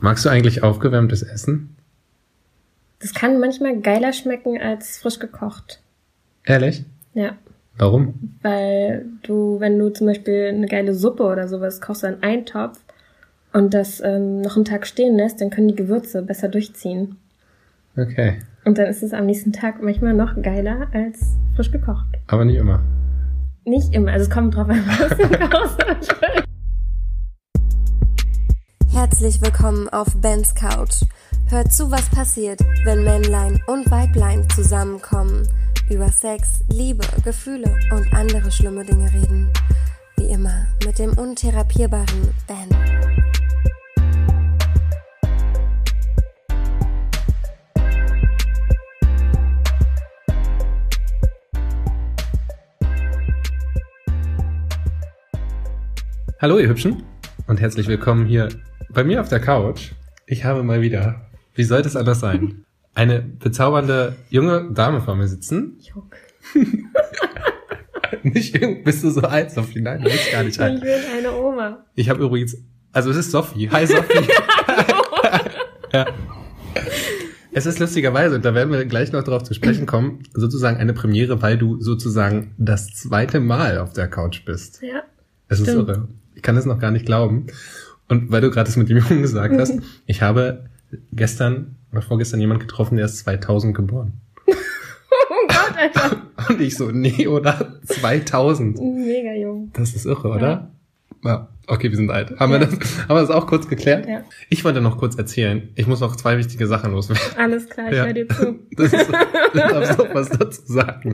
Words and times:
Magst 0.00 0.24
du 0.24 0.30
eigentlich 0.30 0.62
aufgewärmtes 0.62 1.22
Essen? 1.22 1.76
Das 3.00 3.12
kann 3.12 3.38
manchmal 3.38 3.80
geiler 3.80 4.12
schmecken 4.12 4.60
als 4.60 4.98
frisch 4.98 5.18
gekocht. 5.18 5.82
Ehrlich? 6.44 6.84
Ja. 7.12 7.36
Warum? 7.76 8.38
Weil 8.42 9.06
du, 9.22 9.60
wenn 9.60 9.78
du 9.78 9.90
zum 9.90 10.06
Beispiel 10.06 10.46
eine 10.48 10.66
geile 10.66 10.94
Suppe 10.94 11.24
oder 11.24 11.48
sowas 11.48 11.80
kochst, 11.80 12.04
einen 12.04 12.22
Eintopf 12.22 12.78
und 13.52 13.74
das 13.74 14.00
ähm, 14.00 14.40
noch 14.40 14.56
einen 14.56 14.64
Tag 14.64 14.86
stehen 14.86 15.16
lässt, 15.16 15.40
dann 15.40 15.50
können 15.50 15.68
die 15.68 15.76
Gewürze 15.76 16.22
besser 16.22 16.48
durchziehen. 16.48 17.16
Okay. 17.96 18.40
Und 18.64 18.78
dann 18.78 18.86
ist 18.86 19.02
es 19.02 19.12
am 19.12 19.26
nächsten 19.26 19.52
Tag 19.52 19.82
manchmal 19.82 20.14
noch 20.14 20.40
geiler 20.42 20.88
als 20.92 21.36
frisch 21.56 21.70
gekocht. 21.70 22.06
Aber 22.26 22.44
nicht 22.44 22.56
immer. 22.56 22.82
Nicht 23.64 23.94
immer, 23.94 24.12
also 24.12 24.24
es 24.24 24.30
kommt 24.30 24.54
drauf 24.56 24.68
an, 24.68 24.82
was 24.86 26.06
du. 26.06 26.14
Herzlich 29.00 29.40
willkommen 29.40 29.88
auf 29.88 30.14
Bens 30.16 30.54
Couch. 30.54 31.04
Hört 31.48 31.72
zu, 31.72 31.90
was 31.90 32.10
passiert, 32.10 32.60
wenn 32.84 33.02
Männlein 33.02 33.58
und 33.66 33.90
Weiblein 33.90 34.46
zusammenkommen, 34.50 35.48
über 35.88 36.10
Sex, 36.10 36.62
Liebe, 36.68 37.06
Gefühle 37.24 37.74
und 37.92 38.12
andere 38.12 38.52
schlimme 38.52 38.84
Dinge 38.84 39.10
reden. 39.10 39.50
Wie 40.18 40.26
immer 40.26 40.66
mit 40.84 40.98
dem 40.98 41.16
untherapierbaren 41.16 42.28
Ben. 42.46 42.68
Hallo 56.38 56.58
ihr 56.58 56.68
Hübschen 56.68 57.02
und 57.46 57.62
herzlich 57.62 57.88
willkommen 57.88 58.26
hier 58.26 58.50
bei 58.92 59.04
mir 59.04 59.20
auf 59.20 59.28
der 59.28 59.40
Couch. 59.40 59.92
Ich 60.26 60.44
habe 60.44 60.62
mal 60.62 60.80
wieder, 60.80 61.26
wie 61.54 61.64
sollte 61.64 61.88
es 61.88 61.96
anders 61.96 62.20
sein, 62.20 62.64
eine 62.94 63.20
bezaubernde 63.20 64.16
junge 64.30 64.70
Dame 64.72 65.00
vor 65.00 65.16
mir 65.16 65.28
sitzen. 65.28 65.78
Juck. 65.80 66.16
Nicht 68.22 68.54
irgend, 68.54 68.84
bist 68.84 69.02
du 69.04 69.10
so 69.10 69.22
alt, 69.22 69.50
Sophie? 69.52 69.80
Nein, 69.80 70.02
du 70.02 70.10
bist 70.10 70.30
gar 70.32 70.42
nicht 70.42 70.56
Ich 70.56 70.60
alt. 70.60 70.80
bin 70.80 70.90
eine 71.16 71.32
Oma. 71.32 71.84
Ich 71.94 72.10
habe 72.10 72.22
übrigens, 72.22 72.56
also 72.92 73.10
es 73.10 73.16
ist 73.16 73.30
Sophie. 73.30 73.70
Hi 73.70 73.86
Sophie. 73.86 74.28
ja. 75.92 76.06
Es 77.52 77.66
ist 77.66 77.78
lustigerweise, 77.78 78.34
und 78.36 78.44
da 78.44 78.54
werden 78.54 78.72
wir 78.72 78.84
gleich 78.84 79.12
noch 79.12 79.22
darauf 79.22 79.42
zu 79.44 79.54
sprechen 79.54 79.86
kommen, 79.86 80.22
sozusagen 80.34 80.76
eine 80.76 80.92
Premiere, 80.92 81.40
weil 81.42 81.56
du 81.56 81.80
sozusagen 81.80 82.54
das 82.58 82.88
zweite 82.94 83.40
Mal 83.40 83.78
auf 83.78 83.92
der 83.92 84.08
Couch 84.08 84.44
bist. 84.44 84.82
Ja. 84.82 85.02
Es 85.48 85.60
ist 85.60 85.68
irre. 85.68 86.08
Ich 86.34 86.42
kann 86.42 86.56
es 86.56 86.64
noch 86.66 86.78
gar 86.78 86.90
nicht 86.90 87.06
glauben. 87.06 87.46
Und 88.10 88.30
weil 88.30 88.42
du 88.42 88.50
gerade 88.50 88.66
das 88.66 88.76
mit 88.76 88.90
dem 88.90 88.98
Jungen 89.08 89.22
gesagt 89.22 89.58
hast, 89.58 89.72
ich 90.06 90.20
habe 90.20 90.66
gestern 91.12 91.76
oder 91.92 92.02
vorgestern 92.02 92.40
jemand 92.40 92.60
getroffen, 92.60 92.96
der 92.96 93.06
ist 93.06 93.18
2000 93.18 93.74
geboren. 93.74 94.12
Oh 95.32 95.46
Gott, 95.46 95.76
Alter. 95.76 96.16
Und 96.48 96.60
ich 96.60 96.76
so, 96.76 96.90
nee, 96.90 97.26
oder? 97.28 97.78
2000. 97.84 98.78
Mega 98.80 99.32
jung. 99.34 99.70
Das 99.74 99.94
ist 99.94 100.04
irre, 100.04 100.28
oder? 100.28 100.70
Ja. 101.24 101.48
Okay, 101.68 101.88
wir 101.90 101.96
sind 101.96 102.10
alt. 102.10 102.38
Haben, 102.40 102.52
wir 102.52 102.60
Ja. 102.60 102.66
das, 102.66 102.98
haben 103.08 103.16
wir 103.16 103.20
das 103.20 103.30
auch 103.30 103.46
kurz 103.46 103.68
geklärt? 103.68 104.08
Ja. 104.08 104.22
Ich 104.48 104.64
wollte 104.64 104.80
noch 104.80 104.98
kurz 104.98 105.14
erzählen. 105.16 105.68
Ich 105.76 105.86
muss 105.86 106.00
noch 106.00 106.16
zwei 106.16 106.36
wichtige 106.36 106.66
Sachen 106.66 106.90
loswerden. 106.92 107.22
Alles 107.38 107.68
klar, 107.68 107.90
ich 107.90 107.96
Ja. 107.96 108.04
höre 108.06 108.12
dir 108.12 108.28
zu. 108.28 108.58
Das 108.76 108.92
ist, 108.92 109.08
ich 109.54 109.60
darf 109.60 109.98
noch 109.98 110.14
was 110.14 110.30
dazu 110.30 110.62
sagen. 110.64 111.12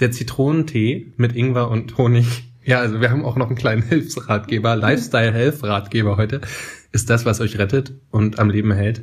Der 0.00 0.10
Zitronentee 0.10 1.12
mit 1.16 1.36
Ingwer 1.36 1.70
und 1.70 1.96
Honig. 1.98 2.26
Ja, 2.66 2.80
also 2.80 3.00
wir 3.00 3.10
haben 3.10 3.24
auch 3.24 3.36
noch 3.36 3.46
einen 3.46 3.56
kleinen 3.56 3.82
Hilfsratgeber, 3.88 4.76
Lifestyle-Health-Ratgeber 4.76 6.16
heute. 6.16 6.40
Ist 6.92 7.08
das, 7.08 7.24
was 7.24 7.40
euch 7.40 7.58
rettet 7.58 7.92
und 8.10 8.38
am 8.38 8.50
Leben 8.50 8.72
hält. 8.72 9.02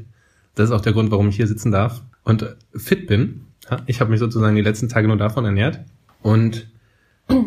Das 0.55 0.65
ist 0.69 0.71
auch 0.71 0.81
der 0.81 0.93
Grund, 0.93 1.09
warum 1.11 1.29
ich 1.29 1.37
hier 1.37 1.47
sitzen 1.47 1.71
darf 1.71 2.03
und 2.23 2.55
fit 2.75 3.07
bin. 3.07 3.45
Ich 3.87 4.01
habe 4.01 4.11
mich 4.11 4.19
sozusagen 4.19 4.55
die 4.55 4.61
letzten 4.61 4.89
Tage 4.89 5.07
nur 5.07 5.17
davon 5.17 5.45
ernährt. 5.45 5.79
Und 6.21 6.67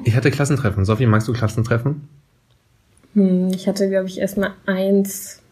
ich 0.05 0.17
hatte 0.17 0.31
Klassentreffen. 0.31 0.85
Sophie, 0.87 1.07
magst 1.07 1.29
du 1.29 1.35
Klassentreffen? 1.35 2.09
Hm, 3.15 3.51
ich 3.55 3.69
hatte, 3.69 3.89
glaube 3.89 4.09
ich, 4.09 4.19
erst 4.19 4.39
mal 4.39 4.55
eins. 4.65 5.43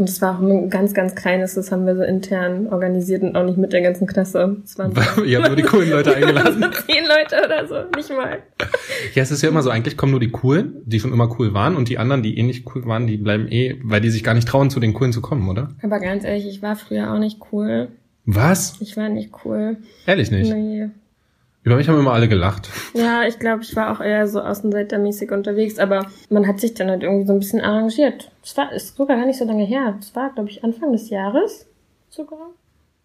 Und 0.00 0.08
es 0.08 0.22
war 0.22 0.34
auch 0.38 0.40
ein 0.40 0.70
ganz, 0.70 0.94
ganz 0.94 1.14
kleines, 1.14 1.56
das 1.56 1.70
haben 1.70 1.84
wir 1.84 1.94
so 1.94 2.02
intern 2.02 2.68
organisiert 2.68 3.22
und 3.22 3.36
auch 3.36 3.44
nicht 3.44 3.58
mit 3.58 3.74
der 3.74 3.82
ganzen 3.82 4.06
Klasse. 4.06 4.56
Es 4.64 4.78
waren 4.78 4.94
so 4.94 5.22
Ihr 5.24 5.36
habt 5.36 5.48
nur 5.48 5.56
die 5.56 5.62
coolen 5.62 5.90
Leute 5.90 6.14
eingeladen. 6.16 6.64
zehn 6.86 7.04
Leute 7.04 7.44
oder 7.44 7.68
so, 7.68 7.74
nicht 7.94 8.08
mal. 8.08 8.38
Ja, 9.14 9.22
es 9.22 9.30
ist 9.30 9.42
ja 9.42 9.50
immer 9.50 9.62
so, 9.62 9.68
eigentlich 9.68 9.98
kommen 9.98 10.12
nur 10.12 10.20
die 10.20 10.30
coolen, 10.30 10.80
die 10.86 11.00
schon 11.00 11.12
immer 11.12 11.28
cool 11.38 11.52
waren 11.52 11.76
und 11.76 11.90
die 11.90 11.98
anderen, 11.98 12.22
die 12.22 12.38
eh 12.38 12.42
nicht 12.42 12.64
cool 12.74 12.86
waren, 12.86 13.06
die 13.06 13.18
bleiben 13.18 13.46
eh, 13.48 13.78
weil 13.84 14.00
die 14.00 14.08
sich 14.08 14.24
gar 14.24 14.32
nicht 14.32 14.48
trauen, 14.48 14.70
zu 14.70 14.80
den 14.80 14.94
coolen 14.94 15.12
zu 15.12 15.20
kommen, 15.20 15.46
oder? 15.50 15.68
Aber 15.82 16.00
ganz 16.00 16.24
ehrlich, 16.24 16.48
ich 16.48 16.62
war 16.62 16.76
früher 16.76 17.12
auch 17.12 17.18
nicht 17.18 17.38
cool. 17.52 17.88
Was? 18.24 18.80
Ich 18.80 18.96
war 18.96 19.10
nicht 19.10 19.32
cool. 19.44 19.76
Ehrlich 20.06 20.30
nicht? 20.30 20.50
Nee. 20.50 20.88
Über 21.62 21.76
mich 21.76 21.88
haben 21.88 21.98
immer 21.98 22.12
alle 22.12 22.26
gelacht. 22.28 22.70
Ja, 22.94 23.24
ich 23.28 23.38
glaube, 23.38 23.62
ich 23.62 23.76
war 23.76 23.92
auch 23.92 24.00
eher 24.00 24.26
so 24.26 24.40
außenseitermäßig 24.40 25.30
unterwegs, 25.30 25.78
aber 25.78 26.06
man 26.30 26.46
hat 26.46 26.58
sich 26.58 26.72
dann 26.74 26.88
halt 26.88 27.02
irgendwie 27.02 27.26
so 27.26 27.34
ein 27.34 27.38
bisschen 27.38 27.60
arrangiert. 27.60 28.30
Es 28.42 28.56
war 28.56 28.72
ist 28.72 28.96
sogar 28.96 29.16
gar 29.18 29.26
nicht 29.26 29.38
so 29.38 29.44
lange 29.44 29.64
her. 29.64 29.94
Es 30.00 30.14
war, 30.16 30.32
glaube 30.32 30.48
ich, 30.48 30.64
Anfang 30.64 30.92
des 30.92 31.10
Jahres 31.10 31.66
sogar. 32.08 32.38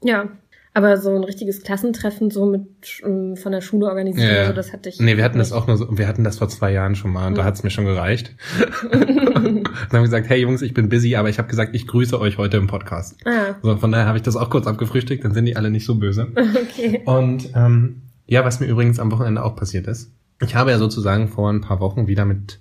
Ja. 0.03 0.29
Aber 0.73 0.97
so 0.97 1.09
ein 1.15 1.23
richtiges 1.23 1.63
Klassentreffen 1.63 2.31
so 2.31 2.45
mit 2.45 2.65
ähm, 3.05 3.37
von 3.37 3.51
der 3.53 3.61
Schule 3.61 3.87
organisiert, 3.87 4.29
Ja, 4.29 4.47
so, 4.47 4.53
das 4.53 4.73
hatte 4.73 4.89
ich. 4.89 4.99
Nee, 4.99 5.15
wir 5.15 5.23
hatten 5.23 5.37
das 5.37 5.51
nicht. 5.51 5.57
auch 5.61 5.67
nur 5.67 5.77
so, 5.77 5.97
wir 5.97 6.05
hatten 6.07 6.23
das 6.25 6.37
vor 6.37 6.49
zwei 6.49 6.71
Jahren 6.73 6.95
schon 6.95 7.11
mal 7.13 7.27
und 7.27 7.35
da 7.37 7.41
Ja. 7.41 7.47
hat's 7.47 7.63
mir 7.63 7.69
schon 7.69 7.85
gereicht. 7.85 8.35
dann 8.91 9.63
haben 9.65 9.89
wir 9.91 10.01
gesagt, 10.01 10.27
hey 10.29 10.39
Jungs, 10.41 10.61
ich 10.61 10.73
bin 10.73 10.89
busy, 10.89 11.15
aber 11.15 11.29
ich 11.29 11.37
habe 11.39 11.47
gesagt, 11.47 11.75
ich 11.75 11.87
grüße 11.87 12.19
euch 12.19 12.37
heute 12.37 12.57
im 12.57 12.67
Podcast. 12.67 13.15
Ah, 13.25 13.55
So, 13.61 13.77
von 13.77 13.91
daher 13.91 14.05
habe 14.05 14.17
ich 14.17 14.23
das 14.23 14.35
auch 14.35 14.49
kurz 14.49 14.67
abgefrühstückt, 14.67 15.23
dann 15.23 15.33
sind 15.33 15.45
die 15.45 15.55
alle 15.55 15.69
nicht 15.71 15.85
so 15.85 15.95
böse. 15.95 16.27
okay. 16.35 17.01
Und 17.05 17.49
ähm, 17.55 18.01
ja, 18.27 18.43
was 18.43 18.59
mir 18.59 18.67
übrigens 18.67 18.99
am 18.99 19.11
Wochenende 19.11 19.43
auch 19.43 19.55
passiert 19.55 19.87
ist. 19.87 20.11
Ich 20.41 20.55
habe 20.55 20.71
ja 20.71 20.77
sozusagen 20.77 21.27
vor 21.27 21.51
ein 21.51 21.61
paar 21.61 21.79
Wochen 21.79 22.07
wieder 22.07 22.25
mit 22.25 22.59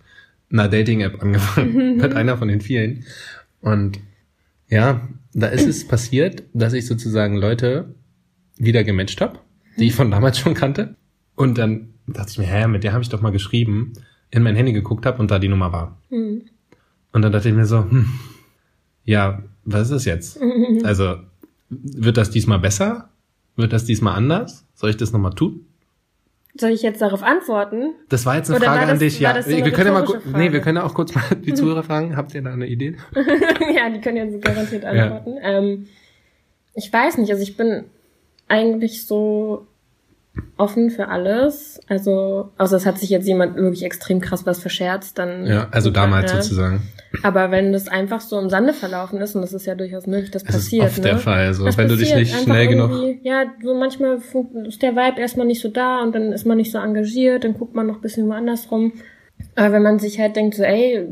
einer 0.50 0.68
Dating-App 0.68 1.22
angefangen. 1.22 1.96
mit 1.96 2.14
einer 2.14 2.36
von 2.36 2.48
den 2.48 2.60
vielen. 2.60 3.04
Und 3.60 3.98
ja, 4.68 5.08
da 5.32 5.48
ist 5.48 5.66
es 5.66 5.86
passiert, 5.86 6.44
dass 6.52 6.72
ich 6.72 6.86
sozusagen 6.86 7.36
Leute 7.36 7.94
wieder 8.56 8.84
gematcht 8.84 9.20
habe, 9.20 9.40
die 9.78 9.86
ich 9.86 9.94
von 9.94 10.10
damals 10.10 10.38
schon 10.38 10.54
kannte. 10.54 10.96
Und 11.34 11.58
dann 11.58 11.94
dachte 12.06 12.30
ich 12.32 12.38
mir, 12.38 12.46
hä, 12.46 12.68
mit 12.68 12.84
der 12.84 12.92
habe 12.92 13.02
ich 13.02 13.08
doch 13.08 13.20
mal 13.20 13.32
geschrieben, 13.32 13.94
in 14.30 14.42
mein 14.42 14.56
Handy 14.56 14.72
geguckt 14.72 15.06
habe 15.06 15.18
und 15.18 15.30
da 15.30 15.38
die 15.38 15.48
Nummer 15.48 15.72
war. 15.72 15.98
Hm. 16.10 16.42
Und 17.12 17.22
dann 17.22 17.32
dachte 17.32 17.48
ich 17.48 17.54
mir 17.54 17.66
so, 17.66 17.78
hm, 17.78 18.08
ja, 19.04 19.42
was 19.64 19.88
ist 19.88 19.90
es 19.90 20.04
jetzt? 20.04 20.40
Also, 20.84 21.16
wird 21.70 22.16
das 22.16 22.30
diesmal 22.30 22.58
besser? 22.58 23.08
Wird 23.56 23.72
das 23.72 23.84
diesmal 23.84 24.14
anders? 24.16 24.66
Soll 24.74 24.90
ich 24.90 24.96
das 24.96 25.12
nochmal 25.12 25.34
tun? 25.34 25.66
Soll 26.56 26.70
ich 26.70 26.82
jetzt 26.82 27.02
darauf 27.02 27.22
antworten? 27.22 27.94
Das 28.08 28.26
war 28.26 28.36
jetzt 28.36 28.48
eine 28.48 28.58
Oder 28.58 28.66
Frage 28.66 28.80
war 28.82 28.88
an 28.88 28.90
das- 28.90 28.98
dich, 29.00 29.18
ja. 29.20 29.32
das 29.32 29.46
so 29.46 29.50
wir 29.50 29.70
können 29.72 29.86
ja 29.88 29.92
mal, 29.92 30.06
Frage? 30.06 30.22
nee, 30.38 30.52
wir 30.52 30.60
können 30.60 30.76
ja 30.76 30.84
auch 30.84 30.94
kurz 30.94 31.14
mal 31.14 31.22
die 31.44 31.52
Zuhörer 31.54 31.82
fragen. 31.82 32.16
Habt 32.16 32.34
ihr 32.34 32.42
da 32.42 32.52
eine 32.52 32.66
Idee? 32.66 32.96
ja, 33.74 33.90
die 33.90 34.00
können 34.00 34.16
jetzt 34.16 34.44
garantiert 34.44 34.84
antworten. 34.84 35.36
Ähm, 35.42 35.88
ich 36.74 36.92
weiß 36.92 37.18
nicht, 37.18 37.30
also 37.30 37.42
ich 37.42 37.56
bin 37.56 37.84
eigentlich 38.48 39.06
so 39.06 39.66
offen 40.56 40.90
für 40.90 41.08
alles. 41.08 41.80
Also, 41.88 42.50
außer 42.58 42.76
es 42.76 42.86
hat 42.86 42.98
sich 42.98 43.10
jetzt 43.10 43.26
jemand 43.26 43.56
wirklich 43.56 43.84
extrem 43.84 44.20
krass 44.20 44.46
was 44.46 44.60
verscherzt, 44.60 45.18
dann. 45.18 45.46
Ja, 45.46 45.68
also 45.70 45.90
damals 45.90 46.32
ja. 46.32 46.42
sozusagen. 46.42 46.82
Aber 47.22 47.50
wenn 47.50 47.72
das 47.72 47.86
einfach 47.86 48.20
so 48.20 48.38
im 48.40 48.50
Sande 48.50 48.72
verlaufen 48.72 49.20
ist, 49.20 49.36
und 49.36 49.42
das 49.42 49.52
ist 49.52 49.66
ja 49.66 49.74
durchaus 49.74 50.06
möglich, 50.06 50.30
das 50.32 50.42
Das 50.42 50.54
passiert, 50.56 50.86
ist 50.86 50.90
oft 50.92 50.98
ne? 50.98 51.10
der 51.10 51.18
Fall. 51.18 51.54
So, 51.54 51.64
Das 51.64 51.78
wenn 51.78 51.88
du 51.88 51.96
dich 51.96 52.14
nicht 52.14 52.34
schnell 52.42 52.66
genug. 52.66 52.90
Ja, 53.22 53.44
so 53.62 53.74
manchmal 53.74 54.18
ist 54.66 54.82
der 54.82 54.96
Vibe 54.96 55.20
erstmal 55.20 55.46
nicht 55.46 55.60
so 55.60 55.68
da 55.68 56.02
und 56.02 56.14
dann 56.14 56.32
ist 56.32 56.44
man 56.44 56.56
nicht 56.56 56.72
so 56.72 56.78
engagiert, 56.78 57.44
dann 57.44 57.54
guckt 57.54 57.74
man 57.74 57.86
noch 57.86 57.96
ein 57.96 58.00
bisschen 58.00 58.26
woanders 58.28 58.70
rum. 58.70 58.92
Aber 59.54 59.72
wenn 59.72 59.82
man 59.82 59.98
sich 60.00 60.18
halt 60.18 60.34
denkt, 60.36 60.56
so, 60.56 60.64
ey, 60.64 61.06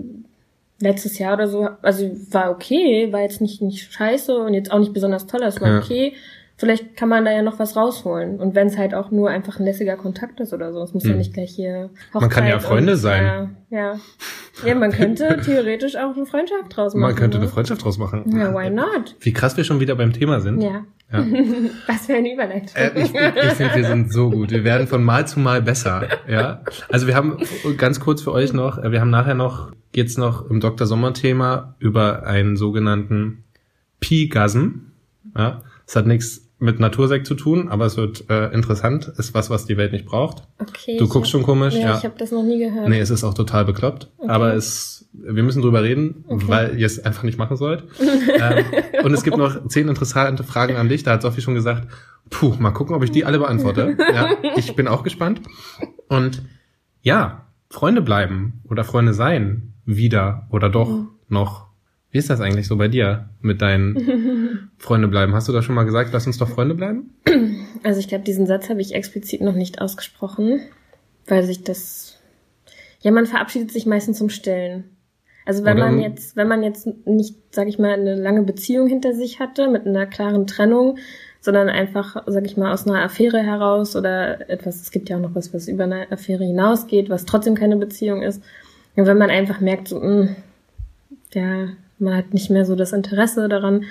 letztes 0.80 1.18
Jahr 1.18 1.34
oder 1.34 1.46
so, 1.46 1.68
also 1.82 2.10
war 2.30 2.50
okay, 2.50 3.12
war 3.12 3.20
jetzt 3.20 3.40
nicht, 3.40 3.62
nicht 3.62 3.92
scheiße 3.92 4.36
und 4.36 4.54
jetzt 4.54 4.72
auch 4.72 4.80
nicht 4.80 4.92
besonders 4.92 5.26
toll, 5.28 5.42
es 5.44 5.60
war 5.60 5.68
Ja. 5.68 5.78
okay. 5.78 6.14
Vielleicht 6.56 6.96
kann 6.96 7.08
man 7.08 7.24
da 7.24 7.32
ja 7.32 7.42
noch 7.42 7.58
was 7.58 7.76
rausholen. 7.76 8.38
Und 8.38 8.54
wenn 8.54 8.68
es 8.68 8.78
halt 8.78 8.94
auch 8.94 9.10
nur 9.10 9.30
einfach 9.30 9.58
ein 9.58 9.64
lässiger 9.64 9.96
Kontakt 9.96 10.38
ist 10.40 10.52
oder 10.52 10.72
so, 10.72 10.82
es 10.82 10.94
muss 10.94 11.04
ja 11.04 11.10
Hm. 11.10 11.18
nicht 11.18 11.34
gleich 11.34 11.50
hier 11.50 11.90
Man 12.12 12.28
kann 12.28 12.46
ja 12.46 12.54
Hochzeit 12.54 12.68
Freunde 12.68 12.92
und, 12.92 12.98
sein. 12.98 13.24
Ja, 13.70 13.78
ja. 13.78 14.00
ja, 14.66 14.74
man 14.74 14.92
könnte 14.92 15.40
theoretisch 15.44 15.96
auch 15.96 16.14
eine 16.14 16.26
Freundschaft 16.26 16.76
draus 16.76 16.94
machen. 16.94 17.02
Man 17.02 17.14
könnte 17.16 17.38
ne? 17.38 17.44
eine 17.44 17.52
Freundschaft 17.52 17.84
draus 17.84 17.98
machen. 17.98 18.24
Ja, 18.36 18.54
why 18.54 18.70
not? 18.70 19.16
Wie 19.20 19.32
krass 19.32 19.56
wir 19.56 19.64
schon 19.64 19.80
wieder 19.80 19.96
beim 19.96 20.12
Thema 20.12 20.40
sind. 20.40 20.60
Ja. 20.60 20.84
Ja. 21.12 21.18
Was 21.86 22.06
für 22.06 22.14
eine 22.14 22.32
Überleitung. 22.32 22.70
Äh, 22.74 22.90
ich 22.96 23.12
ich 23.12 23.52
finde, 23.52 23.74
wir 23.74 23.84
sind 23.84 24.12
so 24.12 24.30
gut. 24.30 24.50
Wir 24.50 24.64
werden 24.64 24.86
von 24.86 25.04
Mal 25.04 25.26
zu 25.26 25.40
Mal 25.40 25.60
besser. 25.60 26.08
Ja. 26.26 26.62
Also 26.88 27.06
wir 27.06 27.14
haben 27.14 27.38
ganz 27.76 28.00
kurz 28.00 28.22
für 28.22 28.32
euch 28.32 28.52
noch, 28.52 28.78
äh, 28.78 28.92
wir 28.92 29.00
haben 29.00 29.10
nachher 29.10 29.34
noch, 29.34 29.72
geht's 29.92 30.16
noch 30.16 30.48
im 30.48 30.60
Dr. 30.60 30.86
Sommer 30.86 31.12
Thema 31.12 31.74
über 31.80 32.24
einen 32.24 32.56
sogenannten 32.56 33.44
Pi-Gasm. 34.00 34.68
Ja. 35.36 35.62
Das 35.92 35.96
hat 36.00 36.06
nichts 36.06 36.48
mit 36.58 36.80
Natursekt 36.80 37.26
zu 37.26 37.34
tun, 37.34 37.68
aber 37.68 37.84
es 37.84 37.98
wird 37.98 38.30
äh, 38.30 38.48
interessant. 38.54 39.12
Ist 39.18 39.34
was, 39.34 39.50
was 39.50 39.66
die 39.66 39.76
Welt 39.76 39.92
nicht 39.92 40.06
braucht. 40.06 40.44
Okay. 40.58 40.96
Du 40.96 41.06
guckst 41.06 41.26
hab- 41.28 41.32
schon 41.32 41.42
komisch, 41.42 41.74
Ja, 41.74 41.80
ja. 41.80 41.98
ich 41.98 42.04
habe 42.04 42.14
das 42.16 42.30
noch 42.30 42.42
nie 42.44 42.58
gehört. 42.58 42.88
Nee, 42.88 43.00
es 43.00 43.10
ist 43.10 43.24
auch 43.24 43.34
total 43.34 43.66
bekloppt. 43.66 44.08
Aber 44.26 44.54
es, 44.54 45.10
wir 45.12 45.42
müssen 45.42 45.60
drüber 45.60 45.82
reden, 45.82 46.24
Okay. 46.28 46.44
weil 46.48 46.78
ihr 46.78 46.86
es 46.86 46.98
einfach 47.04 47.24
nicht 47.24 47.36
machen 47.36 47.56
sollt. 47.58 47.84
ähm, 48.00 48.64
und 49.04 49.12
es 49.12 49.22
gibt 49.22 49.36
noch 49.36 49.66
zehn 49.68 49.88
interessante 49.88 50.44
Fragen 50.44 50.76
an 50.76 50.88
dich. 50.88 51.02
Da 51.02 51.10
hat 51.12 51.22
Sophie 51.22 51.42
schon 51.42 51.54
gesagt, 51.54 51.88
puh, 52.30 52.54
mal 52.58 52.70
gucken, 52.70 52.94
ob 52.94 53.02
ich 53.04 53.10
die 53.10 53.26
alle 53.26 53.38
beantworte. 53.38 53.96
ja, 54.14 54.30
ich 54.56 54.74
bin 54.74 54.88
auch 54.88 55.02
gespannt. 55.02 55.42
Und 56.08 56.42
ja, 57.02 57.44
Freunde 57.68 58.00
bleiben 58.00 58.62
oder 58.70 58.84
Freunde 58.84 59.12
sein, 59.12 59.74
wieder 59.84 60.46
oder 60.50 60.70
doch 60.70 60.88
Mhm. 60.88 61.08
noch. 61.28 61.66
Wie 62.12 62.18
ist 62.18 62.28
das 62.28 62.40
eigentlich 62.40 62.68
so 62.68 62.76
bei 62.76 62.88
dir 62.88 63.30
mit 63.40 63.62
deinen 63.62 64.70
Freunde 64.78 65.08
bleiben? 65.08 65.34
Hast 65.34 65.48
du 65.48 65.52
da 65.52 65.62
schon 65.62 65.74
mal 65.74 65.84
gesagt, 65.84 66.10
lass 66.12 66.26
uns 66.26 66.38
doch 66.38 66.48
Freunde 66.48 66.74
bleiben? 66.74 67.14
Also 67.82 67.98
ich 67.98 68.06
glaube, 68.06 68.22
diesen 68.22 68.46
Satz 68.46 68.68
habe 68.68 68.80
ich 68.80 68.94
explizit 68.94 69.40
noch 69.40 69.54
nicht 69.54 69.80
ausgesprochen, 69.80 70.60
weil 71.26 71.42
sich 71.42 71.64
das. 71.64 72.20
Ja, 73.00 73.10
man 73.10 73.26
verabschiedet 73.26 73.72
sich 73.72 73.86
meistens 73.86 74.18
zum 74.18 74.28
Stillen. 74.28 74.84
Also 75.44 75.64
wenn 75.64 75.78
Oder 75.78 75.86
man 75.86 76.00
jetzt, 76.00 76.36
wenn 76.36 76.46
man 76.46 76.62
jetzt 76.62 76.86
nicht, 77.06 77.34
sag 77.50 77.66
ich 77.66 77.78
mal, 77.78 77.94
eine 77.94 78.14
lange 78.14 78.42
Beziehung 78.42 78.86
hinter 78.86 79.14
sich 79.14 79.40
hatte 79.40 79.68
mit 79.68 79.86
einer 79.86 80.06
klaren 80.06 80.46
Trennung, 80.46 80.98
sondern 81.40 81.68
einfach, 81.68 82.22
sag 82.26 82.44
ich 82.44 82.56
mal, 82.56 82.72
aus 82.72 82.86
einer 82.86 83.02
Affäre 83.02 83.42
heraus 83.42 83.96
oder 83.96 84.48
etwas, 84.48 84.80
es 84.80 84.92
gibt 84.92 85.08
ja 85.08 85.16
auch 85.16 85.20
noch 85.20 85.34
was, 85.34 85.52
was 85.52 85.66
über 85.66 85.84
eine 85.84 86.12
Affäre 86.12 86.44
hinausgeht, 86.44 87.10
was 87.10 87.24
trotzdem 87.24 87.56
keine 87.56 87.76
Beziehung 87.76 88.22
ist. 88.22 88.42
Und 88.94 89.06
wenn 89.06 89.18
man 89.18 89.30
einfach 89.30 89.60
merkt, 89.60 89.88
so, 89.88 89.98
mh, 89.98 90.36
ja, 91.34 91.68
man 92.02 92.16
hat 92.16 92.34
nicht 92.34 92.50
mehr 92.50 92.64
so 92.64 92.76
das 92.76 92.92
Interesse 92.92 93.48
daran, 93.48 93.84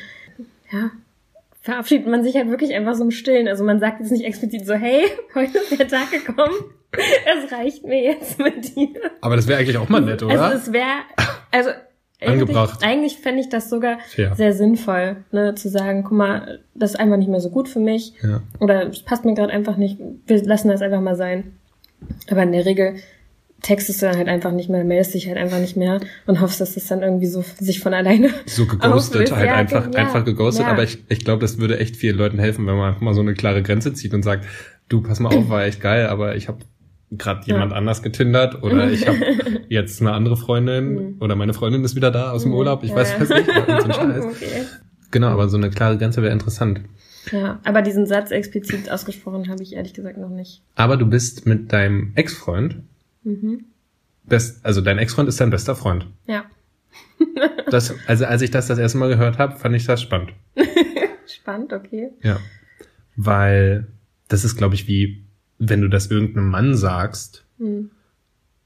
ja, 0.71 0.91
verabschiedet 1.61 2.07
man 2.07 2.23
sich 2.23 2.35
halt 2.35 2.49
wirklich 2.49 2.73
einfach 2.73 2.95
so 2.95 3.03
im 3.03 3.11
Stillen. 3.11 3.47
Also 3.47 3.63
man 3.63 3.79
sagt 3.79 3.99
jetzt 3.99 4.11
nicht 4.11 4.25
explizit 4.25 4.65
so, 4.65 4.73
hey, 4.73 5.03
heute 5.35 5.57
ist 5.57 5.79
der 5.79 5.87
Tag 5.87 6.11
gekommen, 6.11 6.55
es 6.91 7.51
reicht 7.51 7.85
mir 7.85 8.03
jetzt 8.03 8.39
mit 8.39 8.75
dir. 8.75 8.89
Aber 9.21 9.35
das 9.35 9.47
wäre 9.47 9.59
eigentlich 9.59 9.77
auch 9.77 9.89
mal 9.89 10.01
nett, 10.01 10.23
oder? 10.23 10.41
Also 10.41 10.57
es 10.57 10.73
wäre, 10.73 11.01
also 11.51 11.69
Angebracht. 12.23 12.83
Eigentlich, 12.83 12.89
eigentlich 12.89 13.17
fände 13.17 13.41
ich 13.41 13.49
das 13.49 13.69
sogar 13.69 13.99
Fair. 14.01 14.35
sehr 14.35 14.53
sinnvoll, 14.53 15.23
ne, 15.31 15.55
zu 15.55 15.69
sagen, 15.69 16.03
guck 16.03 16.11
mal, 16.11 16.59
das 16.75 16.91
ist 16.91 16.99
einfach 16.99 17.17
nicht 17.17 17.29
mehr 17.29 17.39
so 17.39 17.49
gut 17.49 17.67
für 17.67 17.79
mich 17.79 18.13
ja. 18.21 18.41
oder 18.59 18.89
es 18.89 19.01
passt 19.01 19.25
mir 19.25 19.33
gerade 19.33 19.51
einfach 19.51 19.75
nicht, 19.75 19.97
wir 20.27 20.43
lassen 20.43 20.69
das 20.69 20.83
einfach 20.83 21.01
mal 21.01 21.15
sein. 21.15 21.53
Aber 22.29 22.43
in 22.43 22.51
der 22.51 22.65
Regel 22.65 22.95
textest 23.61 24.01
du 24.01 24.07
dann 24.07 24.17
halt 24.17 24.27
einfach 24.27 24.51
nicht 24.51 24.69
mehr, 24.69 24.83
meldest 24.83 25.13
dich 25.13 25.27
halt 25.27 25.37
einfach 25.37 25.59
nicht 25.59 25.77
mehr 25.77 25.99
und 26.25 26.41
hoffst, 26.41 26.59
dass 26.61 26.73
das 26.73 26.87
dann 26.87 27.01
irgendwie 27.03 27.27
so 27.27 27.43
sich 27.59 27.79
von 27.79 27.93
alleine 27.93 28.29
so 28.45 28.65
geghostet, 28.65 29.13
auflöst. 29.21 29.35
halt 29.35 29.47
Ja, 29.47 29.55
einfach, 29.55 29.85
ja, 29.93 29.99
einfach 29.99 30.25
geghostet. 30.25 30.65
ja. 30.65 30.71
Aber 30.71 30.83
ich, 30.83 31.03
ich 31.09 31.23
glaube, 31.23 31.41
das 31.41 31.57
würde 31.59 31.79
echt 31.79 31.95
vielen 31.95 32.17
Leuten 32.17 32.39
helfen, 32.39 32.65
wenn 32.67 32.75
man 32.75 32.89
einfach 32.89 33.01
mal 33.01 33.13
so 33.13 33.21
eine 33.21 33.33
klare 33.33 33.61
Grenze 33.63 33.93
zieht 33.93 34.13
und 34.13 34.23
sagt, 34.23 34.45
du, 34.89 35.01
pass 35.01 35.19
mal 35.19 35.29
auf, 35.35 35.49
war 35.49 35.63
echt 35.63 35.79
geil, 35.81 36.07
aber 36.07 36.35
ich 36.35 36.47
habe 36.47 36.59
gerade 37.11 37.41
jemand 37.45 37.73
anders 37.73 38.01
getindert 38.01 38.63
oder 38.63 38.89
ich 38.89 39.05
habe 39.07 39.17
jetzt 39.69 40.01
eine 40.01 40.13
andere 40.13 40.37
Freundin 40.37 41.17
oder 41.19 41.35
meine 41.35 41.53
Freundin 41.53 41.83
ist 41.83 41.95
wieder 41.95 42.09
da 42.09 42.31
aus 42.31 42.43
dem 42.43 42.53
Urlaub, 42.53 42.83
ich 42.83 42.95
weiß 42.95 43.15
was 43.19 43.29
nicht, 43.29 43.45
so 43.47 43.91
Scheiß. 43.93 44.23
okay. 44.25 44.63
Genau, 45.11 45.27
aber 45.27 45.49
so 45.49 45.57
eine 45.57 45.69
klare 45.69 45.97
Grenze 45.97 46.21
wäre 46.21 46.31
interessant. 46.31 46.81
Ja, 47.31 47.59
aber 47.65 47.81
diesen 47.81 48.05
Satz 48.07 48.31
explizit 48.31 48.89
ausgesprochen 48.89 49.49
habe 49.49 49.61
ich 49.61 49.75
ehrlich 49.75 49.93
gesagt 49.93 50.17
noch 50.17 50.29
nicht. 50.29 50.63
Aber 50.75 50.95
du 50.97 51.05
bist 51.05 51.45
mit 51.45 51.71
deinem 51.73 52.13
Ex-Freund, 52.15 52.77
Mhm. 53.23 53.65
best, 54.23 54.65
also 54.65 54.81
dein 54.81 54.97
Ex-Freund 54.97 55.29
ist 55.29 55.39
dein 55.39 55.49
bester 55.49 55.75
Freund. 55.75 56.07
Ja, 56.27 56.45
Das, 57.69 57.93
also 58.07 58.25
als 58.25 58.41
ich 58.41 58.51
das 58.51 58.67
das 58.67 58.77
erste 58.79 58.97
Mal 58.97 59.09
gehört 59.09 59.37
habe, 59.37 59.55
fand 59.57 59.75
ich 59.75 59.85
das 59.85 60.01
spannend. 60.01 60.33
spannend, 61.27 61.71
okay. 61.73 62.09
Ja. 62.21 62.39
Weil 63.15 63.87
das 64.27 64.43
ist, 64.43 64.57
glaube 64.57 64.75
ich, 64.75 64.87
wie 64.87 65.23
wenn 65.59 65.81
du 65.81 65.87
das 65.87 66.07
irgendeinem 66.07 66.49
Mann 66.49 66.75
sagst 66.75 67.45
Hm. 67.59 67.91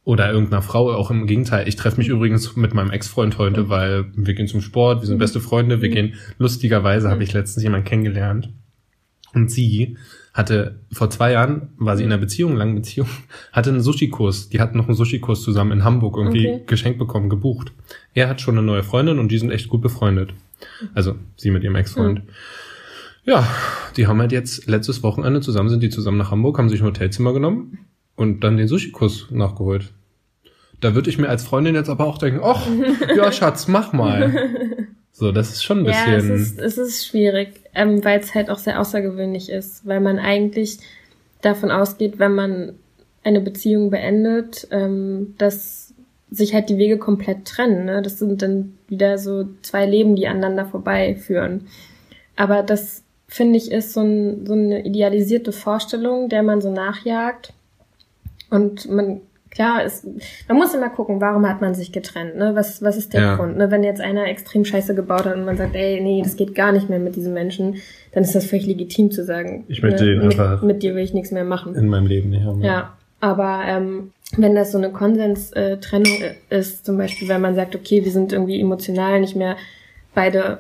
oder 0.06 0.32
irgendeiner 0.32 0.62
Frau, 0.62 0.92
auch 0.94 1.12
im 1.12 1.28
Gegenteil. 1.28 1.68
Ich 1.68 1.76
treffe 1.76 1.98
mich 1.98 2.08
übrigens 2.08 2.56
mit 2.56 2.74
meinem 2.74 2.92
Ex-Freund 2.92 3.38
heute, 3.38 3.68
weil 3.70 4.06
wir 4.16 4.34
gehen 4.34 4.48
zum 4.48 4.62
Sport, 4.62 5.02
wir 5.02 5.08
sind 5.08 5.18
beste 5.18 5.42
Freunde, 5.42 5.82
wir 5.82 5.90
gehen, 5.90 6.14
lustigerweise 6.38 7.10
habe 7.10 7.24
ich 7.24 7.34
letztens 7.34 7.64
jemanden 7.64 7.86
kennengelernt 7.86 8.50
und 9.34 9.52
sie 9.52 9.98
hatte, 10.36 10.80
vor 10.92 11.10
zwei 11.10 11.32
Jahren 11.32 11.70
war 11.78 11.98
sie 11.98 12.04
in 12.04 12.12
einer 12.12 12.20
Beziehung, 12.22 12.56
langen 12.56 12.76
Beziehung, 12.76 13.08
hatte 13.52 13.72
einen 13.72 13.82
Sushi-Kurs. 13.82 14.50
Die 14.50 14.60
hatten 14.60 14.78
noch 14.78 14.88
einen 14.88 14.96
Sushi-Kurs 14.96 15.42
zusammen 15.42 15.72
in 15.72 15.84
Hamburg 15.84 16.18
irgendwie 16.18 16.48
Okay. 16.48 16.64
geschenkt 16.68 17.00
bekommen, 17.00 17.30
gebucht. 17.30 17.72
Er 18.14 18.28
hat 18.30 18.42
schon 18.42 18.58
eine 18.58 18.68
neue 18.68 18.84
Freundin 18.84 19.18
und 19.18 19.30
die 19.32 19.38
sind 19.40 19.50
echt 19.52 19.70
gut 19.70 19.82
befreundet. 19.82 20.34
Also 20.94 21.16
sie 21.38 21.52
mit 21.52 21.64
ihrem 21.64 21.76
Ex-Freund. 21.76 22.22
Ja, 23.24 23.48
die 23.98 24.06
haben 24.08 24.20
halt 24.20 24.32
jetzt 24.32 24.68
letztes 24.68 25.02
Wochenende 25.02 25.42
zusammen, 25.42 25.70
sind 25.70 25.82
die 25.82 25.90
zusammen 25.90 26.18
nach 26.18 26.32
Hamburg, 26.32 26.60
haben 26.60 26.70
sich 26.70 26.82
ein 26.82 26.86
Hotelzimmer 26.86 27.34
genommen 27.34 27.80
und 28.16 28.42
dann 28.44 28.58
den 28.58 28.68
Sushi-Kurs 28.68 29.28
nachgeholt. 29.32 29.94
Da 30.82 30.94
würde 30.94 31.10
ich 31.10 31.18
mir 31.18 31.30
als 31.30 31.44
Freundin 31.46 31.74
jetzt 31.76 31.90
aber 31.90 32.06
auch 32.06 32.18
denken, 32.18 32.42
ach, 32.44 32.68
ja 33.16 33.32
Schatz, 33.32 33.68
mach 33.68 33.94
mal. 33.94 34.34
So, 35.18 35.32
das 35.32 35.50
ist 35.52 35.64
schon 35.64 35.80
ein 35.80 35.86
Ja, 35.86 36.14
es 36.14 36.24
bisschen, 36.24 36.36
ist, 36.36 36.60
es 36.60 36.78
ist 36.78 37.08
schwierig, 37.08 37.62
ähm, 37.74 38.04
weil 38.04 38.20
es 38.20 38.36
halt 38.36 38.50
auch 38.50 38.58
sehr 38.58 38.82
außergewöhnlich 38.82 39.50
ist, 39.50 39.88
weil 39.88 40.02
man 40.02 40.20
eigentlich 40.20 40.80
davon 41.42 41.72
ausgeht, 41.72 42.20
wenn 42.20 42.36
man 42.36 42.74
eine 43.24 43.40
Beziehung 43.40 43.90
beendet, 43.90 44.68
ähm, 44.72 45.34
dass 45.38 45.94
sich 46.30 46.54
halt 46.54 46.68
die 46.68 46.78
Wege 46.78 46.98
komplett 46.98 47.46
trennen. 47.46 47.86
Ne? 47.86 48.02
Das 48.02 48.20
sind 48.20 48.42
dann 48.42 48.78
wieder 48.90 49.18
so 49.18 49.48
zwei 49.62 49.86
Leben, 49.86 50.18
die 50.18 50.28
aneinander 50.28 50.66
vorbeiführen. 50.66 51.68
Aber 52.36 52.62
das, 52.62 53.04
finde 53.30 53.56
ich, 53.58 53.72
ist 53.72 53.94
so, 53.94 54.02
ein, 54.02 54.46
so 54.46 54.52
eine 54.52 54.86
idealisierte 54.86 55.54
Vorstellung, 55.54 56.28
der 56.28 56.44
man 56.44 56.60
so 56.60 56.74
nachjagt. 56.74 57.54
Und 58.50 58.92
man, 58.92 59.22
klar, 59.56 59.84
ist, 59.84 60.06
man 60.48 60.58
muss 60.58 60.74
immer 60.76 60.90
gucken, 60.90 61.20
warum 61.22 61.48
hat 61.50 61.62
man 61.62 61.74
sich 61.74 61.92
getrennt, 61.92 62.36
ne? 62.38 62.52
Was, 62.56 62.84
was 62.84 62.98
ist 62.98 63.14
der 63.14 63.22
Ja. 63.22 63.36
Grund? 63.38 63.58
Ne? 63.58 63.72
Wenn 63.72 63.84
jetzt 63.84 64.02
einer 64.02 64.28
extrem 64.28 64.66
Scheiße 64.66 64.94
gebaut 64.94 65.26
hat 65.26 65.36
und 65.36 65.46
man 65.46 65.58
sagt, 65.58 65.76
ey, 65.76 66.00
nee, 66.02 66.22
das 66.24 66.36
geht 66.36 66.54
gar 66.54 66.72
nicht 66.72 66.90
mehr 66.90 67.00
mit 67.00 67.16
diesem 67.16 67.34
Menschen, 67.34 67.78
dann 68.12 68.24
ist 68.24 68.36
das 68.36 68.46
völlig 68.46 68.68
legitim 68.68 69.10
zu 69.12 69.24
sagen. 69.24 69.64
Ich 69.68 69.82
möchte 69.82 70.06
den 70.06 70.20
mit, 70.20 70.40
einfach- 70.40 70.62
mit 70.62 70.84
dir 70.84 70.94
will 70.96 71.04
ich 71.04 71.14
nichts 71.14 71.32
mehr 71.32 71.46
machen. 71.46 71.74
in 71.76 71.88
meinem 71.88 72.06
Leben 72.08 72.30
nicht 72.30 72.44
haben. 72.46 72.62
Ja, 72.62 72.94
aber 73.22 73.62
ähm, 73.66 74.12
wenn 74.38 74.56
das 74.56 74.72
so 74.72 74.78
eine 74.78 74.92
Konsens-Trennung 74.92 76.14
ist, 76.50 76.86
zum 76.86 76.98
Beispiel, 76.98 77.28
wenn 77.30 77.42
man 77.42 77.56
sagt, 77.56 77.76
okay, 77.76 78.04
wir 78.04 78.12
sind 78.12 78.34
irgendwie 78.34 78.60
emotional 78.60 79.20
nicht 79.22 79.36
mehr 79.36 79.56
beide 80.14 80.60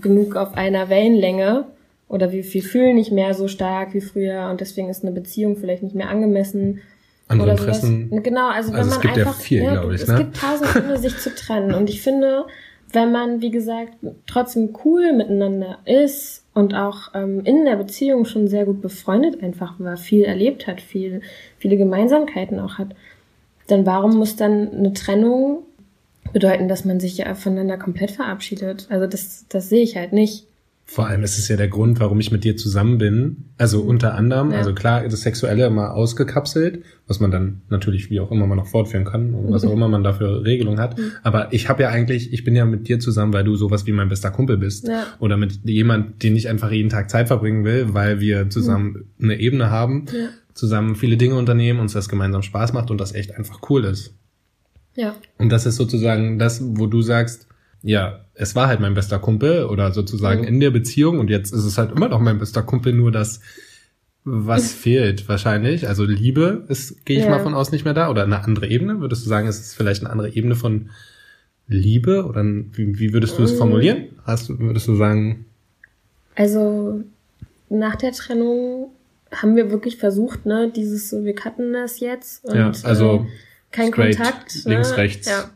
genug 0.00 0.36
auf 0.36 0.54
einer 0.56 0.88
Wellenlänge 0.88 1.64
oder 2.08 2.32
wir, 2.32 2.44
wir 2.44 2.62
fühlen 2.62 2.96
nicht 2.96 3.12
mehr 3.12 3.34
so 3.34 3.48
stark 3.48 3.94
wie 3.94 4.00
früher 4.00 4.48
und 4.50 4.60
deswegen 4.60 4.88
ist 4.88 5.04
eine 5.04 5.12
Beziehung 5.14 5.56
vielleicht 5.56 5.82
nicht 5.82 5.94
mehr 5.94 6.10
angemessen. 6.10 6.80
Andere 7.28 7.52
oder 7.52 7.58
sowas. 7.58 7.82
Interessen. 7.82 8.22
Genau, 8.22 8.48
also 8.48 8.72
wenn 8.72 8.78
Also 8.78 8.90
es 8.90 8.96
man 8.96 9.02
gibt 9.02 9.16
ja 9.16 9.26
einfach, 9.26 9.40
viel, 9.40 9.60
glaube 9.60 9.94
ich, 9.94 10.02
es 10.02 10.08
ne? 10.08 10.18
gibt 10.18 10.36
tausend 10.36 10.70
Gründe, 10.70 10.98
sich 10.98 11.18
zu 11.18 11.34
trennen 11.34 11.74
und 11.74 11.88
ich 11.88 12.02
finde, 12.02 12.44
wenn 12.92 13.10
man, 13.10 13.40
wie 13.40 13.50
gesagt, 13.50 13.94
trotzdem 14.26 14.76
cool 14.84 15.12
miteinander 15.12 15.78
ist 15.84 16.44
und 16.54 16.74
auch 16.74 17.12
ähm, 17.14 17.40
in 17.44 17.64
der 17.64 17.76
Beziehung 17.76 18.24
schon 18.24 18.46
sehr 18.46 18.64
gut 18.66 18.80
befreundet 18.80 19.42
einfach 19.42 19.80
war, 19.80 19.96
viel 19.96 20.24
erlebt 20.24 20.66
hat, 20.66 20.80
viel, 20.80 21.20
viele 21.58 21.76
Gemeinsamkeiten 21.76 22.60
auch 22.60 22.78
hat, 22.78 22.94
dann 23.66 23.84
warum 23.84 24.16
muss 24.16 24.36
dann 24.36 24.72
eine 24.72 24.92
Trennung 24.92 25.64
bedeuten, 26.32 26.68
dass 26.68 26.84
man 26.84 27.00
sich 27.00 27.18
ja 27.18 27.34
voneinander 27.34 27.78
komplett 27.78 28.12
verabschiedet? 28.12 28.86
Also 28.90 29.06
das, 29.06 29.46
das 29.48 29.68
sehe 29.68 29.82
ich 29.82 29.96
halt 29.96 30.12
nicht. 30.12 30.46
Vor 30.86 31.06
allem 31.06 31.22
ist 31.22 31.38
es 31.38 31.48
ja 31.48 31.56
der 31.56 31.68
Grund, 31.68 31.98
warum 31.98 32.20
ich 32.20 32.30
mit 32.30 32.44
dir 32.44 32.56
zusammen 32.58 32.98
bin. 32.98 33.46
Also 33.56 33.80
unter 33.80 34.14
anderem, 34.14 34.50
Ja. 34.52 34.58
also 34.58 34.74
klar, 34.74 35.02
das 35.02 35.22
Sexuelle 35.22 35.70
mal 35.70 35.88
ausgekapselt, 35.90 36.82
was 37.06 37.20
man 37.20 37.30
dann 37.30 37.62
natürlich 37.70 38.10
wie 38.10 38.20
auch 38.20 38.30
immer 38.30 38.46
mal 38.46 38.54
noch 38.54 38.66
fortführen 38.66 39.04
kann 39.04 39.32
und 39.32 39.50
was 39.50 39.64
auch 39.64 39.72
immer 39.72 39.88
man 39.88 40.04
da 40.04 40.12
für 40.12 40.44
Regelungen 40.44 40.78
hat. 40.78 40.96
Aber 41.22 41.52
ich 41.54 41.68
habe 41.70 41.82
ja 41.84 41.88
eigentlich, 41.88 42.32
ich 42.34 42.44
bin 42.44 42.54
ja 42.54 42.66
mit 42.66 42.86
dir 42.86 43.00
zusammen, 43.00 43.32
weil 43.32 43.44
du 43.44 43.56
sowas 43.56 43.86
wie 43.86 43.92
mein 43.92 44.08
bester 44.10 44.30
Kumpel 44.30 44.58
bist. 44.58 44.86
Ja. 44.86 45.04
Oder 45.20 45.38
mit 45.38 45.60
jemand, 45.64 46.22
den 46.22 46.36
ich 46.36 46.48
einfach 46.50 46.70
jeden 46.70 46.90
Tag 46.90 47.10
Zeit 47.10 47.28
verbringen 47.28 47.64
will, 47.64 47.94
weil 47.94 48.20
wir 48.20 48.50
zusammen 48.50 49.06
eine 49.20 49.40
Ebene 49.40 49.70
haben, 49.70 50.04
Ja. 50.12 50.28
zusammen 50.52 50.96
viele 50.96 51.16
Dinge 51.16 51.36
unternehmen, 51.36 51.80
uns 51.80 51.94
das 51.94 52.10
gemeinsam 52.10 52.42
Spaß 52.42 52.74
macht 52.74 52.90
und 52.90 53.00
das 53.00 53.14
echt 53.14 53.34
einfach 53.36 53.60
cool 53.70 53.84
ist. 53.84 54.14
Ja. 54.96 55.16
Und 55.38 55.50
das 55.50 55.64
ist 55.66 55.76
sozusagen 55.76 56.38
das, 56.38 56.62
wo 56.62 56.86
du 56.86 57.00
sagst, 57.02 57.48
ja, 57.86 58.24
es 58.34 58.56
war 58.56 58.66
halt 58.66 58.80
mein 58.80 58.94
bester 58.94 59.18
Kumpel 59.18 59.66
oder 59.66 59.92
sozusagen 59.92 60.40
Mhm. 60.42 60.48
in 60.48 60.60
der 60.60 60.70
Beziehung 60.70 61.18
und 61.20 61.28
jetzt 61.30 61.52
ist 61.52 61.64
es 61.64 61.76
halt 61.78 61.92
immer 61.92 62.08
noch 62.08 62.18
mein 62.18 62.38
bester 62.38 62.62
Kumpel, 62.62 62.92
nur 62.94 63.12
das, 63.12 63.40
was 64.24 64.72
fehlt 64.72 65.28
wahrscheinlich. 65.28 65.86
Also 65.86 66.04
Liebe 66.04 66.64
ist, 66.68 67.04
gehe 67.04 67.18
ich 67.18 67.24
Ja. 67.24 67.30
mal 67.30 67.40
von 67.40 67.54
aus, 67.54 67.70
nicht 67.72 67.84
mehr 67.84 67.92
da 67.94 68.08
oder 68.10 68.22
eine 68.24 68.42
andere 68.42 68.66
Ebene. 68.68 69.00
Würdest 69.00 69.24
du 69.24 69.28
sagen, 69.28 69.46
es 69.46 69.60
ist 69.60 69.74
vielleicht 69.74 70.00
eine 70.02 70.10
andere 70.10 70.30
Ebene 70.34 70.56
von 70.56 70.88
Liebe 71.68 72.24
oder 72.26 72.42
wie, 72.44 72.98
wie 72.98 73.12
würdest 73.12 73.38
du 73.38 73.42
es 73.42 73.52
Mhm. 73.52 73.56
formulieren? 73.58 74.04
Hast 74.24 74.48
würdest 74.58 74.88
du 74.88 74.96
sagen, 74.96 75.44
Also 76.36 77.02
nach 77.68 77.96
der 77.96 78.12
Trennung 78.12 78.90
haben 79.30 79.56
wir 79.56 79.70
wirklich 79.70 79.96
versucht, 79.98 80.46
ne, 80.46 80.72
dieses 80.74 81.10
so, 81.10 81.24
wir 81.24 81.34
cutten 81.34 81.72
das 81.72 82.00
jetzt 82.00 82.44
und 82.44 82.56
ja, 82.56 82.72
also 82.82 83.26
äh, 83.26 83.72
kein 83.72 83.88
straight, 83.92 84.16
Kontakt. 84.16 84.54
links, 84.64 84.90
ne? 84.90 84.96
rechts, 84.96 85.28
Ja. 85.28 85.50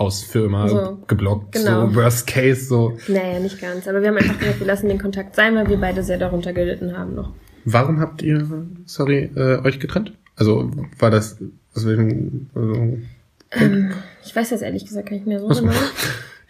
Aus 0.00 0.34
immer 0.34 0.68
So, 0.68 0.98
geblockt. 1.06 1.52
genau. 1.52 1.88
So 1.88 1.94
Worst 1.94 2.26
Case, 2.26 2.64
so. 2.64 2.96
Naja, 3.08 3.38
nicht 3.38 3.60
ganz. 3.60 3.86
Aber 3.86 4.00
wir 4.00 4.08
haben 4.08 4.16
einfach 4.16 4.38
gesagt, 4.38 4.60
wir 4.60 4.66
lassen 4.66 4.88
den 4.88 4.98
Kontakt 4.98 5.36
sein, 5.36 5.54
weil 5.54 5.68
wir 5.68 5.76
beide 5.76 6.02
sehr 6.02 6.18
darunter 6.18 6.52
gelitten 6.52 6.96
haben 6.96 7.14
noch. 7.14 7.32
Warum 7.66 8.00
habt 8.00 8.22
ihr, 8.22 8.46
sorry, 8.86 9.30
äh, 9.36 9.58
euch 9.64 9.78
getrennt? 9.78 10.14
Also 10.36 10.70
war 10.98 11.10
das 11.10 11.36
aus 11.74 11.86
welchem 11.86 12.48
also, 12.54 12.98
Ich 14.24 14.34
weiß 14.34 14.50
das 14.50 14.62
ehrlich 14.62 14.86
gesagt 14.86 15.08
gar 15.10 15.14
nicht 15.16 15.26
mehr 15.26 15.38
so 15.40 15.48
genau. 15.48 15.72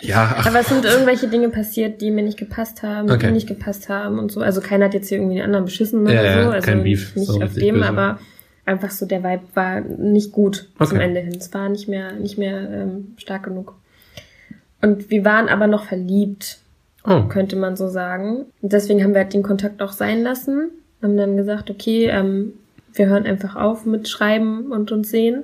Ja, 0.02 0.34
ach, 0.38 0.46
Aber 0.46 0.60
es 0.60 0.68
sind 0.68 0.86
irgendwelche 0.86 1.28
Dinge 1.28 1.50
passiert, 1.50 2.00
die 2.00 2.10
mir 2.10 2.22
nicht 2.22 2.38
gepasst 2.38 2.82
haben, 2.82 3.08
die 3.08 3.12
Okay. 3.12 3.26
mir 3.26 3.32
nicht 3.32 3.48
gepasst 3.48 3.90
haben 3.90 4.18
und 4.18 4.32
so. 4.32 4.40
Also 4.40 4.62
keiner 4.62 4.86
hat 4.86 4.94
jetzt 4.94 5.08
hier 5.10 5.18
irgendwie 5.18 5.34
den 5.36 5.44
anderen 5.44 5.66
beschissen 5.66 6.00
oder 6.04 6.14
Ja, 6.24 6.44
so. 6.44 6.50
Also 6.50 6.66
kein 6.66 6.82
Beef, 6.84 7.14
nicht 7.16 7.26
so 7.26 7.38
auf 7.42 7.52
dem, 7.52 7.74
böse. 7.74 7.86
aber 7.86 8.18
einfach 8.70 8.90
so 8.90 9.04
der 9.06 9.22
Vibe 9.22 9.42
war 9.54 9.80
nicht 9.80 10.32
gut 10.32 10.68
zum 10.78 10.86
Okay. 10.96 11.04
Ende 11.04 11.20
hin. 11.20 11.34
Es 11.36 11.52
war 11.52 11.68
nicht 11.68 11.88
mehr, 11.88 12.12
nicht 12.12 12.38
mehr 12.38 12.56
ähm, 12.70 13.14
stark 13.16 13.42
genug. 13.44 13.74
Und 14.80 15.10
wir 15.10 15.24
waren 15.24 15.48
aber 15.48 15.66
noch 15.66 15.84
verliebt, 15.84 16.58
oh, 17.04 17.24
könnte 17.28 17.56
man 17.56 17.76
so 17.76 17.88
sagen. 17.88 18.46
Und 18.62 18.72
deswegen 18.72 19.02
haben 19.02 19.12
wir 19.14 19.22
halt 19.22 19.34
den 19.34 19.42
Kontakt 19.42 19.82
auch 19.82 19.92
sein 19.92 20.22
lassen. 20.22 20.70
Haben 21.02 21.16
dann 21.16 21.36
gesagt, 21.36 21.70
okay, 21.70 22.06
ähm, 22.06 22.52
wir 22.92 23.06
hören 23.06 23.26
einfach 23.26 23.56
auf 23.56 23.84
mit 23.86 24.08
Schreiben 24.08 24.72
und 24.72 24.90
uns 24.92 25.10
sehen. 25.10 25.42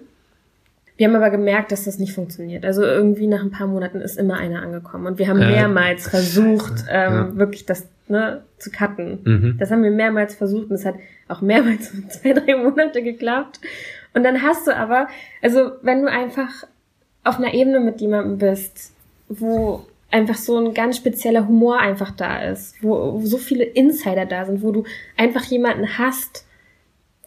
Wir 0.96 1.06
haben 1.08 1.14
aber 1.16 1.28
gemerkt, 1.30 1.72
dass 1.72 1.84
das 1.84 1.98
nicht 1.98 2.14
funktioniert. 2.14 2.64
Also 2.64 2.82
irgendwie 2.82 3.26
nach 3.26 3.42
ein 3.42 3.50
paar 3.50 3.66
Monaten 3.66 4.00
ist 4.00 4.16
immer 4.18 4.38
einer 4.38 4.62
angekommen. 4.62 5.06
Und 5.06 5.18
wir 5.18 5.28
haben 5.28 5.38
mehrmals 5.40 6.08
versucht, 6.08 6.84
ähm, 6.90 7.12
Ja. 7.12 7.36
wirklich 7.36 7.66
das 7.66 7.86
ne, 8.08 8.44
zu 8.58 8.70
cutten. 8.70 9.20
Mhm. 9.24 9.56
Das 9.58 9.70
haben 9.70 9.82
wir 9.82 9.90
mehrmals 9.90 10.34
versucht 10.34 10.70
und 10.70 10.76
es 10.76 10.84
hat 10.84 10.96
auch 11.28 11.40
mehrmals 11.40 11.92
zwei, 12.08 12.32
drei 12.32 12.56
Monate 12.56 13.02
geklappt. 13.02 13.60
Und 14.14 14.22
dann 14.24 14.42
hast 14.42 14.66
du 14.66 14.74
aber, 14.74 15.08
also 15.42 15.72
wenn 15.82 16.02
du 16.02 16.10
einfach 16.10 16.48
auf 17.24 17.38
einer 17.38 17.52
Ebene 17.54 17.80
mit 17.80 18.00
jemandem 18.00 18.38
bist, 18.38 18.92
wo 19.28 19.84
einfach 20.10 20.36
so 20.36 20.56
ein 20.58 20.72
ganz 20.72 20.96
spezieller 20.98 21.46
Humor 21.48 21.80
einfach 21.80 22.12
da 22.12 22.42
ist, 22.42 22.76
wo, 22.82 23.20
wo 23.20 23.26
so 23.26 23.38
viele 23.38 23.64
Insider 23.64 24.24
da 24.24 24.46
sind, 24.46 24.62
wo 24.62 24.70
du 24.70 24.84
einfach 25.16 25.44
jemanden 25.44 25.98
hast, 25.98 26.46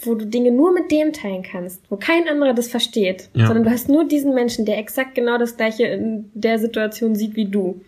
wo 0.02 0.16
du 0.16 0.26
Dinge 0.26 0.52
nur 0.52 0.72
mit 0.72 0.90
dem 0.92 1.12
teilen 1.12 1.44
kannst, 1.44 1.82
wo 1.92 1.98
kein 1.98 2.28
anderer 2.30 2.54
das 2.54 2.70
versteht, 2.70 3.30
Ja. 3.34 3.48
sondern 3.48 3.66
du 3.66 3.70
hast 3.70 3.90
nur 3.90 4.08
diesen 4.08 4.34
Menschen, 4.34 4.66
der 4.66 4.78
exakt 4.78 5.14
genau 5.14 5.38
das 5.38 5.58
gleiche 5.58 5.84
in 5.88 6.32
der 6.34 6.58
Situation 6.58 7.16
sieht 7.16 7.36
wie 7.36 7.46
du. 7.50 7.82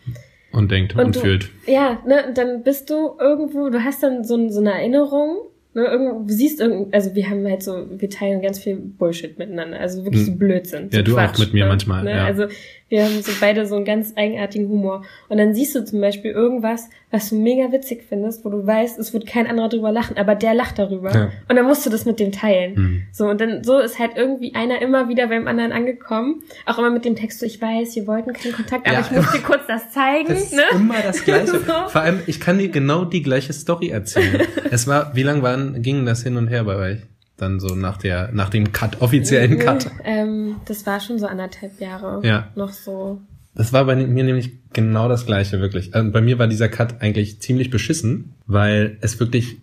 Und 0.51 0.71
denkt 0.71 0.95
und, 0.95 1.01
Und 1.05 1.15
du- 1.15 1.19
fühlt. 1.19 1.49
Ja, 1.67 2.01
ne, 2.05 2.31
dann 2.33 2.63
bist 2.63 2.89
du 2.89 3.11
irgendwo, 3.19 3.69
du 3.69 3.83
hast 3.83 4.03
dann 4.03 4.23
so, 4.23 4.49
so 4.49 4.59
eine 4.59 4.71
Erinnerung, 4.73 5.37
ne, 5.73 5.85
irgendwo, 5.85 6.23
du 6.25 6.33
siehst 6.33 6.59
irgend, 6.59 6.93
also 6.93 7.15
wir 7.15 7.29
haben 7.29 7.45
halt 7.47 7.63
so, 7.63 7.85
wir 7.89 8.09
teilen 8.09 8.41
ganz 8.41 8.59
viel 8.59 8.75
Bullshit 8.75 9.37
miteinander, 9.39 9.79
also 9.79 10.03
wirklich 10.03 10.25
so 10.25 10.31
Hm. 10.31 10.37
Blödsinn. 10.39 10.89
Ja, 10.91 10.99
so 10.99 11.03
du 11.03 11.11
auch 11.13 11.15
Quatsch, 11.17 11.39
mit 11.39 11.53
mir 11.53 11.63
ne, 11.65 11.69
manchmal, 11.69 12.03
Ne? 12.03 12.11
ja. 12.11 12.25
Also 12.25 12.47
wir 12.91 13.05
haben 13.05 13.21
so 13.21 13.31
beide 13.39 13.65
so 13.65 13.75
einen 13.77 13.85
ganz 13.85 14.13
eigenartigen 14.17 14.67
Humor. 14.67 15.03
Und 15.29 15.37
dann 15.37 15.53
siehst 15.55 15.73
du 15.75 15.85
zum 15.85 16.01
Beispiel 16.01 16.31
irgendwas, 16.31 16.89
was 17.09 17.29
du 17.29 17.35
mega 17.35 17.71
witzig 17.71 18.03
findest, 18.07 18.43
wo 18.43 18.49
du 18.49 18.67
weißt, 18.67 18.99
es 18.99 19.13
wird 19.13 19.25
kein 19.25 19.47
anderer 19.47 19.69
drüber 19.69 19.93
lachen, 19.93 20.17
aber 20.17 20.35
der 20.35 20.53
lacht 20.53 20.77
darüber. 20.77 21.11
Ja. 21.13 21.29
Und 21.47 21.55
dann 21.55 21.65
musst 21.65 21.85
du 21.85 21.89
das 21.89 22.05
mit 22.05 22.19
dem 22.19 22.33
teilen. 22.33 22.73
Mhm. 22.75 23.03
So, 23.13 23.27
und 23.29 23.39
dann 23.39 23.63
so 23.63 23.79
ist 23.79 23.97
halt 23.97 24.11
irgendwie 24.17 24.55
einer 24.55 24.81
immer 24.81 25.07
wieder 25.07 25.27
beim 25.27 25.47
anderen 25.47 25.71
angekommen. 25.71 26.43
Auch 26.65 26.77
immer 26.79 26.89
mit 26.89 27.05
dem 27.05 27.15
Text 27.15 27.39
so, 27.39 27.45
ich 27.45 27.61
weiß, 27.61 27.95
wir 27.95 28.07
wollten 28.07 28.33
keinen 28.33 28.53
Kontakt, 28.53 28.85
aber 28.85 28.95
Ja. 28.99 29.01
ich 29.01 29.11
muss 29.11 29.31
dir 29.31 29.39
kurz 29.41 29.65
das 29.67 29.89
zeigen. 29.91 30.27
Das 30.27 30.43
ist 30.43 30.53
ne? 30.53 30.63
immer 30.73 31.01
das 31.01 31.23
Gleiche. 31.23 31.47
So. 31.47 31.59
Vor 31.87 32.01
allem, 32.01 32.19
ich 32.27 32.41
kann 32.41 32.57
dir 32.57 32.67
genau 32.67 33.05
die 33.05 33.21
gleiche 33.23 33.53
Story 33.53 33.87
erzählen. 33.87 34.41
es 34.69 34.85
war, 34.85 35.15
wie 35.15 35.23
lang 35.23 35.41
waren, 35.41 35.81
ging 35.81 36.05
das 36.05 36.23
hin 36.23 36.35
und 36.35 36.49
her 36.49 36.65
bei 36.65 36.75
euch? 36.75 36.97
Dann 37.41 37.59
so 37.59 37.73
nach 37.73 37.97
der, 37.97 38.29
nach 38.33 38.49
dem 38.49 38.71
Cut, 38.71 39.01
offiziellen 39.01 39.57
Cut. 39.57 39.89
Ähm, 40.03 40.57
das 40.65 40.85
war 40.85 40.99
schon 40.99 41.17
so 41.17 41.25
anderthalb 41.25 41.81
Jahre. 41.81 42.21
Ja. 42.23 42.49
Noch 42.53 42.71
so. 42.71 43.19
Das 43.55 43.73
war 43.73 43.85
bei 43.85 43.95
mir 43.95 44.23
nämlich 44.23 44.51
genau 44.73 45.09
das 45.09 45.25
Gleiche, 45.25 45.59
wirklich. 45.59 45.95
Also 45.95 46.11
bei 46.11 46.21
mir 46.21 46.37
war 46.37 46.45
dieser 46.45 46.69
Cut 46.69 47.01
eigentlich 47.01 47.41
ziemlich 47.41 47.71
beschissen, 47.71 48.35
weil 48.45 48.97
es 49.01 49.19
wirklich 49.19 49.57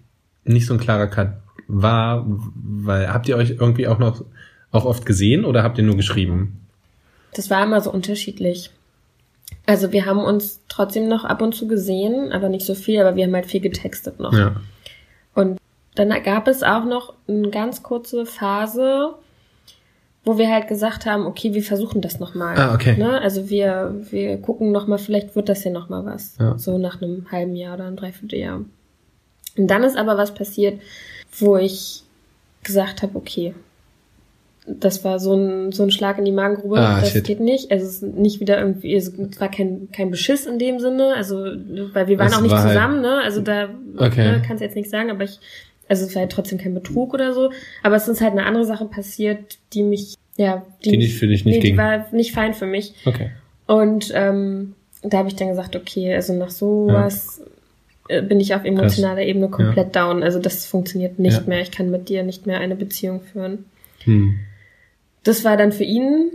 nicht 0.45 0.67
so 0.67 0.75
ein 0.75 0.81
klarer 0.81 1.07
Cut 1.07 1.35
war, 1.69 2.27
weil, 2.57 3.13
habt 3.13 3.29
ihr 3.29 3.37
euch 3.37 3.51
irgendwie 3.51 3.87
auch 3.87 4.01
noch, 4.01 4.25
auch 4.73 4.85
oft 4.85 5.07
gesehen 5.07 5.45
oder 5.45 5.63
habt 5.63 5.79
ihr 5.79 5.85
nur 5.85 5.97
geschrieben? 5.97 6.67
Das 7.33 7.49
war 7.49 7.63
immer 7.63 7.81
so 7.81 7.93
unterschiedlich. 7.93 8.73
Also 9.67 9.93
wir 9.93 10.05
haben 10.05 10.19
uns 10.19 10.63
trotzdem 10.69 11.07
noch 11.07 11.25
ab 11.25 11.43
und 11.43 11.55
zu 11.55 11.69
gesehen, 11.69 12.33
aber 12.33 12.49
nicht 12.49 12.67
so 12.67 12.75
viel, 12.75 13.01
aber 13.01 13.15
wir 13.15 13.25
haben 13.25 13.35
halt 13.35 13.47
viel 13.47 13.61
getextet 13.61 14.19
noch. 14.19 14.33
Ja. 14.33 14.57
Dann 15.99 16.11
gab 16.23 16.47
es 16.47 16.63
auch 16.63 16.85
noch 16.85 17.15
eine 17.27 17.51
ganz 17.51 17.83
kurze 17.83 18.25
Phase, 18.25 19.15
wo 20.25 20.39
wir 20.39 20.49
halt 20.49 20.69
gesagt 20.69 21.07
haben, 21.07 21.27
okay, 21.27 21.55
wir 21.55 21.63
versuchen 21.63 22.01
das 22.03 22.21
nochmal. 22.21 22.57
Ah, 22.57 22.75
okay. 22.75 22.97
Ne? 22.97 23.21
Also 23.21 23.51
wir, 23.51 23.95
wir 24.11 24.37
gucken 24.39 24.71
nochmal, 24.73 24.99
vielleicht 24.99 25.35
wird 25.35 25.49
das 25.49 25.65
ja 25.65 25.71
nochmal 25.71 26.05
was. 26.05 26.37
Ja. 26.39 26.57
So 26.59 26.79
nach 26.79 27.03
einem 27.03 27.27
halben 27.33 27.57
Jahr 27.57 27.75
oder 27.75 27.87
einem 27.87 27.97
Dreivierteljahr. 27.97 28.61
Und 29.57 29.67
dann 29.67 29.83
ist 29.83 29.97
aber 29.97 30.17
was 30.17 30.35
passiert, 30.35 30.81
wo 31.39 31.57
ich 31.57 32.03
gesagt 32.63 33.03
habe, 33.03 33.17
okay, 33.17 33.55
das 34.67 35.03
war 35.03 35.19
so 35.19 35.35
ein, 35.35 35.73
so 35.73 35.83
ein 35.83 35.91
Schlag 35.91 36.19
in 36.19 36.27
die 36.27 36.33
Magengrube, 36.33 36.79
Ah, 36.79 37.01
das 37.01 37.13
shit. 37.13 37.25
geht 37.25 37.41
nicht. 37.41 37.71
Also 37.73 37.87
es 37.87 38.03
ist 38.03 38.03
nicht 38.03 38.39
wieder 38.39 38.59
irgendwie, 38.61 38.95
es 38.95 39.13
war 39.41 39.51
kein, 39.51 39.89
kein 39.93 40.11
Beschiss 40.11 40.45
in 40.45 40.59
dem 40.59 40.79
Sinne, 40.79 41.15
also 41.17 41.37
weil 41.39 42.07
wir 42.07 42.19
waren 42.19 42.27
Es 42.29 42.37
auch 42.37 42.43
nicht 42.43 42.51
war 42.53 42.63
halt- 42.65 42.73
zusammen, 42.75 43.01
ne? 43.01 43.21
Also 43.25 43.41
da 43.41 43.71
Okay. 43.97 44.31
ne, 44.31 44.43
kannst 44.47 44.61
jetzt 44.63 44.77
nicht 44.77 44.91
sagen, 44.91 45.11
aber 45.11 45.25
ich, 45.25 45.41
also 45.89 46.05
es 46.07 46.15
war 46.15 46.21
halt 46.23 46.33
trotzdem 46.33 46.59
kein 46.59 46.75
Betrug 46.75 47.15
oder 47.15 47.33
so, 47.35 47.51
aber 47.83 47.97
es 47.97 48.09
ist 48.09 48.21
halt 48.21 48.33
eine 48.33 48.45
andere 48.47 48.65
Sache 48.65 48.85
passiert, 48.87 49.59
die 49.73 49.83
mich, 49.83 50.15
ja, 50.37 50.65
Die 50.85 50.97
nicht 50.97 51.17
für 51.19 51.27
dich 51.27 51.45
nicht 51.45 51.57
nee, 51.57 51.61
ging. 51.61 51.73
Die 51.75 51.79
war 51.79 52.07
nicht 52.13 52.33
fein 52.33 52.55
für 52.55 52.67
mich. 52.67 52.95
Okay. 53.05 53.31
Und 53.67 54.11
ähm, 54.15 54.75
da 55.03 55.19
habe 55.19 55.29
ich 55.29 55.37
dann 55.37 55.49
gesagt, 55.49 55.77
okay, 55.77 56.15
also 56.15 56.33
nach 56.33 56.51
sowas 56.51 57.43
äh, 58.09 58.23
bin 58.23 58.41
ich 58.41 58.55
auf 58.55 58.65
emotionaler 58.65 59.23
Ebene 59.23 59.49
komplett 59.49 59.95
down. 59.95 60.23
Also 60.23 60.39
das 60.39 60.67
funktioniert 60.67 61.19
nicht 61.19 61.39
Ja. 61.41 61.45
mehr. 61.47 61.61
Ich 61.61 61.71
kann 61.71 61.91
mit 61.91 62.09
dir 62.09 62.23
nicht 62.23 62.47
mehr 62.47 62.61
eine 62.61 62.77
Beziehung 62.77 63.21
führen. 63.21 63.65
Hm. 64.05 64.39
Das 65.25 65.45
war 65.45 65.57
dann 65.57 65.73
für 65.73 65.85
ihn 65.85 66.31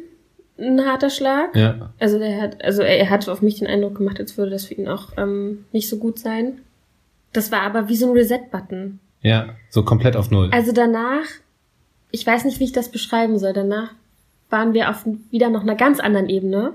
ein 0.60 0.86
harter 0.86 1.10
Schlag. 1.10 1.56
Ja. 1.56 1.94
Also 2.00 2.20
der 2.20 2.42
hat, 2.42 2.64
also 2.64 2.84
er, 2.84 2.98
er 3.00 3.10
hat 3.10 3.28
auf 3.28 3.42
mich 3.42 3.60
den 3.60 3.68
Eindruck 3.68 3.96
gemacht, 3.96 4.20
als 4.20 4.38
würde 4.38 4.52
das 4.52 4.66
für 4.66 4.76
ihn 4.76 4.88
auch 4.88 5.14
ähm, 5.18 5.66
nicht 5.72 5.90
so 5.90 5.98
gut 5.98 6.20
sein. 6.20 6.60
Das 7.32 7.52
war 7.52 7.62
aber 7.62 7.90
wie 7.90 7.96
so 7.96 8.08
ein 8.12 8.18
Reset-Button. 8.18 9.00
Ja. 9.24 9.56
So 9.70 9.84
komplett 9.84 10.16
auf 10.16 10.30
Null. 10.30 10.50
Also 10.52 10.72
danach, 10.72 11.26
ich 12.12 12.26
weiß 12.28 12.46
nicht, 12.46 12.60
wie 12.60 12.66
ich 12.66 12.72
das 12.74 12.90
beschreiben 12.92 13.40
soll. 13.40 13.54
Danach 13.54 13.92
waren 14.50 14.74
wir 14.74 14.90
auf 14.90 15.04
wieder 15.32 15.50
noch 15.50 15.62
einer 15.64 15.76
ganz 15.76 16.00
anderen 16.00 16.30
Ebene. 16.30 16.74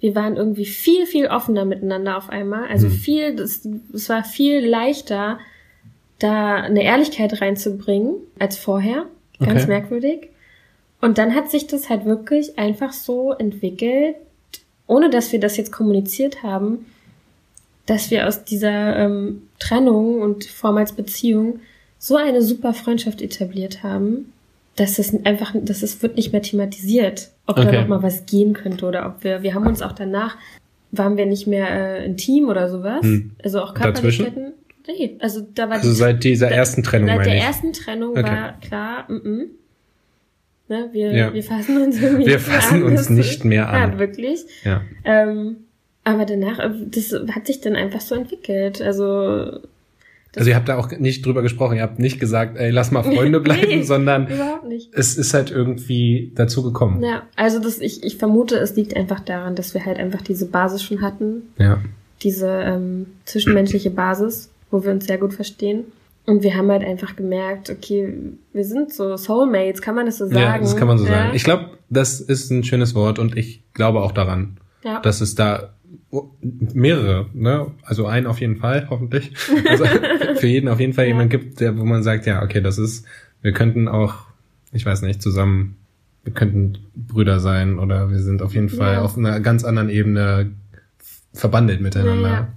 Wir 0.00 0.14
waren 0.14 0.36
irgendwie 0.36 0.64
viel, 0.66 1.06
viel 1.06 1.26
offener 1.26 1.64
miteinander 1.64 2.16
auf 2.16 2.30
einmal. 2.30 2.68
Also 2.68 2.86
Hm. 2.86 2.94
viel, 2.94 3.38
es 3.40 4.08
war 4.08 4.24
viel 4.24 4.66
leichter, 4.66 5.38
da 6.18 6.56
eine 6.56 6.82
Ehrlichkeit 6.82 7.40
reinzubringen 7.42 8.14
als 8.38 8.56
vorher. 8.56 9.06
Ganz 9.38 9.62
Okay. 9.62 9.68
merkwürdig. 9.72 10.28
Und 11.02 11.18
dann 11.18 11.34
hat 11.34 11.50
sich 11.50 11.66
das 11.66 11.90
halt 11.90 12.06
wirklich 12.06 12.58
einfach 12.58 12.92
so 12.92 13.32
entwickelt, 13.32 14.16
ohne 14.86 15.10
dass 15.10 15.32
wir 15.32 15.40
das 15.40 15.58
jetzt 15.58 15.72
kommuniziert 15.72 16.42
haben, 16.42 16.86
dass 17.86 18.10
wir 18.10 18.26
aus 18.28 18.44
dieser 18.44 18.96
ähm, 18.96 19.42
Trennung 19.58 20.20
und 20.20 20.44
vormals 20.44 20.92
Beziehung 20.92 21.60
so 21.98 22.16
eine 22.16 22.42
super 22.42 22.74
Freundschaft 22.74 23.22
etabliert 23.22 23.82
haben, 23.82 24.32
dass 24.76 24.98
es 24.98 25.14
einfach, 25.24 25.54
dass 25.58 25.82
es 25.82 26.02
wird 26.02 26.16
nicht 26.16 26.32
mehr 26.32 26.42
thematisiert, 26.42 27.30
ob 27.46 27.58
Okay. 27.58 27.72
da 27.72 27.80
noch 27.80 27.88
mal 27.88 28.02
was 28.02 28.26
gehen 28.26 28.52
könnte 28.52 28.84
oder 28.86 29.06
ob 29.06 29.24
wir, 29.24 29.42
wir 29.42 29.54
haben 29.54 29.66
uns 29.66 29.80
auch 29.82 29.92
danach, 29.92 30.36
waren 30.92 31.16
wir 31.16 31.26
nicht 31.26 31.46
mehr 31.46 31.70
äh, 31.70 32.04
intim 32.04 32.48
oder 32.48 32.68
sowas, 32.68 33.02
Hm. 33.02 33.30
also 33.42 33.60
auch? 33.62 33.74
Körperlichkeiten. 33.74 34.52
Nee, 34.86 35.16
also 35.20 35.40
da 35.54 35.68
war 35.68 35.76
Also 35.76 35.92
seit 35.92 36.22
dieser 36.22 36.48
ersten 36.50 36.82
Trennung 36.84 37.08
Seit 37.08 37.16
meine 37.18 37.28
der 37.30 37.38
ich. 37.38 37.42
ersten 37.44 37.72
Trennung 37.72 38.10
Okay. 38.12 38.22
war 38.22 38.60
klar, 38.60 39.04
mm 39.10 39.14
-mm. 39.16 39.44
Ne, 40.68 40.88
wir, 40.92 41.12
Ja. 41.12 41.32
wir 41.34 41.42
fassen 41.44 41.80
uns 41.80 42.00
irgendwie 42.02 42.26
Wir 42.26 42.36
nicht 42.38 42.46
mehr 42.48 42.60
fassen 42.60 42.74
an. 42.76 42.82
uns 42.84 43.08
nicht 43.10 43.44
mehr 43.44 43.68
an. 43.68 43.92
Ja, 43.92 43.98
wirklich. 43.98 44.40
Ja. 44.64 44.82
Ähm, 45.04 45.56
aber 46.06 46.24
danach, 46.24 46.58
äh, 46.58 46.70
das 46.86 47.12
hat 47.34 47.46
sich 47.46 47.60
dann 47.60 47.76
einfach 47.76 48.00
so 48.00 48.14
entwickelt. 48.14 48.80
Also 48.80 49.60
Also 50.36 50.50
ihr 50.50 50.54
habt 50.56 50.68
da 50.68 50.76
auch 50.78 50.90
nicht 50.92 51.24
drüber 51.26 51.42
gesprochen. 51.42 51.76
Ihr 51.76 51.82
habt 51.82 51.98
nicht 51.98 52.20
gesagt, 52.20 52.56
ey, 52.58 52.70
lass 52.70 52.90
mal 52.90 53.02
Freunde 53.02 53.40
bleiben, 53.46 53.66
Nee. 53.68 53.82
sondern 53.82 54.28
es 54.92 55.16
ist 55.16 55.34
halt 55.34 55.50
irgendwie 55.50 56.32
dazu 56.34 56.62
gekommen. 56.62 57.02
Ja, 57.02 57.22
also 57.36 57.58
das, 57.58 57.80
ich, 57.80 58.02
ich 58.04 58.16
vermute, 58.18 58.56
es 58.56 58.76
liegt 58.76 58.94
einfach 58.96 59.20
daran, 59.20 59.54
dass 59.54 59.74
wir 59.74 59.84
halt 59.84 59.98
einfach 59.98 60.22
diese 60.22 60.46
Basis 60.46 60.82
schon 60.82 61.00
hatten, 61.02 61.42
Ja. 61.58 61.78
diese 62.22 62.48
ähm, 62.48 63.06
zwischenmenschliche 63.24 63.90
Basis, 63.90 64.50
wo 64.70 64.84
wir 64.84 64.92
uns 64.92 65.06
sehr 65.06 65.18
gut 65.18 65.32
verstehen. 65.34 65.84
Und 66.26 66.42
wir 66.42 66.54
haben 66.56 66.70
halt 66.70 66.84
einfach 66.84 67.14
gemerkt, 67.16 67.70
okay, 67.70 68.12
wir 68.52 68.64
sind 68.64 68.92
so 68.92 69.16
Soulmates, 69.16 69.80
kann 69.80 69.94
man 69.94 70.06
das 70.06 70.18
so 70.18 70.26
sagen? 70.26 70.38
Ja, 70.38 70.58
das 70.58 70.76
kann 70.76 70.88
man 70.88 70.98
so 70.98 71.04
Ja. 71.06 71.12
sagen. 71.12 71.30
Ich 71.34 71.44
glaube, 71.44 71.70
das 71.88 72.20
ist 72.20 72.50
ein 72.50 72.62
schönes 72.64 72.94
Wort 72.94 73.18
und 73.18 73.36
ich 73.38 73.62
glaube 73.74 74.00
auch 74.00 74.10
daran, 74.12 74.56
ja. 74.84 75.00
dass 75.00 75.20
es 75.20 75.34
da 75.36 75.72
mehrere, 76.40 77.26
ne? 77.34 77.66
Also 77.82 78.06
einen 78.06 78.26
auf 78.26 78.40
jeden 78.40 78.56
Fall, 78.56 78.86
hoffentlich. 78.90 79.32
Also 79.68 79.84
für 80.36 80.46
jeden 80.46 80.68
auf 80.68 80.80
jeden 80.80 80.92
Fall 80.92 81.04
Ja. 81.04 81.08
jemand 81.12 81.30
gibt, 81.30 81.60
der, 81.60 81.76
wo 81.78 81.84
man 81.84 82.02
sagt, 82.02 82.26
ja, 82.26 82.42
okay, 82.42 82.60
das 82.60 82.78
ist, 82.78 83.04
wir 83.42 83.52
könnten 83.52 83.88
auch, 83.88 84.14
ich 84.72 84.84
weiß 84.86 85.02
nicht, 85.02 85.22
zusammen 85.22 85.76
wir 86.24 86.32
könnten 86.32 86.78
Brüder 86.96 87.38
sein 87.38 87.78
oder 87.78 88.10
wir 88.10 88.18
sind 88.18 88.42
auf 88.42 88.52
jeden 88.52 88.68
Fall 88.68 88.94
Ja. 88.94 89.02
auf 89.02 89.16
einer 89.16 89.38
ganz 89.40 89.62
anderen 89.62 89.88
Ebene 89.88 90.50
verbandelt 91.32 91.80
miteinander. 91.80 92.28
Ja, 92.28 92.48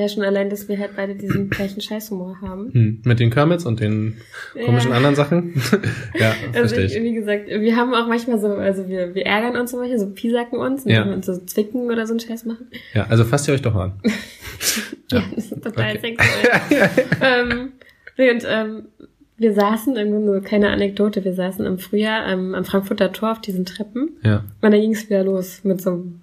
Ja. 0.00 0.02
Ja, 0.02 0.08
schon 0.08 0.22
allein, 0.22 0.48
dass 0.50 0.68
wir 0.68 0.78
halt 0.78 0.92
beide 0.96 1.14
diesen 1.14 1.50
gleichen 1.50 1.80
Scheißhumor 1.80 2.40
haben. 2.40 2.72
Hm. 2.72 3.02
Mit 3.04 3.20
den 3.20 3.30
Kermits 3.30 3.66
und 3.66 3.80
den 3.80 4.16
komischen 4.64 4.90
Ja. 4.90 4.96
anderen 4.96 5.14
Sachen. 5.14 5.54
ja, 6.18 6.32
Also 6.54 6.76
ich, 6.76 6.94
wie 6.94 7.12
gesagt, 7.14 7.48
wir 7.48 7.76
haben 7.76 7.92
auch 7.94 8.08
manchmal 8.08 8.38
so, 8.40 8.48
also 8.48 8.88
wir, 8.88 9.14
wir 9.14 9.26
ärgern 9.26 9.56
uns 9.60 9.70
zum 9.72 9.80
Beispiel, 9.80 9.98
so 9.98 10.06
piesacken 10.10 10.58
uns 10.58 10.84
und 10.84 10.90
Ja. 10.90 11.04
ja. 11.06 11.12
uns 11.12 11.26
so 11.26 11.36
zwicken 11.38 11.90
oder 11.90 12.06
so 12.06 12.12
einen 12.14 12.20
Scheiß 12.20 12.46
machen. 12.46 12.68
Ja, 12.94 13.06
also 13.08 13.24
fasst 13.24 13.46
ihr 13.48 13.54
euch 13.54 13.62
doch 13.62 13.74
an. 13.74 13.92
Ja, 15.10 15.24
das 15.34 15.46
ist 15.50 15.62
total 15.64 15.96
Okay. 15.96 16.14
sexuell. 16.16 17.06
ähm, 17.22 17.72
nee, 18.16 18.30
und 18.30 18.44
ähm, 18.46 18.82
wir 19.38 19.54
saßen, 19.54 19.96
irgendwie 19.96 20.24
nur 20.24 20.40
keine 20.42 20.68
Anekdote, 20.70 21.24
wir 21.24 21.32
saßen 21.34 21.64
im 21.66 21.78
Frühjahr 21.78 22.26
ähm, 22.30 22.54
am 22.54 22.64
Frankfurter 22.64 23.10
Tor 23.12 23.32
auf 23.32 23.40
diesen 23.40 23.64
Treppen 23.64 24.10
Ja. 24.22 24.44
und 24.60 24.70
dann 24.70 24.80
ging 24.80 24.92
es 24.92 25.08
wieder 25.08 25.24
los 25.24 25.64
mit 25.64 25.80
so 25.80 25.90
einem 25.90 26.20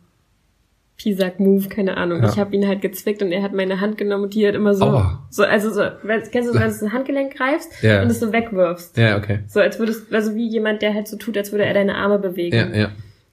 Pisack-Move, 0.97 1.69
keine 1.69 1.97
Ahnung. 1.97 2.21
Ja. 2.23 2.29
Ich 2.29 2.37
habe 2.39 2.55
ihn 2.55 2.67
halt 2.67 2.81
gezwickt 2.81 3.21
und 3.21 3.31
er 3.31 3.43
hat 3.43 3.53
meine 3.53 3.79
Hand 3.81 3.97
genommen 3.97 4.23
und 4.25 4.33
die 4.33 4.47
hat 4.47 4.55
immer 4.55 4.73
so, 4.73 4.85
Aua. 4.85 5.27
so 5.29 5.43
also 5.43 5.69
so, 5.71 5.81
weißt- 5.81 6.31
kennst 6.31 6.49
du, 6.49 6.53
wenn 6.55 6.61
du 6.61 6.67
das 6.67 6.81
Handgelenk 6.91 7.35
greifst 7.35 7.83
Ja. 7.83 8.01
und 8.01 8.09
es 8.09 8.19
so 8.19 8.31
wegwirfst. 8.33 8.97
Ja, 8.97 9.17
okay. 9.17 9.39
So 9.47 9.59
als 9.59 9.77
würdest, 9.79 10.11
also 10.13 10.33
wie 10.35 10.47
jemand, 10.47 10.81
der 10.81 10.93
halt 10.93 11.07
so 11.07 11.17
tut, 11.17 11.37
als 11.37 11.51
würde 11.51 11.65
er 11.65 11.73
deine 11.73 11.95
Arme 11.95 12.17
bewegen. 12.19 12.55
Ja, 12.55 12.67
ja. 12.75 12.89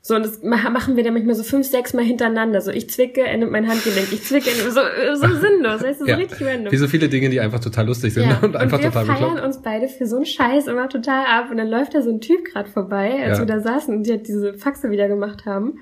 So, 0.07 0.15
und 0.17 0.27
das 0.27 0.43
ma- 0.43 0.69
machen 0.69 0.97
wir 0.97 1.03
dann 1.05 1.15
manchmal 1.15 1.35
so 1.35 1.43
fünf, 1.43 1.67
sechs 1.67 1.95
Mal 1.95 2.05
hintereinander. 2.05 2.61
So, 2.61 2.71
ich 2.71 2.91
zwicke, 2.91 3.23
er 3.23 3.39
nimmt 3.39 3.51
mein 3.53 3.67
Handgelenk, 3.67 4.13
ich 4.13 4.23
zwicke, 4.23 4.51
er 4.51 4.57
nimmt, 4.57 4.71
so, 4.75 4.81
so 5.27 5.35
sinnlos, 5.35 5.83
weißt 5.83 6.01
du, 6.03 6.05
so 6.05 6.11
ja. 6.11 6.17
richtig 6.17 6.47
random. 6.47 6.71
Wie 6.71 6.77
so 6.77 6.87
viele 6.89 7.09
Dinge, 7.09 7.31
die 7.31 7.41
einfach 7.41 7.61
total 7.61 7.87
lustig 7.87 8.13
sind 8.13 8.25
ja. 8.29 8.39
und 8.43 8.55
einfach 8.55 8.79
wir 8.81 8.89
total 8.91 9.07
feiern 9.07 9.19
bekloppt. 9.31 9.47
uns 9.47 9.63
beide 9.63 9.89
für 9.89 10.05
so 10.05 10.17
einen 10.17 10.27
Scheiß 10.27 10.67
immer 10.67 10.91
total 10.91 11.25
ab. 11.25 11.47
Und 11.51 11.57
dann 11.57 11.69
läuft 11.69 11.95
da 11.95 12.03
so 12.03 12.11
ein 12.11 12.21
Typ 12.21 12.45
gerade 12.45 12.69
vorbei, 12.69 13.13
als 13.25 13.39
Ja. 13.39 13.47
wir 13.47 13.47
da 13.47 13.61
saßen 13.61 13.97
und 13.97 14.03
die 14.03 14.11
halt 14.11 14.29
diese 14.29 14.53
Faxe 14.53 14.91
wieder 14.91 15.09
gemacht 15.09 15.47
haben. 15.47 15.79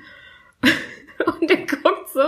Und 1.26 1.49
der 1.50 1.59
guckt 1.59 2.09
so, 2.12 2.21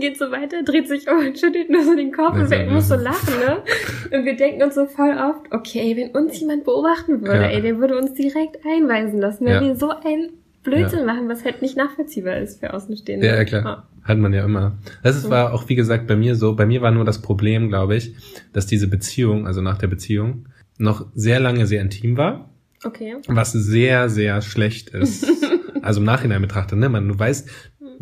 geht 0.00 0.18
so 0.18 0.30
weiter, 0.30 0.62
dreht 0.62 0.88
sich 0.88 1.08
um 1.08 1.18
und 1.26 1.38
schüttelt 1.38 1.70
nur 1.70 1.84
so 1.84 1.94
den 1.96 2.12
Kopf 2.12 2.34
und 2.34 2.50
wir 2.50 2.64
ja- 2.64 2.70
muss 2.70 2.88
so 2.88 2.94
lachen, 2.96 3.34
ne? 3.40 3.62
Und 4.18 4.24
wir 4.24 4.34
denken 4.36 4.62
uns 4.62 4.74
so 4.74 4.86
voll 4.86 5.16
oft, 5.16 5.52
okay, 5.52 5.96
wenn 5.96 6.10
uns 6.10 6.38
jemand 6.40 6.64
beobachten 6.64 7.20
würde, 7.22 7.42
Ja. 7.42 7.48
ey, 7.48 7.62
der 7.62 7.78
würde 7.78 7.96
uns 7.96 8.12
direkt 8.14 8.58
einweisen 8.66 9.20
lassen, 9.20 9.44
weil 9.46 9.54
Ja. 9.54 9.60
wir 9.60 9.76
so 9.76 9.90
ein 9.90 10.30
Blödsinn 10.64 11.06
machen, 11.06 11.28
was 11.28 11.44
halt 11.44 11.62
nicht 11.62 11.76
nachvollziehbar 11.76 12.36
ist 12.38 12.60
für 12.60 12.74
Außenstehende. 12.74 13.26
Ja, 13.26 13.36
ja, 13.36 13.44
klar. 13.44 13.88
Hat 14.02 14.18
man 14.18 14.32
ja 14.32 14.44
immer. 14.44 14.78
Das 15.02 15.16
ist, 15.16 15.30
war 15.30 15.52
auch, 15.54 15.68
wie 15.68 15.74
gesagt, 15.76 16.06
bei 16.06 16.16
mir 16.16 16.34
so. 16.34 16.54
Bei 16.56 16.66
mir 16.66 16.82
war 16.82 16.90
nur 16.90 17.04
das 17.04 17.22
Problem, 17.22 17.68
glaube 17.68 17.96
ich, 17.96 18.14
dass 18.52 18.66
diese 18.66 18.88
Beziehung, 18.88 19.46
also 19.46 19.60
nach 19.62 19.78
der 19.78 19.86
Beziehung, 19.86 20.46
noch 20.78 21.06
sehr 21.14 21.38
lange 21.40 21.66
sehr 21.66 21.80
intim 21.82 22.16
war. 22.16 22.50
Okay. 22.82 23.16
was 23.28 23.52
sehr, 23.52 24.08
sehr 24.08 24.40
schlecht 24.40 24.88
ist. 24.90 25.26
also 25.82 26.00
im 26.00 26.06
Nachhinein 26.06 26.40
betrachtet, 26.42 26.78
ne? 26.78 26.88
Man, 26.88 27.06
du 27.08 27.18
weißt, 27.18 27.48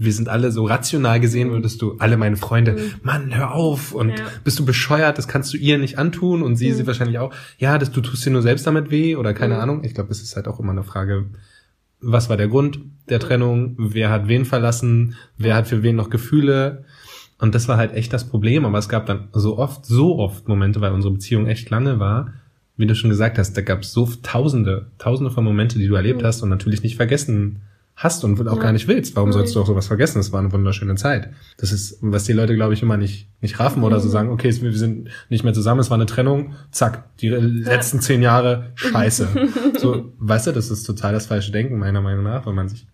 wir 0.01 0.13
sind 0.13 0.29
alle 0.29 0.53
so 0.53 0.65
rational 0.65 1.19
gesehen, 1.21 1.51
würdest 1.51 1.83
du 1.83 1.97
alle 1.99 2.17
meine 2.17 2.37
Freunde, 2.37 2.77
Mann, 3.03 3.35
hör 3.37 3.53
auf 3.53 3.93
und 3.93 4.11
Ja. 4.11 4.27
bist 4.45 4.59
du 4.59 4.65
bescheuert, 4.65 5.19
das 5.19 5.27
kannst 5.29 5.53
du 5.53 5.57
ihr 5.59 5.77
nicht 5.77 5.99
antun 5.99 6.43
und 6.43 6.55
sie, 6.57 6.73
sie 6.73 6.87
wahrscheinlich 6.87 7.19
auch, 7.19 7.35
ja, 7.59 7.79
das, 7.79 7.91
du 7.91 8.01
tust 8.01 8.25
dir 8.25 8.31
nur 8.31 8.43
selbst 8.43 8.67
damit 8.67 8.91
weh 8.91 9.17
oder 9.17 9.35
keine 9.35 9.55
Mhm. 9.57 9.61
Ahnung. 9.61 9.85
Ich 9.85 9.95
glaube, 9.95 10.11
es 10.13 10.23
ist 10.23 10.37
halt 10.37 10.47
auch 10.47 10.61
immer 10.61 10.71
eine 10.73 10.85
Frage, 10.85 11.27
was 12.01 12.29
war 12.31 12.37
der 12.37 12.47
Grund 12.49 12.79
der 13.09 13.19
Trennung, 13.19 13.75
wer 13.77 14.11
hat 14.11 14.29
wen 14.29 14.45
verlassen, 14.45 15.15
wer 15.37 15.57
hat 15.57 15.67
für 15.67 15.83
wen 15.83 15.97
noch 15.97 16.11
Gefühle. 16.11 16.85
Und 17.41 17.55
das 17.57 17.67
war 17.67 17.77
halt 17.77 17.93
echt 17.93 18.13
das 18.13 18.29
Problem. 18.29 18.65
Aber 18.65 18.79
es 18.79 18.89
gab 18.89 19.07
dann 19.07 19.29
so 19.33 19.59
oft, 19.59 19.85
so 19.85 20.19
oft 20.19 20.47
Momente, 20.49 20.81
weil 20.81 20.93
unsere 20.93 21.13
Beziehung 21.15 21.47
echt 21.47 21.71
lange 21.71 21.99
war, 21.99 22.33
wie 22.77 22.87
du 22.87 22.95
schon 22.95 23.11
gesagt 23.11 23.39
hast, 23.39 23.57
da 23.57 23.63
gab 23.63 23.83
es 23.83 23.93
so 23.93 24.09
tausende, 24.23 24.87
tausende 24.99 25.33
von 25.33 25.43
Momente, 25.45 25.79
die 25.81 25.89
du 25.89 25.95
erlebt 25.95 26.23
hast 26.23 26.43
und 26.43 26.49
natürlich 26.51 26.85
nicht 26.85 26.95
vergessen 26.97 27.63
hast 28.01 28.23
und 28.25 28.41
auch 28.49 28.57
Ja. 28.57 28.63
gar 28.63 28.73
nicht 28.73 28.87
willst. 28.87 29.17
Warum 29.17 29.31
Mhm. 29.31 29.33
sollst 29.33 29.55
du 29.57 29.61
auch 29.61 29.67
sowas 29.67 29.89
vergessen? 29.89 30.21
Es 30.21 30.31
war 30.33 30.39
eine 30.39 30.53
wunderschöne 30.53 30.95
Zeit. 30.95 31.31
Das 31.59 31.73
ist, 31.73 31.99
was 32.01 32.23
die 32.25 32.33
Leute, 32.33 32.55
glaube 32.55 32.73
ich, 32.73 32.81
immer 32.83 32.97
nicht, 32.97 33.29
nicht 33.41 33.59
raffen 33.59 33.83
oder 33.83 33.99
so 33.99 34.09
sagen, 34.09 34.31
okay, 34.31 34.55
wir 34.63 34.73
sind 34.73 35.09
nicht 35.29 35.43
mehr 35.43 35.53
zusammen, 35.53 35.81
es 35.81 35.91
war 35.91 35.97
eine 35.97 36.07
Trennung, 36.07 36.55
zack, 36.71 37.17
die 37.19 37.29
letzten 37.29 38.01
zehn 38.01 38.23
Jahre, 38.23 38.71
scheiße. 38.77 39.29
so, 39.79 40.13
weißt 40.19 40.47
du, 40.47 40.53
das 40.53 40.71
ist 40.71 40.85
total 40.85 41.13
das 41.13 41.27
falsche 41.27 41.51
Denken, 41.51 41.79
meiner 41.79 42.01
Meinung 42.01 42.23
nach, 42.25 42.47
wenn 42.47 42.55
man 42.55 42.69
sich 42.69 42.87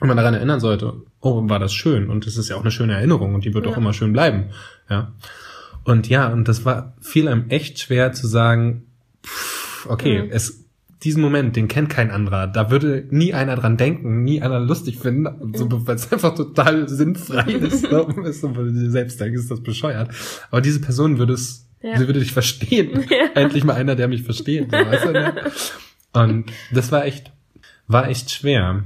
wenn 0.00 0.06
man 0.08 0.16
daran 0.16 0.34
erinnern 0.34 0.60
sollte, 0.60 0.92
oh, 1.20 1.48
war 1.48 1.58
das 1.58 1.72
schön 1.72 2.08
und 2.08 2.24
es 2.26 2.36
ist 2.36 2.48
ja 2.48 2.54
auch 2.54 2.60
eine 2.60 2.70
schöne 2.70 2.92
Erinnerung 2.92 3.34
und 3.34 3.44
die 3.44 3.52
wird 3.52 3.64
Ja. 3.66 3.72
auch 3.72 3.76
immer 3.78 3.92
schön 3.92 4.12
bleiben, 4.12 4.50
ja. 4.88 5.12
Und 5.84 6.08
ja, 6.08 6.28
und 6.28 6.46
das 6.46 6.64
war 6.64 6.94
viel 7.00 7.26
einem 7.26 7.48
echt 7.48 7.80
schwer 7.80 8.12
zu 8.12 8.26
sagen, 8.28 8.84
pff, 9.26 9.86
okay, 9.90 10.22
Mhm. 10.22 10.28
es 10.30 10.66
diesen 11.04 11.22
Moment, 11.22 11.54
den 11.54 11.68
kennt 11.68 11.90
kein 11.90 12.10
anderer. 12.10 12.46
Da 12.48 12.70
würde 12.70 13.06
nie 13.10 13.32
einer 13.32 13.54
dran 13.56 13.76
denken, 13.76 14.24
nie 14.24 14.42
einer 14.42 14.58
lustig 14.58 14.98
finden, 14.98 15.54
so, 15.56 15.68
weil 15.86 15.94
es 15.96 16.10
einfach 16.12 16.34
total 16.34 16.88
sinnfrei 16.88 17.52
ist. 17.52 17.84
Ne? 17.84 18.04
Weißt 18.08 18.42
du, 18.42 18.56
weil 18.56 18.72
du 18.72 18.90
selbst 18.90 19.20
denkst, 19.20 19.38
ist 19.42 19.50
das 19.50 19.62
bescheuert. 19.62 20.10
Aber 20.50 20.60
diese 20.60 20.80
Person 20.80 21.18
würde 21.18 21.34
es, 21.34 21.66
Ja. 21.82 21.96
sie 21.98 22.06
würde 22.08 22.18
dich 22.20 22.32
verstehen. 22.32 23.04
Endlich 23.34 23.62
mal 23.64 23.74
einer, 23.74 23.94
der 23.94 24.08
mich 24.08 24.24
versteht. 24.24 24.70
So, 24.72 24.76
weißt 24.76 25.04
du, 25.04 25.12
ne? 25.12 25.34
Und 26.14 26.52
das 26.72 26.90
war 26.90 27.04
echt, 27.04 27.30
war 27.86 28.08
echt 28.08 28.30
schwer. 28.30 28.82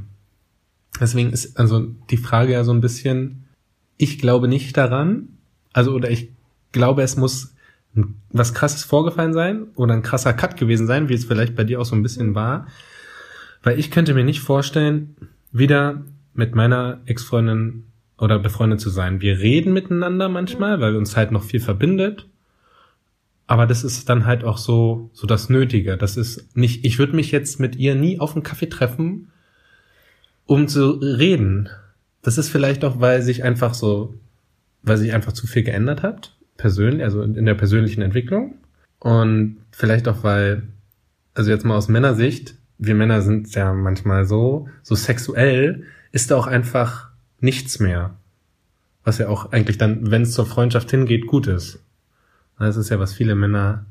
Deswegen 1.00 1.30
ist 1.30 1.58
also 1.58 1.86
die 2.10 2.18
Frage 2.18 2.52
ja 2.52 2.64
so 2.64 2.72
ein 2.72 2.82
bisschen, 2.82 3.44
ich 3.96 4.18
glaube 4.18 4.48
nicht 4.48 4.76
daran, 4.76 5.28
also 5.72 5.92
oder 5.92 6.10
ich 6.10 6.28
glaube, 6.72 7.02
es 7.02 7.16
muss 7.16 7.51
was 8.30 8.54
krasses 8.54 8.84
vorgefallen 8.84 9.32
sein 9.32 9.66
oder 9.74 9.94
ein 9.94 10.02
krasser 10.02 10.32
Cut 10.32 10.56
gewesen 10.56 10.86
sein, 10.86 11.08
wie 11.08 11.14
es 11.14 11.24
vielleicht 11.24 11.54
bei 11.54 11.64
dir 11.64 11.80
auch 11.80 11.84
so 11.84 11.94
ein 11.94 12.02
bisschen 12.02 12.34
war. 12.34 12.66
Weil 13.62 13.78
ich 13.78 13.90
könnte 13.90 14.14
mir 14.14 14.24
nicht 14.24 14.40
vorstellen, 14.40 15.16
wieder 15.52 16.02
mit 16.34 16.54
meiner 16.54 17.00
Ex-Freundin 17.04 17.84
oder 18.18 18.38
befreundet 18.38 18.80
zu 18.80 18.90
sein. 18.90 19.20
Wir 19.20 19.38
reden 19.38 19.72
miteinander 19.72 20.28
manchmal, 20.28 20.80
weil 20.80 20.96
uns 20.96 21.16
halt 21.16 21.32
noch 21.32 21.44
viel 21.44 21.60
verbindet. 21.60 22.28
Aber 23.46 23.66
das 23.66 23.84
ist 23.84 24.08
dann 24.08 24.24
halt 24.24 24.44
auch 24.44 24.56
so, 24.56 25.10
so 25.12 25.26
das 25.26 25.50
Nötige. 25.50 25.96
Das 25.96 26.16
ist 26.16 26.56
nicht, 26.56 26.84
ich 26.86 26.98
würde 26.98 27.14
mich 27.14 27.32
jetzt 27.32 27.60
mit 27.60 27.76
ihr 27.76 27.94
nie 27.94 28.18
auf 28.18 28.34
einen 28.34 28.42
Kaffee 28.42 28.68
treffen, 28.68 29.30
um 30.46 30.68
zu 30.68 30.92
reden. 30.92 31.68
Das 32.22 32.38
ist 32.38 32.48
vielleicht 32.48 32.84
auch, 32.84 33.00
weil 33.00 33.20
sich 33.22 33.44
einfach 33.44 33.74
so, 33.74 34.14
weil 34.82 34.96
sich 34.96 35.12
einfach 35.12 35.32
zu 35.32 35.46
viel 35.46 35.64
geändert 35.64 36.02
hat, 36.02 36.34
persönlich, 36.62 37.02
also 37.02 37.22
in 37.22 37.44
der 37.44 37.54
persönlichen 37.54 38.02
Entwicklung. 38.02 38.54
Und 39.00 39.56
vielleicht 39.72 40.06
auch, 40.06 40.22
weil, 40.22 40.62
also 41.34 41.50
jetzt 41.50 41.64
mal 41.64 41.76
aus 41.76 41.88
Männersicht, 41.88 42.54
wir 42.78 42.94
Männer 42.94 43.20
sind 43.20 43.52
ja 43.52 43.72
manchmal 43.72 44.24
so, 44.24 44.68
so 44.84 44.94
sexuell, 44.94 45.82
ist 46.12 46.30
da 46.30 46.36
auch 46.36 46.46
einfach 46.46 47.10
nichts 47.40 47.80
mehr. 47.80 48.14
Was 49.02 49.18
ja 49.18 49.28
auch 49.28 49.50
eigentlich 49.50 49.76
dann, 49.76 50.12
wenn 50.12 50.22
es 50.22 50.32
zur 50.32 50.46
Freundschaft 50.46 50.88
hingeht, 50.92 51.26
gut 51.26 51.48
ist. 51.48 51.80
Das 52.60 52.76
ist 52.76 52.90
ja, 52.90 53.00
was 53.00 53.12
viele 53.12 53.34
Männer, 53.34 53.84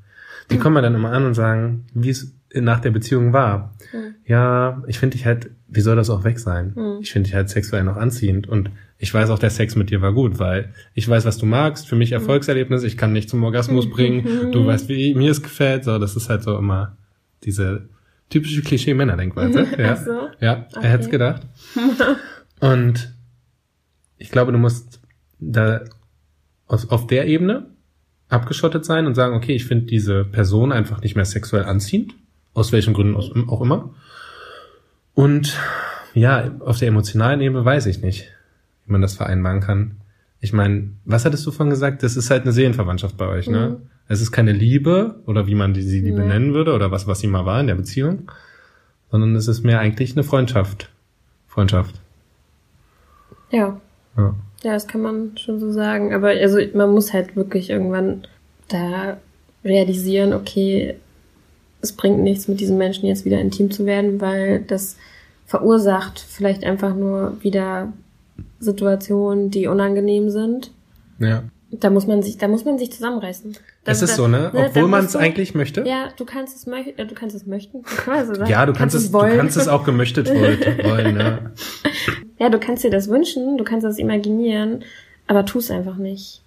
die 0.49 0.57
kommen 0.57 0.77
ja 0.77 0.81
dann 0.81 0.95
immer 0.95 1.11
an 1.11 1.25
und 1.25 1.33
sagen, 1.33 1.85
wie 1.93 2.09
es 2.09 2.33
nach 2.53 2.79
der 2.79 2.91
Beziehung 2.91 3.33
war. 3.33 3.73
Mhm. 3.91 4.15
Ja, 4.25 4.81
ich 4.87 4.97
finde 4.97 5.17
dich 5.17 5.25
halt, 5.25 5.49
wie 5.67 5.81
soll 5.81 5.97
das 5.97 6.09
auch 6.09 6.23
weg 6.23 6.39
sein? 6.39 6.71
Mhm. 6.75 6.99
Ich 7.01 7.11
finde 7.11 7.27
dich 7.27 7.35
halt 7.35 7.49
sexuell 7.49 7.83
noch 7.83 7.97
anziehend 7.97 8.47
und 8.47 8.69
ich 9.03 9.11
weiß 9.11 9.31
auch, 9.31 9.39
der 9.39 9.49
Sex 9.49 9.75
mit 9.75 9.89
dir 9.89 10.01
war 10.03 10.13
gut, 10.13 10.37
weil 10.37 10.73
ich 10.93 11.09
weiß, 11.09 11.25
was 11.25 11.39
du 11.39 11.47
magst. 11.47 11.87
Für 11.87 11.95
mich 11.95 12.11
Erfolgserlebnis, 12.11 12.83
ich 12.83 12.97
kann 12.97 13.15
dich 13.15 13.27
zum 13.27 13.43
Orgasmus 13.43 13.89
bringen. 13.89 14.51
Du 14.51 14.63
weißt, 14.63 14.89
wie 14.89 15.15
mir 15.15 15.31
es 15.31 15.41
gefällt. 15.41 15.83
So, 15.85 15.97
das 15.97 16.15
ist 16.15 16.29
halt 16.29 16.43
so 16.43 16.55
immer 16.55 16.97
diese 17.43 17.89
typische 18.29 18.61
Klischee-Männer-Denkweise. 18.61 19.65
Ja, 19.79 19.95
so. 19.95 20.29
ja, 20.39 20.67
Okay. 20.71 20.85
er 20.85 20.89
hätte 20.91 21.03
es 21.05 21.09
gedacht. 21.09 21.41
Und 22.59 23.11
ich 24.19 24.29
glaube, 24.29 24.51
du 24.51 24.59
musst 24.59 25.01
da 25.39 25.81
aus, 26.67 26.87
auf 26.91 27.07
der 27.07 27.25
Ebene 27.25 27.71
abgeschottet 28.29 28.85
sein 28.85 29.07
und 29.07 29.15
sagen, 29.15 29.35
okay, 29.35 29.53
ich 29.55 29.65
finde 29.65 29.87
diese 29.87 30.23
Person 30.25 30.71
einfach 30.71 31.01
nicht 31.01 31.15
mehr 31.15 31.25
sexuell 31.25 31.65
anziehend. 31.65 32.13
Aus 32.53 32.71
welchen 32.71 32.93
Gründen 32.93 33.15
auch 33.49 33.61
immer. 33.61 33.95
Und 35.15 35.57
ja, 36.13 36.51
auf 36.59 36.77
der 36.77 36.89
emotionalen 36.89 37.41
Ebene 37.41 37.65
weiß 37.65 37.87
ich 37.87 38.01
nicht, 38.03 38.29
wie 38.85 38.91
man 38.91 39.01
das 39.01 39.15
vereinbaren 39.15 39.59
kann. 39.59 39.97
Ich 40.39 40.53
meine, 40.53 40.89
was 41.05 41.25
hattest 41.25 41.45
du 41.45 41.51
von 41.51 41.69
gesagt? 41.69 42.03
Das 42.03 42.17
ist 42.17 42.29
halt 42.31 42.43
eine 42.43 42.51
Seelenverwandtschaft 42.51 43.15
bei 43.17 43.27
euch, 43.27 43.47
ne? 43.47 43.77
Mhm. 43.79 43.89
Es 44.07 44.21
ist 44.21 44.31
keine 44.31 44.51
Liebe 44.51 45.21
oder 45.25 45.47
wie 45.47 45.55
man 45.55 45.73
die, 45.73 45.83
sie 45.83 46.01
Liebe 46.01 46.21
Nee. 46.21 46.27
nennen 46.27 46.53
würde 46.53 46.73
oder 46.73 46.91
was, 46.91 47.07
was 47.07 47.19
sie 47.19 47.27
mal 47.27 47.45
war 47.45 47.61
in 47.61 47.67
der 47.67 47.75
Beziehung, 47.75 48.31
sondern 49.09 49.35
es 49.35 49.47
ist 49.47 49.63
mehr 49.63 49.79
eigentlich 49.79 50.13
eine 50.13 50.23
Freundschaft. 50.23 50.89
Freundschaft. 51.47 51.95
Ja. 53.51 53.79
Ja. 54.17 54.35
Ja, 54.63 54.73
das 54.73 54.87
kann 54.87 55.01
man 55.01 55.37
schon 55.37 55.59
so 55.59 55.71
sagen. 55.71 56.13
Aber 56.13 56.29
also 56.29 56.59
man 56.73 56.91
muss 56.91 57.13
halt 57.13 57.35
wirklich 57.35 57.69
irgendwann 57.69 58.27
da 58.67 59.17
realisieren, 59.63 60.33
okay, 60.33 60.95
es 61.81 61.93
bringt 61.93 62.19
nichts, 62.19 62.47
mit 62.47 62.59
diesem 62.59 62.77
Menschen 62.77 63.07
jetzt 63.07 63.25
wieder 63.25 63.39
intim 63.39 63.71
zu 63.71 63.85
werden, 63.85 64.21
weil 64.21 64.61
das 64.61 64.97
verursacht 65.45 66.19
vielleicht 66.19 66.63
einfach 66.63 66.95
nur 66.95 67.37
wieder 67.41 67.91
Situationen, 68.61 69.51
die 69.51 69.67
unangenehm 69.67 70.29
sind. 70.29 70.71
Ja. 71.19 71.43
Da 71.73 71.89
muss 71.89 72.05
man 72.05 72.21
sich, 72.21 72.37
da 72.37 72.47
muss 72.49 72.65
man 72.65 72.77
sich 72.77 72.91
zusammenreißen. 72.91 73.53
Da, 73.85 73.91
Es 73.93 74.01
ist 74.01 74.11
da- 74.11 74.15
so, 74.15 74.27
ne? 74.27 74.51
da 74.53 74.65
Obwohl 74.67 74.87
man 74.87 75.05
es 75.05 75.13
du- 75.13 75.19
eigentlich 75.19 75.55
möchte. 75.55 75.81
Ja, 75.87 76.09
du 76.17 76.25
kannst 76.25 76.55
es 76.55 76.65
möchten, 76.67 76.99
äh, 76.99 77.05
du 77.05 77.15
kannst 77.15 77.35
es 77.35 77.45
möchten, 77.45 77.81
kann 77.83 78.33
so. 78.33 78.43
Ja, 78.43 78.65
du 78.65 78.73
kannst, 78.73 78.93
es, 78.95 79.07
du 79.07 79.13
wollen. 79.13 79.37
kannst 79.37 79.55
es 79.57 79.67
auch 79.69 79.83
gemöchtet 79.85 80.29
wollen, 80.29 80.59
wollen 80.83 81.15
ne? 81.15 81.51
Ja, 82.39 82.49
du 82.49 82.59
kannst 82.59 82.83
dir 82.83 82.89
das 82.91 83.07
wünschen, 83.07 83.57
du 83.57 83.63
kannst 83.63 83.85
das 83.85 83.97
imaginieren, 83.99 84.83
aber 85.27 85.45
tu 85.45 85.59
es 85.59 85.71
einfach 85.71 85.95
nicht. 85.97 86.41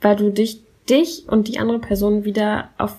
Weil 0.00 0.16
du 0.16 0.30
dich, 0.30 0.62
dich 0.88 1.24
und 1.28 1.46
die 1.48 1.58
andere 1.58 1.78
Person 1.78 2.24
wieder 2.24 2.70
auf 2.78 2.96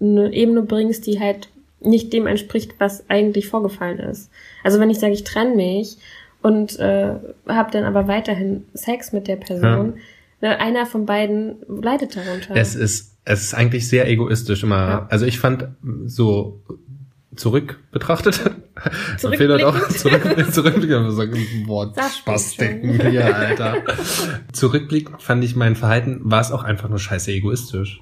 eine 0.00 0.32
Ebene 0.34 0.62
bringst, 0.62 1.06
die 1.06 1.18
halt 1.18 1.48
nicht 1.80 2.12
dem 2.12 2.26
entspricht, 2.26 2.74
was 2.78 3.08
eigentlich 3.08 3.48
vorgefallen 3.48 3.98
ist. 4.00 4.30
Also 4.62 4.78
wenn 4.80 4.90
ich 4.90 4.98
sage, 4.98 5.14
ich 5.14 5.24
trenne 5.24 5.56
mich 5.56 5.96
und 6.42 6.78
äh, 6.78 7.14
habe 7.48 7.70
dann 7.70 7.84
aber 7.84 8.08
weiterhin 8.08 8.64
Sex 8.74 9.12
mit 9.12 9.28
der 9.28 9.36
Person, 9.36 9.94
ne, 10.40 10.58
einer 10.60 10.86
von 10.86 11.06
beiden 11.06 11.56
leidet 11.68 12.16
darunter. 12.16 12.54
Es 12.54 12.74
ist, 12.74 13.16
es 13.24 13.42
ist 13.42 13.54
eigentlich 13.54 13.88
sehr 13.88 14.08
egoistisch 14.08 14.62
immer. 14.62 14.88
Ja. 14.88 15.06
Also 15.08 15.24
ich 15.26 15.38
fand 15.38 15.68
so 16.06 16.60
zurück 17.36 17.80
betrachtet, 17.92 18.34
fehlt 19.16 19.62
auch 19.62 19.88
zurück, 19.88 20.52
zurückblickend, 20.52 21.96
Spastiken 22.18 23.00
schon. 23.00 23.10
hier, 23.10 23.34
Alter. 23.34 23.76
Zurückblickend 24.52 25.22
fand 25.22 25.42
ich 25.44 25.56
mein 25.56 25.76
Verhalten, 25.76 26.20
war 26.24 26.40
es 26.40 26.50
auch 26.52 26.64
einfach 26.64 26.88
nur 26.88 26.98
scheiße 26.98 27.32
egoistisch. 27.32 28.00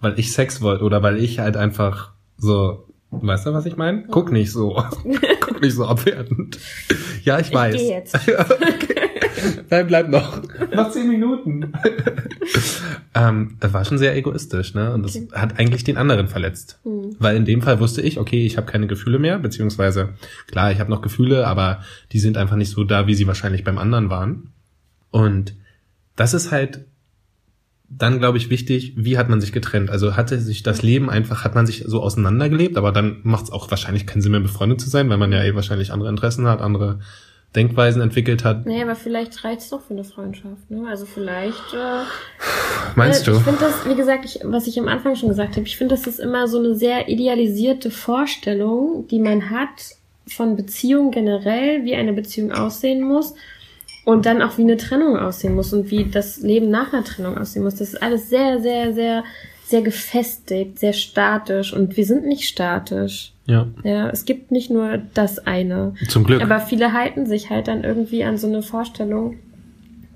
Weil 0.00 0.18
ich 0.18 0.32
Sex 0.32 0.62
wollte 0.62 0.84
oder 0.84 1.02
weil 1.02 1.18
ich 1.18 1.38
halt 1.38 1.56
einfach 1.56 2.12
so, 2.36 2.88
weißt 3.12 3.46
du, 3.46 3.52
was 3.52 3.66
ich 3.66 3.76
meine? 3.76 4.04
Guck 4.10 4.32
nicht 4.32 4.50
so, 4.50 4.82
guck 5.40 5.60
nicht 5.60 5.74
so 5.74 5.84
abwertend. 5.86 6.58
Ja, 7.22 7.38
ich, 7.38 7.48
Ich 7.48 7.54
weiß. 7.54 7.76
geh 7.76 7.88
jetzt. 7.90 8.18
Nein, 9.70 9.86
bleib 9.86 10.08
noch. 10.08 10.40
Noch 10.74 10.90
zehn 10.90 11.08
Minuten. 11.08 11.72
ähm, 13.14 13.56
das 13.60 13.72
war 13.72 13.84
schon 13.84 13.98
sehr 13.98 14.16
egoistisch, 14.16 14.74
ne? 14.74 14.92
Und 14.92 15.02
das 15.04 15.16
Okay. 15.16 15.28
hat 15.32 15.58
eigentlich 15.58 15.84
den 15.84 15.96
anderen 15.96 16.28
verletzt. 16.28 16.78
Hm. 16.84 17.16
Weil 17.18 17.36
in 17.36 17.44
dem 17.44 17.62
Fall 17.62 17.80
wusste 17.80 18.02
ich, 18.02 18.18
okay, 18.18 18.44
ich 18.46 18.56
habe 18.56 18.70
keine 18.70 18.86
Gefühle 18.86 19.18
mehr, 19.18 19.38
beziehungsweise 19.38 20.10
klar, 20.46 20.70
ich 20.72 20.80
habe 20.80 20.90
noch 20.90 21.02
Gefühle, 21.02 21.46
aber 21.46 21.82
die 22.12 22.20
sind 22.20 22.36
einfach 22.36 22.56
nicht 22.56 22.70
so 22.70 22.84
da, 22.84 23.06
wie 23.06 23.14
sie 23.14 23.26
wahrscheinlich 23.26 23.64
beim 23.64 23.78
anderen 23.78 24.10
waren. 24.10 24.52
Und 25.10 25.54
das 26.16 26.34
ist 26.34 26.50
halt 26.52 26.84
dann, 27.98 28.18
glaube 28.18 28.38
ich, 28.38 28.50
wichtig, 28.50 28.94
wie 28.96 29.18
hat 29.18 29.28
man 29.28 29.40
sich 29.40 29.52
getrennt? 29.52 29.90
Also 29.90 30.16
hatte 30.16 30.40
sich 30.40 30.62
das 30.62 30.82
Leben 30.82 31.10
einfach, 31.10 31.44
hat 31.44 31.54
man 31.54 31.66
sich 31.66 31.84
so 31.86 32.02
auseinandergelebt, 32.02 32.76
aber 32.76 32.92
dann 32.92 33.20
macht 33.22 33.44
es 33.44 33.52
auch 33.52 33.70
wahrscheinlich 33.70 34.06
keinen 34.06 34.22
Sinn 34.22 34.32
mehr, 34.32 34.40
befreundet 34.40 34.80
zu 34.80 34.88
sein, 34.88 35.08
weil 35.10 35.18
man 35.18 35.32
ja 35.32 35.42
eh 35.42 35.54
wahrscheinlich 35.54 35.92
andere 35.92 36.08
Interessen 36.08 36.46
hat, 36.46 36.60
andere 36.60 37.00
Denkweisen 37.54 38.00
entwickelt 38.00 38.44
hat. 38.44 38.64
Naja, 38.64 38.84
aber 38.84 38.94
vielleicht 38.94 39.44
reicht's 39.44 39.68
doch 39.68 39.82
für 39.82 39.92
eine 39.92 40.04
Freundschaft, 40.04 40.70
ne? 40.70 40.86
Also 40.88 41.04
vielleicht. 41.04 41.74
Äh, 41.74 42.04
Meinst 42.96 43.22
äh, 43.28 43.30
du? 43.30 43.36
Ich 43.36 43.42
finde 43.42 43.60
das, 43.60 43.86
wie 43.86 43.94
gesagt, 43.94 44.24
ich, 44.24 44.40
was 44.42 44.66
ich 44.66 44.78
am 44.78 44.88
Anfang 44.88 45.16
schon 45.16 45.28
gesagt 45.28 45.56
habe, 45.56 45.66
ich 45.66 45.76
finde, 45.76 45.94
das 45.94 46.06
ist 46.06 46.18
immer 46.18 46.48
so 46.48 46.58
eine 46.58 46.74
sehr 46.74 47.08
idealisierte 47.08 47.90
Vorstellung, 47.90 49.06
die 49.10 49.18
man 49.18 49.50
hat 49.50 49.96
von 50.26 50.56
Beziehung 50.56 51.10
generell, 51.10 51.84
wie 51.84 51.94
eine 51.94 52.14
Beziehung 52.14 52.52
aussehen 52.52 53.02
muss 53.02 53.34
und 54.04 54.26
dann 54.26 54.42
auch 54.42 54.58
wie 54.58 54.62
eine 54.62 54.76
Trennung 54.76 55.16
aussehen 55.16 55.54
muss 55.54 55.72
und 55.72 55.90
wie 55.90 56.04
das 56.04 56.40
Leben 56.40 56.70
nach 56.70 56.92
einer 56.92 57.04
Trennung 57.04 57.38
aussehen 57.38 57.62
muss. 57.62 57.76
Das 57.76 57.88
ist 57.92 58.02
alles 58.02 58.28
sehr, 58.28 58.60
sehr, 58.60 58.92
sehr, 58.92 59.24
sehr 59.64 59.82
gefestigt, 59.82 60.78
sehr 60.78 60.92
statisch 60.92 61.72
und 61.72 61.96
wir 61.96 62.04
sind 62.04 62.26
nicht 62.26 62.48
statisch. 62.48 63.32
Ja, 63.46 63.66
Ja, 63.82 64.08
es 64.10 64.24
gibt 64.24 64.52
nicht 64.52 64.70
nur 64.70 64.98
das 65.14 65.38
eine. 65.46 65.94
zum 66.08 66.24
Glück. 66.24 66.42
Aber 66.42 66.60
viele 66.60 66.92
halten 66.92 67.26
sich 67.26 67.50
halt 67.50 67.68
dann 67.68 67.82
irgendwie 67.84 68.22
an 68.24 68.38
so 68.38 68.46
eine 68.46 68.62
Vorstellung, 68.62 69.36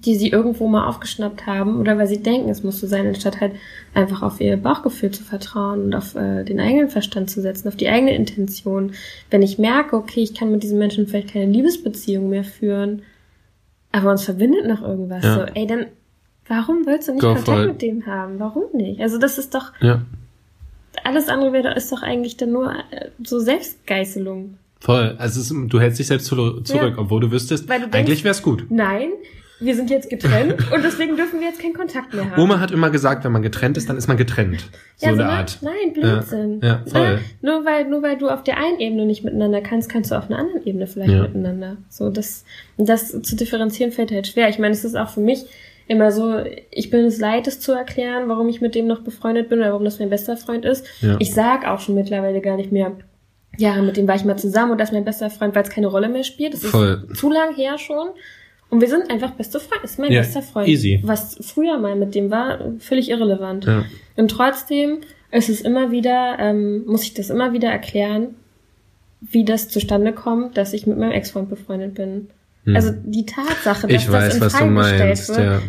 die 0.04 0.14
sie 0.14 0.28
irgendwo 0.28 0.68
mal 0.68 0.86
aufgeschnappt 0.86 1.46
haben 1.46 1.80
oder 1.80 1.98
weil 1.98 2.06
sie 2.06 2.22
denken, 2.22 2.48
es 2.50 2.62
muss 2.62 2.78
so 2.80 2.86
sein, 2.86 3.06
anstatt 3.08 3.40
halt 3.40 3.52
einfach 3.94 4.22
auf 4.22 4.40
ihr 4.40 4.56
Bauchgefühl 4.56 5.10
zu 5.10 5.24
vertrauen 5.24 5.84
und 5.84 5.94
auf 5.94 6.14
äh, 6.14 6.44
den 6.44 6.60
eigenen 6.60 6.90
Verstand 6.90 7.30
zu 7.30 7.40
setzen, 7.40 7.66
auf 7.66 7.76
die 7.76 7.88
eigene 7.88 8.14
Intention. 8.14 8.92
Wenn 9.30 9.42
ich 9.42 9.58
merke, 9.58 9.96
okay, 9.96 10.20
ich 10.20 10.34
kann 10.34 10.52
mit 10.52 10.62
diesem 10.62 10.78
Menschen 10.78 11.08
vielleicht 11.08 11.32
keine 11.32 11.50
Liebesbeziehung 11.50 12.28
mehr 12.28 12.44
führen, 12.44 13.02
aber 13.96 14.10
uns 14.12 14.24
verbindet 14.24 14.66
noch 14.66 14.82
irgendwas, 14.82 15.24
Ja. 15.24 15.34
so, 15.34 15.40
ey, 15.54 15.66
dann 15.66 15.86
warum 16.48 16.86
willst 16.86 17.08
du 17.08 17.12
nicht 17.12 17.20
Go 17.22 17.34
Kontakt 17.34 17.66
mit 17.66 17.82
dem 17.82 18.06
haben? 18.06 18.38
Warum 18.38 18.64
nicht? 18.74 19.00
Also 19.00 19.18
das 19.18 19.38
ist 19.38 19.54
doch, 19.54 19.72
ja, 19.80 20.02
alles 21.04 21.28
andere 21.28 21.52
wäre, 21.52 21.74
ist 21.74 21.90
doch 21.92 22.02
eigentlich 22.02 22.36
dann 22.36 22.52
nur 22.52 22.72
äh, 22.72 23.10
so 23.24 23.38
Selbstgeißelung. 23.38 24.56
voll. 24.80 25.14
Also 25.18 25.40
es 25.40 25.52
du 25.68 25.80
hältst 25.80 25.98
dich 25.98 26.06
selbst 26.06 26.26
zu- 26.26 26.60
zurück, 26.62 26.94
Ja. 26.96 26.98
obwohl 26.98 27.20
du 27.20 27.30
wüsstest, 27.30 27.68
du 27.80 27.84
denkst- 27.88 27.98
eigentlich 27.98 28.24
wär's 28.24 28.42
gut. 28.42 28.66
Nein, 28.70 29.10
wir 29.60 29.74
sind 29.74 29.90
jetzt 29.90 30.10
getrennt 30.10 30.54
und 30.72 30.84
deswegen 30.84 31.16
dürfen 31.16 31.40
wir 31.40 31.48
jetzt 31.48 31.60
keinen 31.60 31.74
Kontakt 31.74 32.12
mehr 32.14 32.30
haben. 32.30 32.42
Oma 32.42 32.60
hat 32.60 32.70
immer 32.70 32.90
gesagt, 32.90 33.24
wenn 33.24 33.32
man 33.32 33.42
getrennt 33.42 33.76
ist, 33.76 33.88
dann 33.88 33.96
ist 33.96 34.06
man 34.08 34.16
getrennt. 34.16 34.68
So 34.96 35.06
ja, 35.06 35.12
eine 35.12 35.22
ne? 35.22 35.28
Art. 35.28 35.58
Nein, 35.62 35.92
Blödsinn. 35.92 36.60
Ja, 36.62 36.68
ja, 36.68 36.82
voll. 36.86 37.14
Ne? 37.14 37.20
Nur 37.42 37.64
weil, 37.64 37.88
nur 37.88 38.02
weil 38.02 38.18
du 38.18 38.28
auf 38.28 38.44
der 38.44 38.58
einen 38.58 38.80
Ebene 38.80 39.06
nicht 39.06 39.24
miteinander 39.24 39.60
kannst, 39.60 39.88
kannst 39.88 40.10
du 40.10 40.14
auf 40.14 40.28
einer 40.30 40.38
anderen 40.38 40.66
Ebene 40.66 40.86
vielleicht 40.86 41.12
Ja. 41.12 41.22
miteinander. 41.22 41.78
So, 41.88 42.10
das, 42.10 42.44
das 42.76 43.22
zu 43.22 43.36
differenzieren 43.36 43.92
fällt 43.92 44.10
halt 44.12 44.26
schwer. 44.26 44.48
Ich 44.48 44.58
meine, 44.58 44.72
es 44.72 44.84
ist 44.84 44.96
auch 44.96 45.08
für 45.08 45.20
mich 45.20 45.46
immer 45.88 46.10
so, 46.10 46.42
ich 46.70 46.90
bin 46.90 47.04
es 47.04 47.18
leid, 47.18 47.46
es 47.46 47.60
zu 47.60 47.72
erklären, 47.72 48.28
warum 48.28 48.48
ich 48.48 48.60
mit 48.60 48.74
dem 48.74 48.86
noch 48.86 49.00
befreundet 49.02 49.48
bin 49.48 49.60
oder 49.60 49.70
warum 49.70 49.84
das 49.84 49.98
mein 49.98 50.10
bester 50.10 50.36
Freund 50.36 50.64
ist. 50.64 50.84
Ja. 51.00 51.16
Ich 51.18 51.32
sag 51.32 51.66
auch 51.66 51.80
schon 51.80 51.94
mittlerweile 51.94 52.40
gar 52.40 52.56
nicht 52.56 52.72
mehr, 52.72 52.92
ja, 53.56 53.80
mit 53.80 53.96
dem 53.96 54.08
war 54.08 54.16
ich 54.16 54.24
mal 54.24 54.36
zusammen 54.36 54.72
und 54.72 54.78
das 54.78 54.90
ist 54.90 54.92
mein 54.94 55.04
bester 55.04 55.30
Freund, 55.30 55.54
weil 55.54 55.62
es 55.62 55.70
keine 55.70 55.86
Rolle 55.86 56.08
mehr 56.08 56.24
spielt. 56.24 56.54
Das 56.54 56.64
Voll. 56.64 57.06
ist 57.10 57.18
zu 57.18 57.30
lang 57.30 57.54
her 57.54 57.78
schon. 57.78 58.08
Und 58.68 58.80
wir 58.80 58.88
sind 58.88 59.10
einfach 59.10 59.30
beste 59.32 59.60
Freunde. 59.60 59.84
Ist 59.84 59.98
mein 59.98 60.10
Ja, 60.12 60.20
bester 60.20 60.42
Freund. 60.42 60.68
easy. 60.68 61.00
Was 61.04 61.36
früher 61.40 61.78
mal 61.78 61.94
mit 61.96 62.14
dem 62.14 62.30
war, 62.30 62.58
völlig 62.80 63.08
irrelevant. 63.10 63.64
Ja. 63.64 63.84
Und 64.16 64.30
trotzdem 64.30 64.98
ist 65.30 65.48
es 65.48 65.60
immer 65.60 65.90
wieder, 65.92 66.36
ähm, 66.38 66.84
muss 66.86 67.02
ich 67.04 67.14
das 67.14 67.30
immer 67.30 67.52
wieder 67.52 67.68
erklären, 67.70 68.34
wie 69.20 69.44
das 69.44 69.68
zustande 69.68 70.12
kommt, 70.12 70.56
dass 70.56 70.72
ich 70.72 70.86
mit 70.86 70.98
meinem 70.98 71.12
Ex-Freund 71.12 71.48
befreundet 71.48 71.94
bin. 71.94 72.28
Hm. 72.64 72.76
Also 72.76 72.92
die 73.04 73.24
Tatsache, 73.26 73.86
dass 73.86 74.02
ich 74.02 74.10
weiß, 74.10 74.24
das 74.26 74.34
in 74.34 74.40
was 74.40 74.52
du 74.52 74.58
Frage 74.58 75.10
gestellt 75.10 75.28
wird, 75.28 75.38
Ja. 75.38 75.62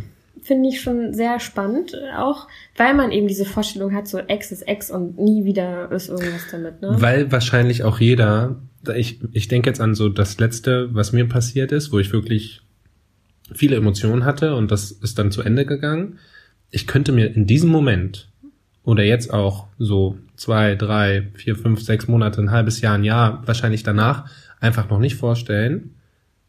finde 0.43 0.69
ich 0.69 0.81
schon 0.81 1.13
sehr 1.13 1.39
spannend, 1.39 1.93
auch 2.17 2.47
weil 2.75 2.93
man 2.93 3.11
eben 3.11 3.27
diese 3.27 3.45
Vorstellung 3.45 3.93
hat, 3.93 4.07
so 4.07 4.17
Ex 4.19 4.51
ist 4.51 4.63
Ex 4.67 4.89
und 4.91 5.19
nie 5.19 5.45
wieder 5.45 5.91
ist 5.91 6.09
irgendwas 6.09 6.47
damit, 6.51 6.81
ne? 6.81 6.95
Weil 6.99 7.31
wahrscheinlich 7.31 7.83
auch 7.83 7.99
jeder, 7.99 8.57
ich, 8.95 9.19
ich 9.33 9.47
denke 9.47 9.69
jetzt 9.69 9.81
an 9.81 9.93
so 9.95 10.09
das 10.09 10.39
letzte, 10.39 10.93
was 10.93 11.11
mir 11.13 11.27
passiert 11.27 11.71
ist, 11.71 11.91
wo 11.91 11.99
ich 11.99 12.11
wirklich 12.11 12.61
viele 13.53 13.75
Emotionen 13.75 14.25
hatte 14.25 14.55
und 14.55 14.71
das 14.71 14.91
ist 14.91 15.19
dann 15.19 15.31
zu 15.31 15.41
Ende 15.41 15.65
gegangen. 15.65 16.19
Ich 16.71 16.87
könnte 16.87 17.11
mir 17.11 17.33
in 17.33 17.47
diesem 17.47 17.69
Moment 17.69 18.29
oder 18.83 19.03
jetzt 19.03 19.33
auch 19.33 19.67
so 19.77 20.17
zwei, 20.35 20.75
drei, 20.75 21.27
vier, 21.33 21.55
fünf, 21.55 21.81
sechs 21.81 22.07
Monate, 22.07 22.41
ein 22.41 22.51
halbes 22.51 22.81
Jahr, 22.81 22.95
ein 22.95 23.03
Jahr, 23.03 23.45
wahrscheinlich 23.45 23.83
danach, 23.83 24.29
einfach 24.59 24.89
noch 24.89 24.99
nicht 24.99 25.15
vorstellen, 25.15 25.95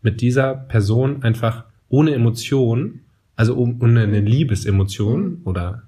mit 0.02 0.20
dieser 0.20 0.54
Person 0.54 1.22
einfach 1.22 1.64
ohne 1.88 2.14
Emotion, 2.14 3.00
also 3.36 3.56
ohne 3.56 4.02
eine 4.02 4.20
Liebesemotion 4.20 5.42
oder 5.44 5.82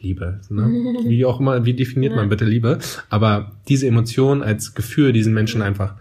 Liebe, 0.00 0.40
ne? 0.50 0.64
wie 1.06 1.24
auch 1.24 1.40
immer, 1.40 1.64
wie 1.64 1.74
definiert 1.74 2.14
man 2.14 2.28
bitte 2.28 2.44
Liebe? 2.44 2.78
Aber 3.08 3.52
diese 3.68 3.86
Emotion 3.86 4.42
als 4.42 4.74
Gefühl, 4.74 5.12
diesen 5.12 5.32
Menschen 5.32 5.62
einfach 5.62 5.94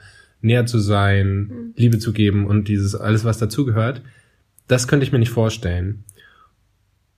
näher 0.45 0.65
zu 0.65 0.79
sein, 0.79 1.47
Mhm. 1.47 1.73
Liebe 1.75 1.99
zu 1.99 2.13
geben 2.13 2.45
und 2.47 2.67
dieses 2.67 2.95
alles, 2.95 3.25
was 3.25 3.37
dazugehört, 3.37 4.01
das 4.67 4.87
könnte 4.87 5.05
ich 5.05 5.11
mir 5.11 5.19
nicht 5.19 5.29
vorstellen. 5.31 6.03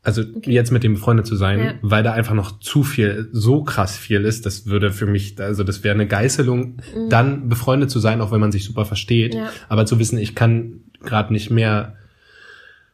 Also 0.04 0.24
jetzt 0.44 0.72
mit 0.72 0.84
dem 0.84 0.94
befreundet 0.94 1.28
zu 1.28 1.36
sein, 1.36 1.60
Ja. 1.60 1.74
weil 1.82 2.02
da 2.02 2.14
einfach 2.14 2.34
noch 2.34 2.60
zu 2.60 2.84
viel, 2.84 3.28
so 3.34 3.64
krass 3.64 3.98
viel 3.98 4.24
ist, 4.24 4.46
das 4.46 4.66
würde 4.66 4.92
für 4.92 5.06
mich, 5.06 5.40
also 5.40 5.64
das 5.66 5.84
wäre 5.84 5.96
eine 5.96 6.08
Geißelung, 6.08 6.78
dann 7.10 7.50
befreundet 7.50 7.92
zu 7.92 8.00
sein, 8.00 8.22
auch 8.22 8.32
wenn 8.32 8.40
man 8.40 8.52
sich 8.54 8.64
super 8.64 8.86
versteht, 8.86 9.34
Mhm. 9.34 9.40
Ja. 9.42 9.50
aber 9.68 9.86
zu 9.86 10.00
wissen, 10.00 10.18
ich 10.18 10.34
kann 10.34 10.82
gerade 11.04 11.34
nicht 11.34 11.50
mehr 11.52 11.96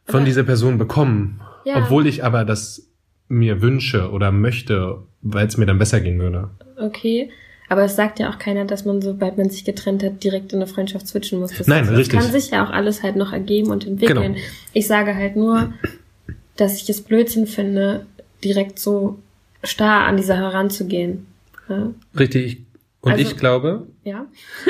von 0.06 0.16
Aber- 0.16 0.24
dieser 0.26 0.42
Person 0.42 0.76
bekommen, 0.76 1.40
Ja. 1.64 1.76
obwohl 1.76 2.06
ich 2.08 2.24
aber 2.24 2.44
das 2.44 2.90
mir 3.28 3.62
wünsche 3.62 4.10
oder 4.10 4.32
möchte, 4.32 4.98
weil 5.22 5.46
es 5.46 5.56
mir 5.56 5.66
dann 5.66 5.78
besser 5.78 6.00
gehen 6.00 6.18
würde. 6.18 6.50
Okay. 6.76 7.30
Aber 7.68 7.84
es 7.84 7.96
sagt 7.96 8.18
ja 8.18 8.30
auch 8.30 8.38
keiner, 8.38 8.64
dass 8.64 8.84
man, 8.84 9.00
sobald 9.00 9.38
man 9.38 9.48
sich 9.48 9.64
getrennt 9.64 10.02
hat, 10.02 10.22
direkt 10.22 10.52
in 10.52 10.58
eine 10.58 10.66
Freundschaft 10.66 11.08
switchen 11.08 11.40
muss. 11.40 11.52
Das, 11.56 11.66
Nein, 11.66 11.86
das 11.86 11.96
richtig. 11.96 12.18
kann 12.18 12.30
sich 12.30 12.50
ja 12.50 12.64
auch 12.64 12.70
alles 12.70 13.02
halt 13.02 13.16
noch 13.16 13.32
ergeben 13.32 13.70
und 13.70 13.86
entwickeln. 13.86 14.34
Genau. 14.34 14.46
Ich 14.72 14.86
sage 14.86 15.14
halt 15.14 15.36
nur, 15.36 15.72
dass 16.56 16.76
ich 16.76 16.88
es 16.88 17.00
Blödsinn 17.00 17.46
finde, 17.46 18.06
direkt 18.44 18.78
so 18.78 19.18
starr 19.62 20.06
an 20.06 20.16
dieser 20.16 20.36
heranzugehen. 20.36 21.26
Ja. 21.68 21.90
Richtig. 22.18 22.60
Und 23.04 23.12
Also- 23.12 23.22
ich 23.22 23.36
glaube, 23.36 23.86
ja? 24.02 24.26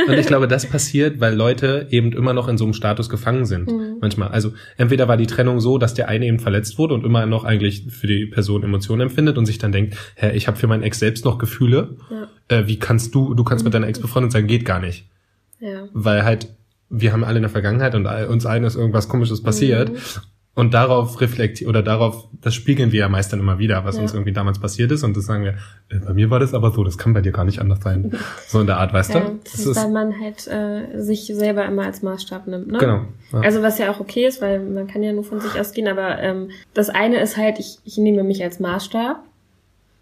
und 0.09 0.14
ich 0.14 0.27
glaube, 0.27 0.49
das 0.49 0.66
passiert, 0.66 1.20
weil 1.20 1.35
Leute 1.35 1.87
eben 1.90 2.12
immer 2.12 2.33
noch 2.33 2.49
in 2.49 2.59
so 2.59 2.64
einem 2.64 2.73
Status 2.75 3.09
gefangen 3.09 3.47
sind. 3.47 3.70
Mhm. 3.70 3.99
Manchmal. 4.01 4.29
Also 4.29 4.53
entweder 4.77 5.07
war 5.07 5.16
die 5.16 5.27
Trennung 5.29 5.61
so, 5.61 5.79
dass 5.79 5.94
der 5.94 6.09
eine 6.09 6.27
eben 6.27 6.40
verletzt 6.40 6.77
wurde 6.77 6.94
und 6.94 7.05
immer 7.05 7.27
noch 7.27 7.44
eigentlich 7.44 7.85
für 7.90 8.09
die 8.09 8.27
Person 8.27 8.64
Emotionen 8.64 9.03
empfindet 9.03 9.38
und 9.38 9.47
sich 9.47 9.59
dann 9.59 9.70
denkt, 9.70 9.97
hä, 10.16 10.33
ich 10.35 10.49
habe 10.49 10.57
für 10.57 10.66
meinen 10.66 10.83
Ex 10.83 10.99
selbst 10.99 11.25
noch 11.25 11.38
Gefühle. 11.38 11.97
Ja. 12.11 12.29
Äh, 12.49 12.66
wie 12.66 12.79
kannst 12.79 13.14
du, 13.14 13.35
du 13.35 13.44
kannst 13.44 13.64
mit 13.64 13.73
deiner 13.73 13.87
Ex 13.87 14.01
befreundet 14.01 14.33
sein, 14.33 14.49
geht 14.49 14.64
gar 14.64 14.81
nicht. 14.81 15.07
Ja. 15.61 15.88
Weil 15.92 16.25
halt, 16.25 16.49
wir 16.90 17.12
haben 17.12 17.23
alle 17.23 17.37
in 17.37 17.42
der 17.42 17.51
Vergangenheit 17.51 17.94
und 17.94 18.05
uns 18.07 18.47
allen 18.47 18.64
ist 18.64 18.75
irgendwas 18.75 19.09
komisches 19.09 19.42
passiert. 19.44 19.90
Mhm. 19.92 19.97
Und 20.57 20.73
darauf 20.73 21.21
reflektieren 21.21 21.69
oder 21.69 21.83
darauf, 21.83 22.29
das 22.40 22.55
spiegeln 22.55 22.93
wir 22.93 23.01
ja 23.01 23.09
meist 23.09 23.33
dann 23.33 23.40
immer 23.40 23.59
wieder, 23.59 23.85
was 23.85 23.97
Ja. 23.97 24.03
uns 24.03 24.12
irgendwie 24.14 24.33
damals 24.33 24.61
passiert 24.61 24.93
ist. 24.93 25.03
Und 25.03 25.17
das 25.17 25.25
sagen 25.27 25.43
wir, 25.43 25.55
äh, 25.88 25.99
bei 25.99 26.12
mir 26.14 26.31
war 26.31 26.38
das 26.38 26.55
aber 26.55 26.71
so, 26.71 26.85
das 26.85 26.97
kann 26.97 27.12
bei 27.12 27.21
dir 27.23 27.33
gar 27.33 27.45
nicht 27.45 27.59
anders 27.61 27.81
sein. 27.83 28.12
So 28.47 28.61
in 28.61 28.69
der 28.69 28.77
Art, 28.79 28.93
weißt 28.93 29.14
Ja, 29.14 29.21
du? 29.21 29.40
das 29.43 29.67
ist, 29.67 29.77
weil 29.77 29.90
man 29.90 30.14
halt 30.21 30.47
äh, 30.47 31.01
sich 31.03 31.27
selber 31.27 31.64
immer 31.64 31.83
als 31.87 32.03
Maßstab 32.03 32.47
nimmt. 32.47 32.69
Ne? 32.69 32.79
genau. 32.79 33.01
Ja. 33.33 33.40
Also 33.40 33.62
was 33.62 33.79
ja 33.79 33.90
auch 33.90 33.99
okay 33.99 34.27
ist, 34.27 34.40
weil 34.40 34.61
man 34.61 34.87
kann 34.87 35.03
ja 35.03 35.12
nur 35.12 35.25
von 35.25 35.40
sich 35.40 35.59
ausgehen, 35.59 35.88
aber 35.88 36.21
ähm, 36.21 36.51
das 36.73 36.88
eine 36.88 37.21
ist 37.21 37.37
halt, 37.37 37.59
ich, 37.59 37.79
ich 37.85 37.99
nehme 37.99 38.23
mich 38.23 38.40
als 38.45 38.61
Maßstab 38.61 39.17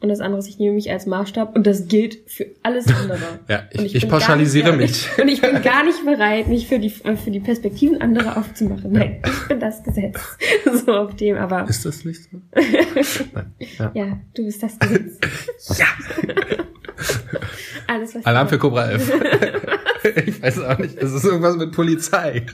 und 0.03 0.09
das 0.09 0.21
andere 0.21 0.41
ist, 0.41 0.49
ich 0.49 0.59
nehme 0.59 0.75
mich 0.75 0.91
als 0.91 1.07
Maßstab 1.07 1.55
und 1.55 1.67
das 1.67 1.87
gilt 1.87 2.19
für 2.27 2.47
alles 2.63 2.87
andere. 2.89 3.21
Ja, 3.49 3.65
ich, 3.71 3.95
ich 3.95 4.03
gar 4.03 4.19
pauschalisiere 4.19 4.77
nicht, 4.77 5.09
mich. 5.17 5.23
Und 5.23 5.29
ich 5.29 5.41
bin 5.41 5.63
gar 5.63 5.85
nicht 5.85 6.05
bereit, 6.05 6.49
mich 6.49 6.67
für 6.67 6.79
die, 6.79 6.93
äh, 7.05 7.17
für 7.17 7.31
die 7.31 7.41
Perspektiven 7.41 8.01
anderer 8.01 8.37
aufzumachen. 8.37 8.93
Nein, 8.93 9.23
ich 9.25 9.49
bin 9.49 9.61
das 9.61 9.83
Gesetz. 9.83 10.19
So 10.85 10.93
auf 10.93 11.17
dem, 11.17 11.37
aber 11.37 11.69
Ist 11.69 11.85
das 11.85 12.05
nicht 12.05 12.23
so? 12.25 12.41
Nein. 13.33 13.55
Ja. 13.79 13.91
ja, 13.95 14.21
du 14.35 14.45
bist 14.45 14.63
das 14.63 14.79
Gesetz. 14.79 15.19
ja. 15.79 15.87
Alles, 17.87 18.15
was 18.15 18.27
Alarm 18.27 18.49
für 18.49 18.59
Cobra 18.59 18.91
11. 18.91 19.13
ich 20.27 20.43
weiß 20.43 20.61
auch 20.61 20.79
nicht. 20.79 20.97
Es 20.99 21.13
ist 21.13 21.25
irgendwas 21.25 21.57
mit 21.57 21.73
Polizei. 21.73 22.47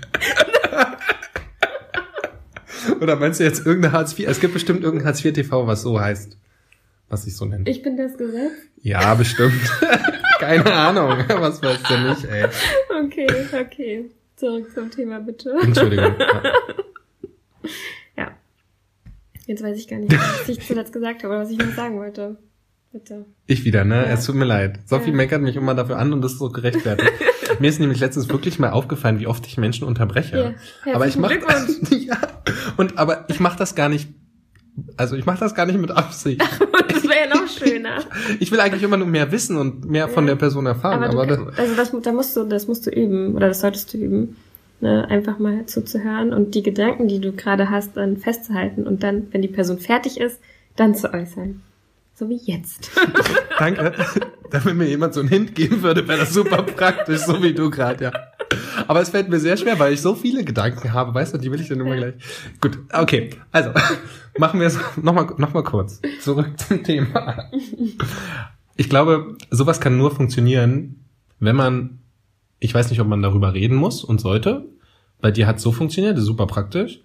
Oder 3.00 3.16
meinst 3.16 3.40
du 3.40 3.44
jetzt 3.44 3.64
irgendeine 3.64 3.92
Hartz 3.92 4.18
IV? 4.18 4.28
Es 4.28 4.40
gibt 4.40 4.54
bestimmt 4.54 4.82
irgendein 4.82 5.06
Hartz 5.06 5.24
IV 5.24 5.32
TV, 5.32 5.66
was 5.66 5.82
so 5.82 6.00
heißt. 6.00 6.36
Was 7.08 7.24
sich 7.24 7.36
so 7.36 7.44
nennt. 7.46 7.68
Ich 7.68 7.82
bin 7.82 7.96
das 7.96 8.16
Gesetz? 8.18 8.52
Ja, 8.82 9.14
bestimmt. 9.14 9.54
Keine 10.38 10.72
Ahnung. 10.72 11.24
Was 11.28 11.62
weißt 11.62 11.88
du 11.90 12.08
nicht, 12.08 12.24
ey. 12.26 12.46
Okay, 13.04 13.26
okay. 13.60 14.10
Zurück 14.36 14.70
zum 14.74 14.90
Thema, 14.90 15.18
bitte. 15.20 15.54
Entschuldigung. 15.62 16.14
Ja. 16.18 16.42
Ja. 18.16 18.30
Jetzt 19.46 19.62
weiß 19.62 19.76
ich 19.76 19.88
gar 19.88 19.98
nicht, 19.98 20.12
was 20.12 20.48
ich 20.48 20.66
zuletzt 20.66 20.92
gesagt 20.92 21.22
habe 21.22 21.34
oder 21.34 21.42
was 21.42 21.50
ich 21.50 21.58
noch 21.58 21.74
sagen 21.74 21.98
wollte. 21.98 22.36
Bitte. 22.92 23.26
Ich 23.46 23.64
wieder, 23.64 23.84
ne? 23.84 23.96
Ja. 23.96 24.12
Es 24.12 24.24
tut 24.24 24.36
mir 24.36 24.44
leid. 24.46 24.78
Sophie 24.86 25.10
Ja. 25.10 25.16
meckert 25.16 25.42
mich 25.42 25.56
immer 25.56 25.74
dafür 25.74 25.98
an 25.98 26.12
und 26.12 26.22
das 26.22 26.32
ist 26.32 26.38
so 26.38 26.48
gerechtfertigt. 26.48 27.12
mir 27.58 27.68
ist 27.68 27.80
nämlich 27.80 28.00
letztens 28.00 28.28
wirklich 28.28 28.58
mal 28.58 28.70
aufgefallen, 28.70 29.20
wie 29.20 29.26
oft 29.26 29.46
ich 29.46 29.58
Menschen 29.58 29.86
unterbreche. 29.86 30.54
Ja, 30.86 30.94
aber 30.94 31.06
ich 31.06 31.16
mach 31.16 31.30
ja. 31.30 32.16
Und 32.76 32.96
aber 32.98 33.26
ich 33.28 33.40
mache 33.40 33.58
das 33.58 33.74
gar 33.74 33.88
nicht. 33.88 34.08
Also 34.96 35.16
ich 35.16 35.26
mache 35.26 35.40
das 35.40 35.54
gar 35.54 35.66
nicht 35.66 35.78
mit 35.78 35.90
Absicht. 35.90 36.42
Das 36.88 37.04
wäre 37.04 37.28
ja 37.28 37.34
noch 37.34 37.46
schöner. 37.46 37.98
Ich 38.40 38.50
will 38.50 38.58
eigentlich 38.60 38.82
immer 38.82 38.96
nur 38.96 39.06
mehr 39.06 39.30
wissen 39.30 39.56
und 39.56 39.88
mehr 39.88 40.08
von 40.08 40.26
der 40.26 40.34
Person 40.34 40.66
erfahren. 40.66 41.04
Aber, 41.04 41.22
Aber, 41.22 41.26
du, 41.26 41.44
das, 41.44 41.58
also 41.58 41.74
das, 41.76 42.02
da 42.02 42.12
musst 42.12 42.36
du, 42.36 42.44
das 42.44 42.66
musst 42.66 42.86
du 42.86 42.90
üben 42.90 43.36
oder 43.36 43.48
das 43.48 43.60
solltest 43.60 43.94
du 43.94 43.98
üben. 43.98 44.36
Ne? 44.80 45.06
Einfach 45.08 45.38
mal 45.38 45.64
zuzuhören 45.66 46.32
und 46.32 46.54
die 46.54 46.62
Gedanken, 46.62 47.06
die 47.06 47.20
du 47.20 47.32
gerade 47.32 47.70
hast, 47.70 47.96
dann 47.96 48.16
festzuhalten 48.16 48.86
und 48.86 49.02
dann, 49.02 49.28
wenn 49.30 49.42
die 49.42 49.48
Person 49.48 49.78
fertig 49.78 50.18
ist, 50.18 50.40
dann 50.76 50.94
zu 50.94 51.12
äußern. 51.12 51.60
So 52.14 52.28
wie 52.28 52.36
jetzt. 52.36 52.90
danke. 53.58 53.92
Wenn 54.50 54.76
mir 54.76 54.88
jemand 54.88 55.14
so 55.14 55.20
einen 55.20 55.28
Hint 55.28 55.54
geben 55.54 55.82
würde, 55.82 56.06
wäre 56.08 56.20
das 56.20 56.34
super 56.34 56.62
praktisch, 56.62 57.20
so 57.20 57.42
wie 57.42 57.52
du 57.52 57.70
gerade, 57.70 58.04
ja. 58.04 58.12
Aber 58.86 59.00
es 59.00 59.10
fällt 59.10 59.28
mir 59.28 59.38
sehr 59.38 59.56
schwer, 59.56 59.78
weil 59.78 59.92
ich 59.92 60.00
so 60.00 60.14
viele 60.14 60.42
Gedanken 60.42 60.92
habe, 60.92 61.14
weißt 61.14 61.34
du, 61.34 61.38
die 61.38 61.52
will 61.52 61.60
ich 61.60 61.68
dann 61.68 61.80
immer 61.80 61.96
gleich. 61.96 62.14
Gut, 62.60 62.78
okay. 62.92 63.30
Also, 63.52 63.70
machen 64.38 64.60
wir 64.60 64.66
es 64.66 64.78
nochmal 65.02 65.26
noch 65.36 65.54
mal 65.54 65.62
kurz. 65.62 66.00
Zurück 66.20 66.58
zum 66.58 66.82
Thema. 66.82 67.50
Ich 68.76 68.88
glaube, 68.88 69.36
sowas 69.50 69.80
kann 69.80 69.96
nur 69.96 70.10
funktionieren, 70.10 71.04
wenn 71.40 71.56
man, 71.56 71.98
ich 72.60 72.74
weiß 72.74 72.90
nicht, 72.90 73.00
ob 73.00 73.08
man 73.08 73.22
darüber 73.22 73.54
reden 73.54 73.76
muss 73.76 74.04
und 74.04 74.20
sollte. 74.20 74.66
Bei 75.20 75.30
dir 75.30 75.46
hat 75.46 75.60
so 75.60 75.72
funktioniert, 75.72 76.14
das 76.14 76.22
ist 76.22 76.28
super 76.28 76.46
praktisch. 76.46 77.00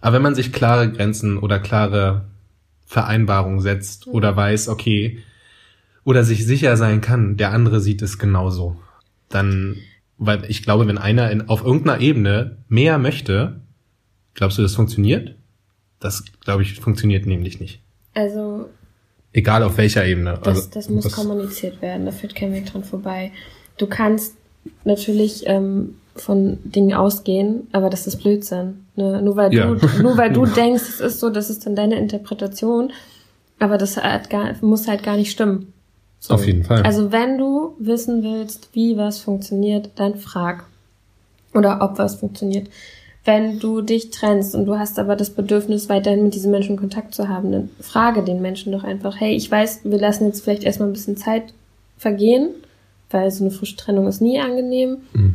Aber 0.00 0.16
wenn 0.16 0.22
man 0.22 0.34
sich 0.34 0.52
klare 0.52 0.90
Grenzen 0.92 1.38
oder 1.38 1.58
klare 1.58 2.26
Vereinbarungen 2.84 3.60
setzt 3.60 4.06
oder 4.06 4.36
weiß, 4.36 4.68
okay, 4.68 5.22
oder 6.04 6.22
sich 6.22 6.46
sicher 6.46 6.76
sein 6.76 7.00
kann, 7.00 7.36
der 7.36 7.52
andere 7.52 7.80
sieht 7.80 8.02
es 8.02 8.18
genauso, 8.18 8.76
dann, 9.28 9.76
weil 10.18 10.44
ich 10.48 10.62
glaube, 10.62 10.86
wenn 10.86 10.98
einer 10.98 11.30
in, 11.30 11.48
auf 11.48 11.64
irgendeiner 11.64 12.00
Ebene 12.00 12.58
mehr 12.68 12.98
möchte, 12.98 13.60
glaubst 14.34 14.58
du, 14.58 14.62
das 14.62 14.74
funktioniert? 14.74 15.34
Das, 16.00 16.24
glaube 16.40 16.62
ich, 16.62 16.78
funktioniert 16.80 17.26
nämlich 17.26 17.60
nicht. 17.60 17.80
Also 18.14 18.68
Egal 19.32 19.62
auf 19.62 19.76
welcher 19.76 20.04
Ebene. 20.06 20.38
Das, 20.42 20.56
Also, 20.56 20.70
das 20.72 20.88
muss 20.88 21.04
das- 21.04 21.12
kommuniziert 21.12 21.82
werden, 21.82 22.06
da 22.06 22.12
führt 22.12 22.34
kein 22.34 22.52
Weg 22.54 22.66
dran 22.66 22.84
vorbei. 22.84 23.32
Du 23.76 23.86
kannst 23.86 24.34
natürlich 24.84 25.42
ähm, 25.46 25.96
von 26.14 26.58
Dingen 26.64 26.94
ausgehen, 26.94 27.66
aber 27.72 27.90
das 27.90 28.06
ist 28.06 28.16
Blödsinn. 28.22 28.86
Ne? 28.96 29.20
Nur 29.20 29.36
weil 29.36 29.52
Ja. 29.52 29.74
du, 29.74 30.02
nur 30.02 30.16
weil 30.16 30.32
du 30.32 30.46
denkst, 30.46 30.82
es 30.88 31.00
ist 31.00 31.20
so, 31.20 31.28
das 31.30 31.50
ist 31.50 31.66
dann 31.66 31.76
deine 31.76 31.98
Interpretation, 31.98 32.92
aber 33.58 33.76
das 33.76 33.98
hat 33.98 34.30
gar, 34.30 34.54
muss 34.62 34.88
halt 34.88 35.02
gar 35.02 35.16
nicht 35.16 35.30
stimmen. 35.30 35.72
So. 36.18 36.32
Auf 36.34 36.46
jeden 36.46 36.64
Fall. 36.64 36.82
Also 36.82 37.12
wenn 37.12 37.36
du 37.36 37.76
wissen 37.78 38.22
willst, 38.22 38.70
wie 38.72 38.96
was 38.96 39.18
funktioniert, 39.18 39.90
dann 39.96 40.16
frag. 40.16 40.64
Oder 41.54 41.80
ob 41.82 41.98
was 41.98 42.16
funktioniert. 42.16 42.68
Wenn 43.26 43.58
du 43.58 43.82
dich 43.82 44.10
trennst 44.10 44.54
und 44.54 44.66
du 44.66 44.78
hast 44.78 45.00
aber 45.00 45.16
das 45.16 45.30
Bedürfnis, 45.30 45.88
weiterhin 45.88 46.22
mit 46.22 46.34
diesen 46.34 46.52
Menschen 46.52 46.76
Kontakt 46.76 47.12
zu 47.12 47.28
haben, 47.28 47.50
dann 47.50 47.70
frage 47.80 48.22
den 48.22 48.40
Menschen 48.40 48.70
doch 48.70 48.84
einfach, 48.84 49.20
hey, 49.20 49.34
ich 49.34 49.50
weiß, 49.50 49.80
wir 49.82 49.98
lassen 49.98 50.26
jetzt 50.26 50.44
vielleicht 50.44 50.62
erstmal 50.62 50.88
ein 50.88 50.92
bisschen 50.92 51.16
Zeit 51.16 51.52
vergehen, 51.98 52.50
weil 53.10 53.28
so 53.32 53.42
eine 53.42 53.50
frische 53.50 53.76
Trennung 53.76 54.06
ist 54.06 54.20
nie 54.20 54.38
angenehm. 54.38 54.98
Mhm. 55.12 55.34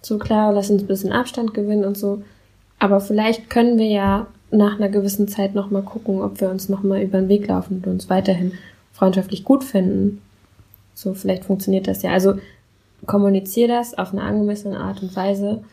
So 0.00 0.18
klar, 0.18 0.52
lass 0.52 0.70
uns 0.70 0.82
ein 0.82 0.86
bisschen 0.86 1.10
Abstand 1.10 1.54
gewinnen 1.54 1.84
und 1.84 1.98
so. 1.98 2.22
Aber 2.78 3.00
vielleicht 3.00 3.50
können 3.50 3.78
wir 3.78 3.88
ja 3.88 4.26
nach 4.52 4.78
einer 4.78 4.88
gewissen 4.88 5.26
Zeit 5.26 5.56
nochmal 5.56 5.82
gucken, 5.82 6.22
ob 6.22 6.40
wir 6.40 6.50
uns 6.50 6.68
nochmal 6.68 7.02
über 7.02 7.18
den 7.18 7.28
Weg 7.28 7.48
laufen 7.48 7.78
und 7.78 7.86
uns 7.88 8.08
weiterhin 8.08 8.52
freundschaftlich 8.92 9.42
gut 9.42 9.64
finden. 9.64 10.22
So, 10.94 11.14
vielleicht 11.14 11.44
funktioniert 11.44 11.88
das 11.88 12.02
ja. 12.02 12.12
Also 12.12 12.34
kommuniziere 13.06 13.68
das 13.68 13.98
auf 13.98 14.12
eine 14.12 14.22
angemessene 14.22 14.78
Art 14.78 15.02
und 15.02 15.16
Weise. 15.16 15.64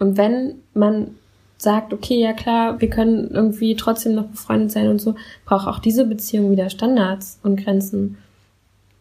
Und 0.00 0.16
wenn 0.16 0.56
man 0.74 1.14
sagt, 1.58 1.92
okay, 1.92 2.18
ja 2.18 2.32
klar, 2.32 2.80
wir 2.80 2.88
können 2.88 3.30
irgendwie 3.30 3.76
trotzdem 3.76 4.14
noch 4.14 4.24
befreundet 4.24 4.72
sein 4.72 4.88
und 4.88 5.00
so, 5.00 5.14
braucht 5.44 5.68
auch 5.68 5.78
diese 5.78 6.06
Beziehung 6.06 6.50
wieder 6.50 6.70
Standards 6.70 7.38
und 7.42 7.62
Grenzen. 7.62 8.16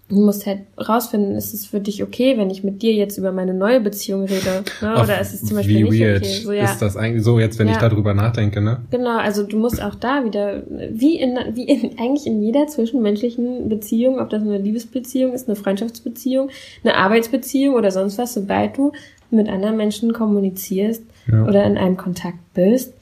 Du 0.09 0.15
musst 0.15 0.47
halt 0.47 0.61
rausfinden, 0.75 1.35
ist 1.35 1.53
es 1.53 1.67
für 1.67 1.79
dich 1.79 2.01
okay, 2.01 2.35
wenn 2.35 2.49
ich 2.49 2.63
mit 2.63 2.81
dir 2.81 2.93
jetzt 2.93 3.19
über 3.19 3.31
meine 3.31 3.53
neue 3.53 3.79
Beziehung 3.79 4.25
rede? 4.25 4.63
Ne? 4.81 4.99
Oder 5.01 5.21
ist 5.21 5.35
es 5.35 5.45
zum 5.45 5.55
Beispiel 5.55 5.83
nicht 5.83 6.01
weird 6.01 6.23
okay? 6.23 6.41
So, 6.43 6.51
ja. 6.51 6.63
ist 6.65 6.81
das 6.81 6.97
eigentlich 6.97 7.23
so 7.23 7.39
jetzt, 7.39 7.59
wenn 7.59 7.67
ich 7.67 7.75
Ja. 7.75 7.87
darüber 7.87 8.15
nachdenke, 8.15 8.59
ne? 8.59 8.81
Genau, 8.89 9.17
also 9.17 9.43
du 9.43 9.59
musst 9.59 9.81
auch 9.81 9.93
da 9.93 10.25
wieder, 10.25 10.63
wie 10.89 11.19
in, 11.19 11.37
wie 11.53 11.65
in, 11.65 11.99
eigentlich 11.99 12.25
in 12.25 12.41
jeder 12.41 12.65
zwischenmenschlichen 12.65 13.69
Beziehung, 13.69 14.19
ob 14.19 14.31
das 14.31 14.41
eine 14.41 14.57
Liebesbeziehung 14.57 15.31
ist, 15.31 15.47
eine 15.47 15.55
Freundschaftsbeziehung, 15.55 16.49
eine 16.83 16.95
Arbeitsbeziehung 16.95 17.75
oder 17.75 17.91
sonst 17.91 18.17
was, 18.17 18.33
sobald 18.33 18.77
du 18.77 18.91
mit 19.31 19.47
anderen 19.49 19.77
Menschen 19.77 20.13
kommunizierst 20.13 21.03
Ja. 21.31 21.45
oder 21.45 21.63
in 21.65 21.77
einem 21.77 21.97
Kontakt 21.97 22.39
bist, 22.53 22.93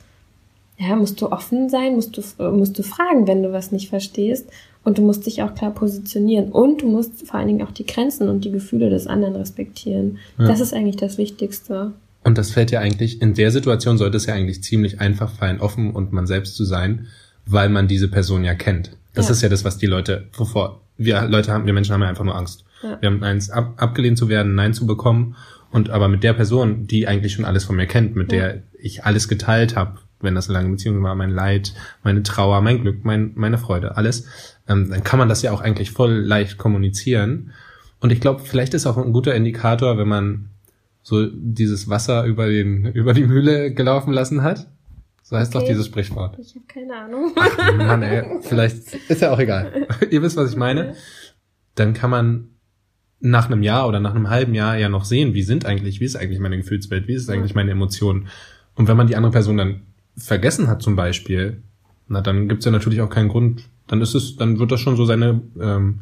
ja, 0.78 0.96
musst 0.96 1.20
du 1.22 1.32
offen 1.32 1.70
sein, 1.70 1.96
musst 1.96 2.18
du, 2.18 2.22
äh, 2.44 2.52
musst 2.52 2.78
du 2.78 2.84
fragen, 2.84 3.28
wenn 3.28 3.42
du 3.44 3.52
was 3.52 3.72
nicht 3.72 3.90
verstehst 3.90 4.48
und 4.84 4.98
du 4.98 5.02
musst 5.02 5.26
dich 5.26 5.42
auch 5.42 5.56
klar 5.56 5.72
positionieren 5.72 6.50
und 6.52 6.82
du 6.84 6.88
musst 6.88 7.28
vor 7.28 7.40
allen 7.40 7.48
Dingen 7.48 7.62
auch 7.64 7.72
die 7.72 7.86
Grenzen 7.86 8.30
und 8.30 8.46
die 8.46 8.52
Gefühle 8.52 8.90
des 8.90 9.08
anderen 9.08 9.36
respektieren. 9.36 10.20
Ja. 10.38 10.48
Das 10.48 10.60
ist 10.60 10.74
eigentlich 10.74 10.98
das 10.98 11.18
Wichtigste. 11.18 11.94
Und 12.24 12.38
das 12.38 12.52
fällt 12.52 12.72
ja 12.72 12.80
eigentlich, 12.82 13.22
in 13.22 13.34
der 13.34 13.52
Situation 13.52 13.98
sollte 13.98 14.18
es 14.18 14.26
ja 14.28 14.34
eigentlich 14.36 14.62
ziemlich 14.62 15.00
einfach 15.00 15.32
fallen, 15.32 15.62
offen 15.62 15.92
und 15.92 16.12
man 16.14 16.28
selbst 16.28 16.56
zu 16.56 16.66
sein, 16.66 17.08
weil 17.46 17.70
man 17.70 17.88
diese 17.88 18.10
Person 18.10 18.44
ja 18.44 18.54
kennt. 18.54 18.92
Das 19.14 19.28
Ja. 19.28 19.32
ist 19.32 19.42
ja 19.42 19.50
das, 19.50 19.64
was 19.66 19.78
die 19.78 19.86
Leute, 19.88 20.26
wovor 20.38 20.82
wir 20.98 21.22
Leute 21.28 21.52
haben, 21.54 21.66
wir 21.66 21.74
Menschen 21.74 21.94
haben 21.94 22.02
ja 22.02 22.10
einfach 22.10 22.26
nur 22.26 22.36
Angst. 22.36 22.66
Ja. 22.84 22.98
Wir 23.02 23.10
haben 23.10 23.24
eins 23.24 23.50
ab, 23.50 23.74
abgelehnt 23.78 24.18
zu 24.18 24.30
werden, 24.30 24.54
Nein 24.56 24.74
zu 24.74 24.86
bekommen. 24.86 25.36
Und 25.72 25.90
aber 25.90 26.08
mit 26.08 26.24
der 26.24 26.34
Person, 26.34 26.88
die 26.88 27.08
eigentlich 27.08 27.34
schon 27.34 27.46
alles 27.46 27.66
von 27.66 27.76
mir 27.76 27.88
kennt, 27.88 28.16
mit 28.16 28.32
Ja. 28.32 28.40
der 28.40 28.64
ich 28.80 29.04
alles 29.06 29.28
geteilt 29.28 29.76
habe, 29.76 30.00
wenn 30.22 30.34
das 30.36 30.50
eine 30.50 30.58
lange 30.58 30.70
Beziehung 30.72 31.04
war, 31.04 31.14
mein 31.16 31.30
Leid, 31.30 31.74
meine 32.04 32.24
Trauer, 32.24 32.62
mein 32.62 32.82
Glück, 32.82 33.04
mein, 33.04 33.34
meine 33.36 33.58
Freude, 33.58 33.98
alles, 33.98 34.26
ähm, 34.68 34.90
dann 34.90 35.04
kann 35.04 35.20
man 35.20 35.30
das 35.30 35.42
ja 35.42 35.52
auch 35.52 35.62
eigentlich 35.62 35.92
voll 35.92 36.12
leicht 36.14 36.58
kommunizieren. 36.58 37.52
Und 38.00 38.12
ich 38.12 38.22
glaube, 38.22 38.42
vielleicht 38.44 38.74
ist 38.74 38.86
auch 38.88 38.98
ein 38.98 39.14
guter 39.14 39.36
Indikator, 39.36 39.98
wenn 39.98 40.08
man 40.08 40.50
so 41.04 41.26
dieses 41.32 41.90
Wasser 41.90 42.24
über 42.26 42.48
den 42.48 42.86
über 42.94 43.14
die 43.14 43.26
Mühle 43.26 43.74
gelaufen 43.74 44.12
lassen 44.14 44.42
hat. 44.44 44.68
So 45.24 45.36
heißt 45.38 45.54
doch 45.54 45.62
Okay. 45.62 45.72
dieses 45.72 45.88
Sprichwort. 45.88 46.38
Ich 46.40 46.56
habe 46.56 46.66
keine 46.68 46.96
Ahnung. 46.96 47.34
Mann, 47.78 48.02
ey, 48.02 48.24
vielleicht 48.42 48.96
ist 49.10 49.22
ja 49.22 49.32
auch 49.34 49.40
egal. 49.40 49.88
Ihr 50.10 50.22
wisst, 50.22 50.38
was 50.38 50.52
ich 50.52 50.58
meine. 50.58 50.96
Dann 51.76 51.94
kann 51.94 52.10
man 52.10 52.50
nach 53.20 53.48
einem 53.48 53.64
Jahr 53.64 53.88
oder 53.88 54.00
nach 54.00 54.14
einem 54.14 54.30
halben 54.30 54.54
Jahr 54.54 54.78
ja 54.78 54.90
noch 54.90 55.06
sehen, 55.06 55.34
wie 55.34 55.42
sind 55.44 55.66
eigentlich, 55.66 56.00
wie 56.00 56.06
ist 56.06 56.16
eigentlich 56.16 56.40
meine 56.40 56.58
Gefühlswelt, 56.58 57.08
wie 57.08 57.14
ist 57.14 57.30
eigentlich 57.30 57.56
meine 57.56 57.72
Emotion. 57.72 58.28
Und 58.76 58.88
wenn 58.88 58.98
man 58.98 59.08
die 59.08 59.16
andere 59.16 59.32
Person 59.32 59.58
dann 59.58 59.82
vergessen 60.16 60.68
hat 60.68 60.82
zum 60.82 60.96
Beispiel, 60.96 61.58
na 62.08 62.22
dann 62.22 62.48
gibt's 62.48 62.66
ja 62.66 62.72
natürlich 62.72 63.02
auch 63.02 63.10
keinen 63.10 63.30
Grund. 63.30 63.64
Dann 63.88 64.02
ist 64.02 64.14
es, 64.14 64.36
dann 64.36 64.60
wird 64.60 64.72
das 64.72 64.80
schon 64.82 64.96
so 64.96 65.06
seine 65.06 65.42
ähm, 65.60 66.02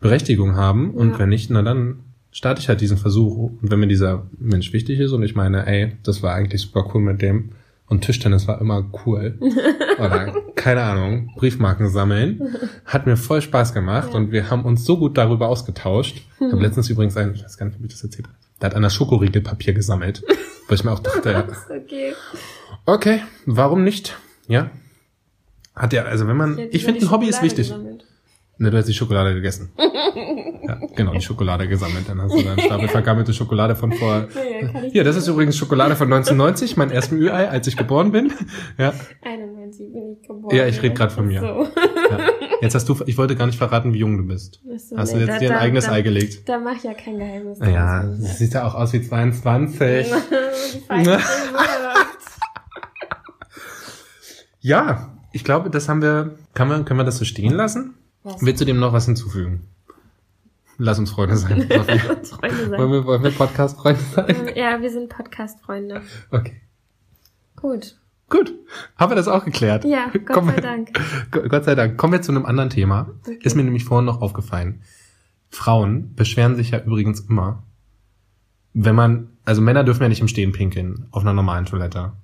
Berechtigung 0.00 0.56
haben. 0.56 0.90
Und 0.92 1.12
Ja. 1.12 1.18
wenn 1.20 1.28
nicht, 1.30 1.50
na 1.50 1.62
dann 1.62 2.00
starte 2.30 2.60
ich 2.60 2.68
halt 2.68 2.80
diesen 2.80 2.98
Versuch. 2.98 3.36
Und 3.60 3.70
wenn 3.70 3.80
mir 3.80 3.86
dieser 3.88 4.26
Mensch 4.38 4.72
wichtig 4.72 5.00
ist 5.00 5.12
und 5.12 5.22
ich 5.22 5.34
meine, 5.34 5.66
ey, 5.66 5.92
das 6.04 6.22
war 6.22 6.34
eigentlich 6.34 6.60
super 6.62 6.88
cool 6.94 7.00
mit 7.02 7.22
dem, 7.22 7.50
Und 7.88 8.00
Tischtennis 8.02 8.48
war 8.48 8.60
immer 8.60 8.84
cool. 9.06 9.38
Oder, 9.98 10.34
keine 10.56 10.82
Ahnung, 10.82 11.30
Briefmarken 11.36 11.88
sammeln. 11.88 12.56
Hat 12.84 13.06
mir 13.06 13.16
voll 13.16 13.40
Spaß 13.42 13.72
gemacht 13.74 14.08
Ja. 14.10 14.16
und 14.16 14.32
wir 14.32 14.50
haben 14.50 14.64
uns 14.64 14.84
so 14.84 14.98
gut 14.98 15.16
darüber 15.16 15.48
ausgetauscht. 15.48 16.22
Ich 16.40 16.52
habe 16.52 16.62
letztens 16.62 16.88
übrigens 16.90 17.16
einen, 17.16 17.34
ich 17.34 17.44
weiß 17.44 17.56
gar 17.58 17.66
nicht, 17.66 17.78
ob 17.78 17.84
ich 17.84 17.92
das 17.92 18.02
erzählt 18.02 18.26
habe, 18.26 18.36
der 18.60 18.70
hat 18.70 18.76
an 18.76 18.82
der 18.82 18.90
Schokoriegelpapier 18.90 19.72
gesammelt. 19.74 20.24
Weil 20.68 20.74
ich 20.74 20.82
mir 20.84 20.90
auch 20.92 20.98
dachte, 20.98 21.30
ja, 21.32 21.44
Okay. 21.76 22.14
okay, 22.86 23.20
warum 23.44 23.84
nicht? 23.84 24.16
Ja. 24.48 24.70
Hat 25.76 25.92
ja, 25.92 26.04
also 26.04 26.26
wenn 26.26 26.36
man, 26.38 26.56
hätte 26.56 26.74
ich 26.74 26.84
finde, 26.84 27.02
ein 27.02 27.10
Hobby 27.10 27.26
ist 27.28 27.42
wichtig. 27.42 27.68
gesammelt. 27.68 28.05
Ne, 28.58 28.70
du 28.70 28.78
hast 28.78 28.86
die 28.88 28.94
Schokolade 28.94 29.34
gegessen. 29.34 29.70
ja, 29.78 30.80
genau, 30.96 31.12
die 31.12 31.20
Schokolade 31.20 31.68
gesammelt. 31.68 32.08
Dann 32.08 32.22
hast 32.22 32.34
du 32.34 32.42
deinen 32.42 32.58
Stapel 32.60 32.88
vergammelte 32.88 33.34
Schokolade 33.34 33.76
von 33.76 33.92
vor. 33.92 34.28
Ja, 34.34 34.80
Hier, 34.92 35.04
das 35.04 35.16
ist 35.16 35.28
übrigens 35.28 35.56
Schokolade 35.58 35.94
von 35.94 36.10
1990, 36.10 36.76
mein 36.78 36.90
ersten 36.90 37.16
Ü-Ei, 37.18 37.48
als 37.50 37.66
ich 37.66 37.76
geboren 37.76 38.12
bin. 38.12 38.32
Ja, 38.78 38.94
91 39.22 39.92
bin 39.92 40.16
ich 40.20 40.26
geboren. 40.26 40.56
Ja, 40.56 40.66
ich 40.66 40.82
red 40.82 40.94
grad 40.94 41.12
von 41.12 41.26
mir. 41.26 41.40
So. 41.40 41.46
ja. 42.10 42.18
Jetzt 42.62 42.74
hast 42.74 42.88
du, 42.88 42.96
ich 43.04 43.18
wollte 43.18 43.36
gar 43.36 43.44
nicht 43.44 43.58
verraten, 43.58 43.92
wie 43.92 43.98
jung 43.98 44.16
du 44.16 44.24
bist. 44.26 44.62
So, 44.78 44.96
Hast 44.96 45.12
du 45.12 45.16
nee, 45.18 45.24
jetzt 45.24 45.34
da- 45.34 45.38
dir 45.38 45.50
ein 45.50 45.54
da- 45.56 45.60
eigenes 45.60 45.84
da- 45.84 45.92
Ei 45.92 46.00
gelegt? 46.00 46.48
Da 46.48 46.58
mach 46.58 46.76
ich 46.76 46.84
ja 46.84 46.94
kein 46.94 47.18
Geheimnis. 47.18 47.58
Ja, 47.60 48.04
das 48.04 48.38
sieht 48.38 48.54
ja 48.54 48.66
auch 48.66 48.74
aus 48.74 48.94
wie 48.94 49.02
22. 49.02 50.06
Die 50.06 50.80
Feinde 50.80 51.10
sind 51.10 51.20
wirkt. 51.20 52.06
Ja, 54.60 55.12
ich 55.32 55.44
glaube, 55.44 55.68
das 55.68 55.88
haben 55.90 56.00
wir, 56.00 56.36
kann 56.54 56.68
man, 56.68 56.84
können 56.86 56.98
wir 56.98 57.04
das 57.04 57.18
so 57.18 57.26
stehen 57.26 57.52
lassen? 57.52 57.94
Was? 58.26 58.44
Willst 58.44 58.60
du 58.60 58.64
dem 58.64 58.80
noch 58.80 58.92
was 58.92 59.06
hinzufügen? 59.06 59.68
Lass 60.78 60.98
uns 60.98 61.12
Freunde 61.12 61.36
sein. 61.36 61.60
Uns 61.70 62.30
Freunde 62.30 62.58
wollen 62.58 62.70
sein. 62.70 62.90
wir, 62.90 63.04
wollen 63.06 63.22
wir 63.22 63.30
Podcast-Freunde 63.30 64.00
sein? 64.14 64.26
Ähm, 64.28 64.48
Ja, 64.56 64.82
wir 64.82 64.90
sind 64.90 65.08
Podcast-Freunde. 65.08 66.02
Okay. 66.32 66.60
Gut. 67.54 67.96
Gut, 68.28 68.52
haben 68.96 69.12
wir 69.12 69.16
das 69.16 69.28
auch 69.28 69.44
geklärt. 69.44 69.84
Ja, 69.84 70.08
Gott 70.12 70.26
Kommen 70.26 70.54
sei 70.56 70.60
Dank. 70.60 70.90
Gott 71.30 71.64
sei 71.64 71.76
Dank. 71.76 71.96
Kommen 71.96 72.14
wir 72.14 72.20
zu 72.22 72.32
einem 72.32 72.44
anderen 72.44 72.68
Thema. 72.70 73.08
Okay. 73.22 73.38
Ist 73.42 73.54
mir 73.54 73.62
nämlich 73.62 73.84
vorhin 73.84 74.04
noch 74.04 74.20
aufgefallen. 74.20 74.82
Frauen 75.48 76.14
beschweren 76.16 76.56
sich 76.56 76.72
ja 76.72 76.80
übrigens 76.82 77.20
immer, 77.20 77.62
wenn 78.74 78.96
man, 78.96 79.28
also 79.44 79.62
Männer 79.62 79.84
dürfen 79.84 80.02
ja 80.02 80.08
nicht 80.08 80.20
im 80.20 80.26
Stehen 80.28 80.50
pinkeln 80.50 81.06
auf 81.12 81.22
einer 81.22 81.32
normalen 81.32 81.66
Toilette, 81.66 82.14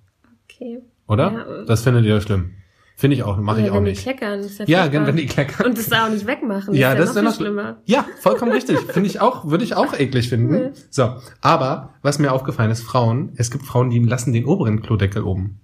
Okay. 0.51 0.81
oder? 1.07 1.33
Ja, 1.33 1.61
äh, 1.63 1.65
das 1.67 1.83
findet 1.83 2.05
ihr 2.05 2.21
schlimm. 2.21 2.51
Finde 2.97 3.17
ich 3.17 3.23
auch, 3.23 3.37
mache 3.39 3.63
ich 3.63 3.71
auch 3.71 3.77
wenn 3.77 3.85
nicht. 3.85 4.01
die 4.01 4.03
kleckern, 4.03 4.41
ist 4.41 4.59
ja 4.59 4.65
Ja, 4.67 4.93
wenn 5.07 5.17
die 5.17 5.27
kleckern. 5.27 5.67
Und 5.67 5.79
das 5.79 5.89
da 5.89 6.07
auch 6.07 6.11
nicht 6.11 6.27
wegmachen. 6.27 6.75
Ja, 6.75 6.95
das 6.95 7.05
ist 7.05 7.11
ist 7.11 7.17
ja 7.17 7.23
noch 7.23 7.31
noch 7.31 7.37
viel 7.37 7.47
schlimmer. 7.47 7.81
Ja, 7.85 8.07
vollkommen 8.21 8.53
richtig. 8.53 8.79
Finde 8.79 9.09
ich 9.09 9.21
auch, 9.21 9.49
würde 9.49 9.65
ich 9.65 9.75
auch 9.75 9.99
eklig 9.99 10.29
finden. 10.29 10.73
So, 10.91 11.17
aber 11.41 11.95
was 12.03 12.19
mir 12.19 12.33
aufgefallen 12.33 12.71
ist, 12.71 12.83
Frauen, 12.83 13.33
es 13.37 13.51
gibt 13.51 13.65
Frauen, 13.65 13.91
die 13.91 13.99
lassen 13.99 14.33
den 14.33 14.45
oberen 14.45 14.83
Klodeckel 14.83 15.23
oben. 15.23 15.61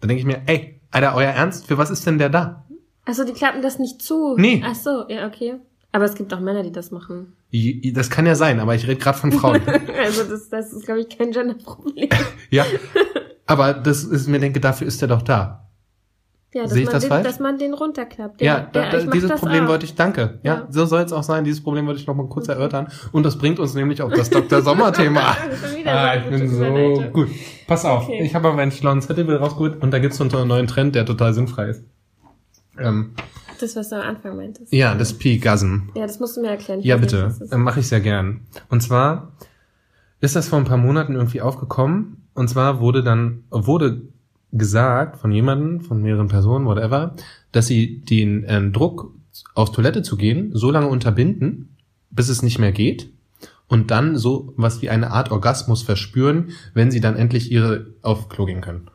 Da 0.00 0.08
denke 0.08 0.20
ich 0.20 0.26
mir, 0.26 0.42
ey, 0.46 0.80
Alter, 0.90 1.14
euer 1.14 1.30
Ernst, 1.30 1.66
für 1.66 1.78
was 1.78 1.90
ist 1.90 2.06
denn 2.06 2.18
der 2.18 2.28
da? 2.28 2.64
Achso, 3.04 3.24
die 3.24 3.32
klappen 3.32 3.62
das 3.62 3.78
nicht 3.78 4.02
zu. 4.02 4.36
Nee. 4.36 4.62
Ach 4.64 4.74
so, 4.74 5.04
ja, 5.08 5.26
okay. 5.26 5.56
Aber 5.90 6.04
es 6.04 6.14
gibt 6.14 6.32
auch 6.32 6.40
Männer, 6.40 6.62
die 6.62 6.72
das 6.72 6.90
machen. 6.90 7.34
Das 7.92 8.08
kann 8.08 8.24
ja 8.24 8.34
sein, 8.34 8.60
aber 8.60 8.74
ich 8.74 8.84
rede 8.84 8.96
gerade 8.96 9.18
von 9.18 9.32
Frauen. 9.32 9.60
Also 10.02 10.24
das, 10.24 10.48
das 10.48 10.72
ist, 10.72 10.84
glaube 10.84 11.00
ich, 11.00 11.08
kein 11.16 11.30
Genderproblem. 11.30 12.08
ja, 12.50 12.64
aber 13.46 13.72
das 13.74 14.02
ist 14.02 14.26
mir 14.26 14.40
denke, 14.40 14.58
dafür 14.58 14.86
ist 14.86 15.00
er 15.00 15.08
doch 15.08 15.22
da. 15.22 15.70
Ja, 16.54 16.62
dass, 16.64 16.72
Sehe 16.72 16.80
ich 16.82 16.86
man 16.86 16.92
das 16.94 17.02
den, 17.04 17.08
falsch? 17.08 17.26
dass 17.26 17.40
man 17.40 17.58
den 17.58 17.72
runterklappt. 17.72 18.42
Ja, 18.42 18.68
da, 18.72 18.90
da, 18.90 18.98
ich 18.98 19.06
mach 19.06 19.12
dieses 19.12 19.30
das 19.30 19.40
Problem 19.40 19.64
auch. 19.64 19.68
wollte 19.68 19.86
ich, 19.86 19.94
danke. 19.94 20.38
Ja, 20.42 20.54
Ja. 20.54 20.66
so 20.68 20.84
soll 20.84 21.00
es 21.02 21.12
auch 21.12 21.22
sein. 21.22 21.44
Dieses 21.44 21.62
Problem 21.62 21.86
wollte 21.86 22.00
ich 22.00 22.06
noch 22.06 22.14
mal 22.14 22.26
kurz 22.28 22.48
erörtern. 22.48 22.88
Und 23.10 23.24
das 23.24 23.38
bringt 23.38 23.58
uns 23.58 23.74
nämlich 23.74 24.02
auf 24.02 24.12
das 24.12 24.28
Dr. 24.28 24.60
Sommer-Thema. 24.62 25.36
Ah, 25.86 26.14
ich 26.16 26.24
bin 26.30 26.48
so 26.48 27.02
gut. 27.12 27.28
Pass 27.66 27.84
auf, 27.84 28.04
Okay. 28.04 28.22
ich 28.22 28.34
habe 28.34 28.48
aber 28.48 28.60
einen 28.62 28.70
schlauen 28.70 29.00
Zettel 29.02 29.34
rausgeholt 29.34 29.82
und 29.82 29.90
da 29.92 29.98
gibt's 29.98 30.18
so 30.18 30.24
einen 30.24 30.48
neuen 30.48 30.66
Trend, 30.66 30.94
der 30.94 31.04
total 31.06 31.32
sinnfrei 31.34 31.70
ist. 31.70 31.84
Ähm, 32.78 33.14
Das, 33.60 33.74
was 33.76 33.88
du 33.88 33.96
am 33.96 34.02
Anfang 34.02 34.36
meintest. 34.36 34.72
ja, 34.72 34.94
das 34.94 35.14
P-Gasm. 35.14 35.88
Ja, 35.94 36.06
das 36.06 36.20
musst 36.20 36.36
du 36.36 36.42
mir 36.42 36.48
erklären. 36.50 36.80
Ich 36.80 36.86
Ja, 36.86 36.96
bitte. 36.98 37.34
Ähm, 37.50 37.62
Mache 37.62 37.80
ich 37.80 37.88
sehr 37.88 38.00
gern. 38.00 38.40
Und 38.68 38.82
zwar 38.82 39.32
ist 40.20 40.36
das 40.36 40.48
vor 40.48 40.58
ein 40.58 40.64
paar 40.64 40.76
Monaten 40.78 41.14
irgendwie 41.14 41.40
aufgekommen. 41.40 42.28
Und 42.34 42.48
zwar 42.48 42.80
wurde 42.80 43.02
dann, 43.02 43.44
wurde 43.50 44.02
gesagt 44.52 45.18
von 45.18 45.32
jemandem, 45.32 45.80
von 45.80 46.02
mehreren 46.02 46.28
Personen, 46.28 46.66
whatever, 46.66 47.14
dass 47.52 47.66
sie 47.66 48.00
den 48.00 48.44
äh, 48.44 48.70
Druck 48.70 49.14
auf 49.54 49.72
Toilette 49.72 50.02
zu 50.02 50.16
gehen 50.16 50.50
so 50.54 50.70
lange 50.70 50.88
unterbinden, 50.88 51.76
bis 52.10 52.28
es 52.28 52.42
nicht 52.42 52.58
mehr 52.58 52.72
geht. 52.72 53.08
Und 53.68 53.90
dann 53.90 54.16
so 54.16 54.52
was 54.56 54.82
wie 54.82 54.90
eine 54.90 55.10
Art 55.12 55.30
Orgasmus 55.30 55.82
verspüren, 55.82 56.50
wenn 56.74 56.90
sie 56.90 57.00
dann 57.00 57.16
endlich 57.16 57.50
ihre 57.50 57.86
auf 58.02 58.28
Klo 58.28 58.44
gehen 58.44 58.60
können. 58.60 58.88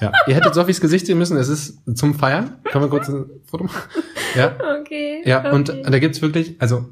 Ja, 0.00 0.12
ihr 0.26 0.34
hättet 0.34 0.54
Sophies 0.54 0.80
Gesicht 0.80 1.06
sehen 1.06 1.18
müssen. 1.18 1.36
Es 1.36 1.48
ist 1.48 1.80
zum 1.96 2.14
Feiern. 2.14 2.56
Können 2.64 2.84
wir 2.84 2.88
kurz 2.88 3.08
ein 3.08 3.26
Foto 3.46 3.64
machen? 3.64 3.82
Ja, 4.36 4.56
Okay. 4.80 5.22
ja, 5.24 5.40
okay. 5.40 5.50
und 5.54 5.68
da 5.68 5.98
gibt's 5.98 6.22
wirklich, 6.22 6.56
also 6.60 6.86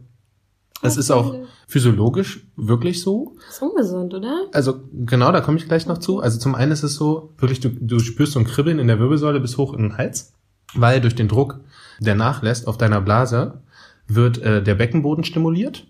es 0.87 0.97
ist 0.97 1.11
auch 1.11 1.35
physiologisch 1.69 2.47
wirklich 2.57 3.01
so. 3.03 3.37
ist 3.49 3.61
ungesund, 3.63 4.15
oder? 4.15 4.47
Also 4.53 4.81
genau, 4.93 5.33
da 5.33 5.41
komme 5.41 5.59
ich 5.59 5.67
gleich 5.67 5.87
noch 5.87 5.99
zu. 5.99 6.21
Also 6.21 6.39
zum 6.39 6.55
einen 6.55 6.73
ist 6.73 6.83
es 6.83 6.95
so, 6.95 7.33
wirklich, 7.39 7.61
du, 7.61 7.71
du 7.71 7.99
spürst 7.99 8.33
so 8.33 8.39
ein 8.39 8.47
Kribbeln 8.47 8.79
in 8.79 8.87
der 8.87 8.99
Wirbelsäule 8.99 9.41
bis 9.41 9.59
hoch 9.59 9.75
in 9.75 9.83
den 9.83 9.99
Hals, 9.99 10.33
weil 10.75 11.01
durch 11.01 11.15
den 11.15 11.29
Druck, 11.29 11.61
der 12.01 12.15
nachlässt 12.15 12.69
auf 12.69 12.79
deiner 12.79 13.01
Blase, 13.01 13.61
wird 14.07 14.39
äh, 14.39 14.63
der 14.63 14.75
Beckenboden 14.77 15.25
stimuliert 15.25 15.87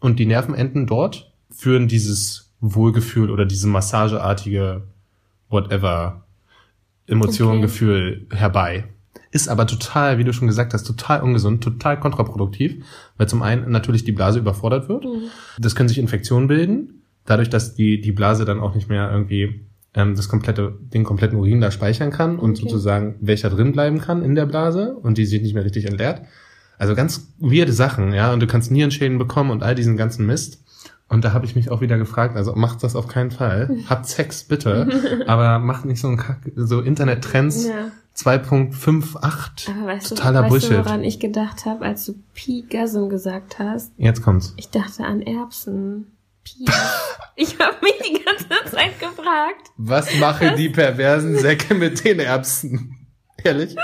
und 0.00 0.18
die 0.18 0.26
Nervenenden 0.26 0.86
dort 0.86 1.32
führen 1.50 1.88
dieses 1.88 2.50
Wohlgefühl 2.60 3.30
oder 3.30 3.46
diese 3.46 3.68
massageartige 3.68 4.82
whatever 5.48 6.24
Emotion, 7.06 7.50
Okay. 7.56 7.62
Gefühl 7.62 8.26
herbei. 8.30 8.84
Ist 9.32 9.48
aber 9.48 9.66
total, 9.66 10.18
wie 10.18 10.24
du 10.24 10.32
schon 10.32 10.48
gesagt 10.48 10.74
hast, 10.74 10.84
total 10.84 11.22
ungesund, 11.22 11.62
total 11.62 12.00
kontraproduktiv, 12.00 12.84
weil 13.16 13.28
zum 13.28 13.42
einen 13.42 13.70
natürlich 13.70 14.04
die 14.04 14.12
Blase 14.12 14.40
überfordert 14.40 14.88
wird. 14.88 15.04
Mhm. 15.04 15.28
Das 15.58 15.76
können 15.76 15.88
sich 15.88 15.98
Infektionen 15.98 16.48
bilden, 16.48 17.02
dadurch, 17.26 17.48
dass 17.48 17.74
die, 17.74 18.00
die 18.00 18.12
Blase 18.12 18.44
dann 18.44 18.58
auch 18.60 18.74
nicht 18.74 18.88
mehr 18.88 19.08
irgendwie 19.10 19.66
ähm, 19.94 20.16
das 20.16 20.28
komplette, 20.28 20.76
den 20.92 21.04
kompletten 21.04 21.38
Urin 21.38 21.60
da 21.60 21.70
speichern 21.70 22.10
kann 22.10 22.38
und 22.38 22.52
Okay. 22.52 22.62
sozusagen 22.62 23.14
welcher 23.20 23.50
drin 23.50 23.70
bleiben 23.72 24.00
kann 24.00 24.22
in 24.24 24.34
der 24.34 24.46
Blase 24.46 24.94
und 24.96 25.16
die 25.16 25.26
sich 25.26 25.42
nicht 25.42 25.54
mehr 25.54 25.64
richtig 25.64 25.86
entleert. 25.86 26.22
Also 26.78 26.94
ganz 26.94 27.32
weirde 27.38 27.72
Sachen, 27.72 28.12
ja, 28.12 28.32
und 28.32 28.40
du 28.40 28.46
kannst 28.46 28.70
Nierenschäden 28.72 29.18
bekommen 29.18 29.50
und 29.50 29.62
all 29.62 29.74
diesen 29.74 29.96
ganzen 29.96 30.26
Mist. 30.26 30.64
Und 31.08 31.24
da 31.24 31.32
habe 31.32 31.44
ich 31.44 31.54
mich 31.56 31.70
auch 31.70 31.80
wieder 31.80 31.98
gefragt, 31.98 32.36
also 32.36 32.54
macht 32.54 32.82
das 32.82 32.94
auf 32.96 33.06
keinen 33.08 33.32
Fall. 33.32 33.68
Habt 33.88 34.06
Sex 34.06 34.44
bitte, 34.44 34.88
aber 35.26 35.58
macht 35.58 35.84
nicht 35.84 36.00
so 36.00 36.08
ein 36.08 36.16
Kack, 36.16 36.38
so 36.56 36.80
Internettrends 36.80 37.66
Ja. 37.66 37.90
2.58. 38.16 39.70
Aber 39.70 39.86
weißt, 39.86 40.08
Totaler 40.08 40.40
du, 40.40 40.44
weißt 40.44 40.50
Bullshit. 40.50 40.70
du, 40.72 40.84
woran 40.84 41.04
ich 41.04 41.20
gedacht 41.20 41.64
habe, 41.66 41.84
als 41.84 42.04
du 42.06 42.14
Pi-Gasm 42.34 43.08
gesagt 43.08 43.58
hast? 43.58 43.92
Jetzt 43.96 44.22
kommt's. 44.22 44.52
Ich 44.56 44.68
dachte 44.70 45.04
an 45.04 45.22
Erbsen. 45.22 46.06
Pi. 46.44 46.64
ich 47.36 47.58
habe 47.58 47.76
mich 47.82 47.94
die 48.06 48.22
ganze 48.24 48.48
Zeit 48.74 48.98
gefragt. 48.98 49.70
Was 49.76 50.14
machen 50.18 50.56
die 50.56 50.68
perversen 50.70 51.36
Säcke 51.38 51.74
mit 51.74 52.04
den 52.04 52.18
Erbsen? 52.20 52.96
Ehrlich? 53.44 53.74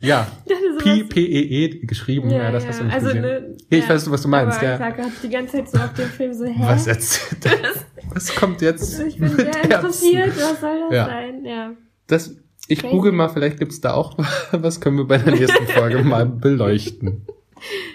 Ja. 0.00 0.26
Ich 0.44 0.52
dachte 0.52 0.72
sowas- 0.72 0.82
Pi, 0.82 1.04
P-E-E 1.04 1.68
geschrieben. 1.86 2.30
Ja, 2.30 2.50
das 2.50 2.66
hast 2.66 2.80
du 2.80 2.84
nicht 2.84 2.94
also, 2.94 3.06
gesehen. 3.08 3.22
ne, 3.22 3.56
Ja, 3.70 3.78
ich 3.78 3.88
weiß, 3.88 4.10
was 4.10 4.22
du 4.22 4.28
meinst, 4.28 4.58
aber 4.58 4.66
ja. 4.66 4.74
Ich 4.74 4.80
lag 4.80 4.96
grad 4.96 5.10
die 5.22 5.28
ganze 5.28 5.52
Zeit 5.58 5.70
so 5.70 5.78
auf 5.78 5.92
dem 5.94 6.08
Film 6.08 6.32
so, 6.34 6.44
hä? 6.46 6.54
Was 6.60 6.86
erzählt 6.86 7.44
das? 7.44 7.84
Was 8.14 8.34
kommt 8.34 8.60
jetzt 8.62 8.98
ich 9.00 9.18
bin 9.18 9.34
mit 9.34 9.52
sehr 9.54 9.64
interessiert, 9.64 10.36
was 10.36 10.60
soll 10.60 10.80
das 10.88 10.92
Ja. 10.94 11.04
sein? 11.06 11.44
Ja. 11.44 11.70
Das, 12.06 12.34
ich 12.68 12.78
Crazy. 12.80 12.92
google 12.94 13.12
mal, 13.12 13.28
vielleicht 13.28 13.58
gibt's 13.58 13.80
da 13.80 13.94
auch 13.94 14.16
was, 14.52 14.80
können 14.80 14.96
wir 14.96 15.06
bei 15.06 15.18
der 15.18 15.34
nächsten 15.34 15.66
Folge 15.66 16.02
mal 16.04 16.26
beleuchten. 16.26 17.22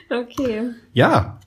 Okay. 0.09 0.63
Ja, 0.93 1.39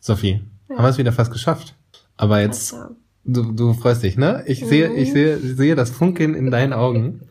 Sophie, 0.00 0.40
Ja. 0.68 0.76
haben 0.76 0.84
wir 0.84 0.88
es 0.90 0.98
wieder 0.98 1.12
fast 1.12 1.32
geschafft. 1.32 1.74
Aber 2.16 2.40
jetzt, 2.40 2.72
Also, 2.74 2.94
du, 3.24 3.52
du 3.52 3.72
freust 3.74 4.02
dich, 4.02 4.16
ne? 4.16 4.42
Ich 4.46 4.64
sehe, 4.64 4.92
ich 4.94 5.12
sehe, 5.12 5.36
ich 5.36 5.56
sehe 5.56 5.74
das 5.74 5.90
Funkeln 5.90 6.34
in 6.34 6.50
deinen 6.50 6.72
Augen. 6.72 7.22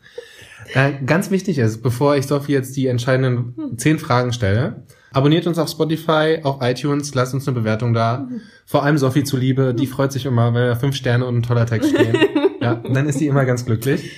Äh, 0.74 0.92
ganz 1.04 1.30
wichtig 1.30 1.58
ist, 1.58 1.82
bevor 1.82 2.16
ich 2.16 2.26
Sophie 2.26 2.52
jetzt 2.52 2.76
die 2.76 2.86
entscheidenden 2.88 3.76
zehn 3.78 3.98
Fragen 3.98 4.32
stelle, 4.32 4.82
abonniert 5.12 5.46
uns 5.46 5.58
auf 5.58 5.68
Spotify, 5.68 6.40
auf 6.42 6.58
iTunes, 6.60 7.14
lasst 7.14 7.34
uns 7.34 7.46
eine 7.48 7.58
Bewertung 7.58 7.94
da. 7.94 8.28
Vor 8.64 8.82
allem 8.84 8.98
Sophie 8.98 9.24
zuliebe, 9.24 9.74
die 9.74 9.86
freut 9.86 10.12
sich 10.12 10.26
immer, 10.26 10.52
wenn 10.54 10.66
da 10.66 10.74
fünf 10.74 10.96
Sterne 10.96 11.24
und 11.24 11.36
ein 11.38 11.42
toller 11.42 11.66
Text 11.66 11.90
stehen. 11.90 12.16
ja, 12.60 12.74
dann 12.74 13.08
ist 13.08 13.20
die 13.20 13.26
immer 13.28 13.44
ganz 13.44 13.64
glücklich. 13.64 14.10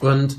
Und 0.00 0.38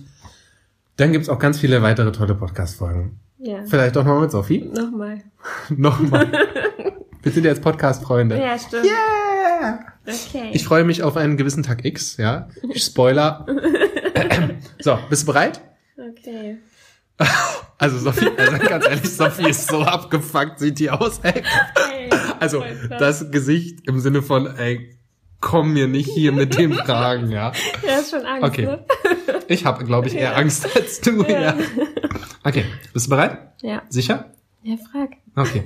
dann 0.97 1.11
gibt's 1.11 1.29
auch 1.29 1.39
ganz 1.39 1.59
viele 1.59 1.81
weitere 1.81 2.11
tolle 2.11 2.35
Podcast-Folgen. 2.35 3.19
ja. 3.39 3.63
Vielleicht 3.67 3.97
auch 3.97 4.03
noch 4.05 4.19
mit 4.21 4.31
Sophie. 4.31 4.63
Nochmal. 4.73 5.21
Nochmal. 5.69 6.31
Wir 7.23 7.31
sind 7.31 7.43
jetzt 7.45 7.61
Podcast-Freunde. 7.61 8.39
Ja, 8.39 8.57
stimmt. 8.57 8.85
Yeah! 8.85 9.79
Okay. 10.05 10.51
Ich 10.53 10.63
freue 10.63 10.83
mich 10.85 11.03
auf 11.03 11.17
einen 11.17 11.35
gewissen 11.35 11.63
Tag 11.63 11.83
X, 11.83 12.17
ja. 12.17 12.47
Spoiler. 12.75 13.45
so, 14.79 14.97
bist 15.09 15.23
du 15.23 15.25
bereit? 15.27 15.61
okay. 15.97 16.57
Also 17.79 17.97
Sophie, 17.97 18.29
also 18.37 18.57
ganz 18.59 18.85
ehrlich, 18.87 19.09
Sophie 19.09 19.49
ist 19.49 19.67
so 19.67 19.81
abgefuckt, 19.81 20.59
sieht 20.59 20.77
die 20.79 20.89
aus, 20.91 21.19
ey. 21.23 21.43
Hey, 21.75 22.09
Also 22.39 22.63
das 22.99 23.31
Gesicht 23.31 23.87
im 23.87 23.99
Sinne 23.99 24.21
von, 24.21 24.45
ey, 24.55 24.95
komm 25.41 25.73
mir 25.73 25.87
nicht 25.87 26.09
hier 26.13 26.31
mit 26.31 26.57
den 26.57 26.73
Fragen, 26.73 27.31
ja. 27.31 27.51
Ja, 27.85 27.97
ist 27.99 28.11
schon 28.11 28.23
Angst, 28.25 28.43
Okay. 28.43 28.65
ne? 28.67 28.85
Ich 29.47 29.65
habe, 29.65 29.83
glaube 29.85 30.07
ich, 30.07 30.15
eher 30.15 30.31
Ja. 30.31 30.35
Angst 30.37 30.67
als 30.75 31.01
du, 31.01 31.23
ja. 31.23 31.41
Ja. 31.41 31.55
Okay, 32.43 32.65
bist 32.93 33.05
du 33.07 33.09
bereit? 33.09 33.39
Ja. 33.61 33.81
Sicher? 33.89 34.25
Ja, 34.63 34.75
frag. 34.91 35.11
Okay. 35.35 35.63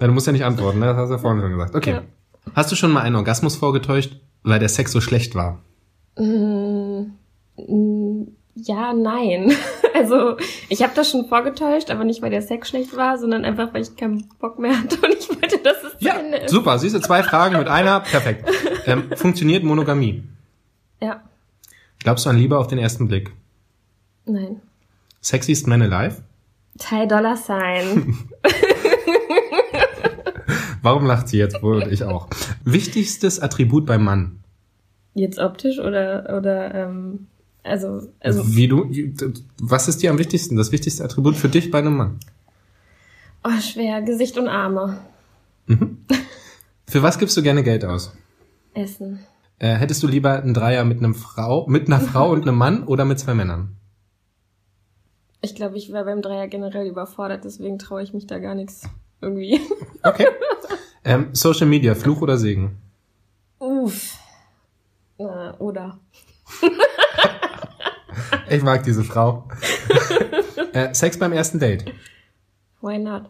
Ja, 0.00 0.06
du 0.06 0.12
musst 0.12 0.26
ja 0.26 0.32
nicht 0.32 0.44
antworten, 0.44 0.78
ne? 0.78 0.86
das 0.86 0.96
hast 0.96 1.08
du 1.08 1.14
ja 1.14 1.18
vorhin 1.18 1.40
schon 1.40 1.50
gesagt. 1.52 1.74
Okay. 1.74 1.90
Ja. 1.92 2.02
Hast 2.54 2.70
du 2.70 2.76
schon 2.76 2.92
mal 2.92 3.00
einen 3.02 3.16
Orgasmus 3.16 3.56
vorgetäuscht, 3.56 4.16
weil 4.42 4.58
der 4.58 4.68
Sex 4.68 4.92
so 4.92 5.00
schlecht 5.00 5.34
war? 5.34 5.60
Mm, 6.18 7.06
Ja, 8.54 8.92
nein. 8.92 9.52
Also, 9.96 10.36
ich 10.68 10.82
habe 10.82 10.92
das 10.94 11.08
schon 11.10 11.26
vorgetäuscht, 11.26 11.90
aber 11.90 12.04
nicht, 12.04 12.20
weil 12.20 12.28
der 12.28 12.42
Sex 12.42 12.68
schlecht 12.68 12.94
war, 12.98 13.16
sondern 13.16 13.46
einfach, 13.46 13.72
weil 13.72 13.80
ich 13.80 13.96
keinen 13.96 14.28
Bock 14.38 14.58
mehr 14.58 14.78
hatte 14.78 14.96
und 14.96 15.14
ich 15.18 15.26
wollte, 15.30 15.56
dass 15.64 15.82
es 15.84 15.92
Ja, 16.00 16.18
Ende 16.18 16.36
ist. 16.36 16.50
super. 16.50 16.78
Siehst 16.78 16.94
du, 16.94 17.00
zwei 17.00 17.22
Fragen 17.22 17.56
mit 17.56 17.66
einer. 17.66 18.00
Perfekt. 18.00 18.46
Ähm, 18.84 19.04
funktioniert 19.16 19.64
Monogamie? 19.64 20.22
Ja, 21.00 21.22
Glaubst 22.06 22.24
du 22.24 22.30
an 22.30 22.38
Liebe 22.38 22.56
auf 22.56 22.68
den 22.68 22.78
ersten 22.78 23.08
Blick? 23.08 23.32
nein. 24.26 24.62
Sexiest 25.20 25.66
Man 25.66 25.82
Alive? 25.82 26.22
Thai 26.78 27.04
Dollar 27.04 27.36
Sign. 27.36 28.16
Warum 30.82 31.04
lacht 31.04 31.26
sie 31.26 31.38
jetzt 31.38 31.60
wohl 31.64 31.82
und 31.82 31.92
ich 31.92 32.04
auch? 32.04 32.28
Wichtigstes 32.64 33.40
Attribut 33.40 33.86
beim 33.86 34.04
Mann? 34.04 34.38
Jetzt 35.14 35.40
optisch 35.40 35.80
oder, 35.80 36.36
oder, 36.38 36.72
ähm, 36.76 37.26
also, 37.64 38.02
also, 38.20 38.54
Wie 38.54 38.68
du, 38.68 38.88
was 39.60 39.88
ist 39.88 40.00
dir 40.00 40.12
am 40.12 40.18
wichtigsten? 40.18 40.56
Das 40.56 40.70
wichtigste 40.70 41.02
Attribut 41.02 41.34
für 41.34 41.48
dich 41.48 41.72
bei 41.72 41.80
einem 41.80 41.96
Mann? 41.96 42.20
oh, 43.42 43.60
schwer. 43.60 44.00
Gesicht 44.02 44.38
und 44.38 44.46
Arme. 44.46 44.98
Für 46.86 47.02
was 47.02 47.18
gibst 47.18 47.36
du 47.36 47.42
gerne 47.42 47.64
Geld 47.64 47.84
aus? 47.84 48.12
Essen. 48.74 49.18
Äh, 49.58 49.74
hättest 49.74 50.02
du 50.02 50.06
lieber 50.06 50.42
einen 50.42 50.54
Dreier 50.54 50.84
mit 50.84 50.98
einem 50.98 51.14
Frau, 51.14 51.66
mit 51.66 51.86
einer 51.86 52.00
Frau 52.00 52.30
und 52.30 52.42
einem 52.42 52.58
Mann 52.58 52.84
oder 52.84 53.04
mit 53.04 53.18
zwei 53.18 53.34
Männern? 53.34 53.76
Ich 55.40 55.54
glaube, 55.54 55.76
ich 55.76 55.92
wäre 55.92 56.04
beim 56.04 56.22
Dreier 56.22 56.48
generell 56.48 56.86
überfordert, 56.86 57.44
deswegen 57.44 57.78
traue 57.78 58.02
ich 58.02 58.12
mich 58.12 58.26
da 58.26 58.38
gar 58.38 58.54
nichts 58.54 58.88
irgendwie. 59.20 59.60
Okay. 60.02 60.26
ähm, 61.04 61.30
Social 61.32 61.66
Media, 61.66 61.94
Fluch 61.94 62.20
oder 62.20 62.36
Segen? 62.36 62.76
Uff. 63.58 64.18
Na, 65.18 65.54
oder. 65.58 65.98
Ich 68.48 68.62
mag 68.62 68.82
diese 68.84 69.04
Frau. 69.04 69.48
äh, 70.72 70.94
Sex 70.94 71.18
beim 71.18 71.32
ersten 71.32 71.58
Date. 71.58 71.84
Why 72.80 72.98
not? 72.98 73.24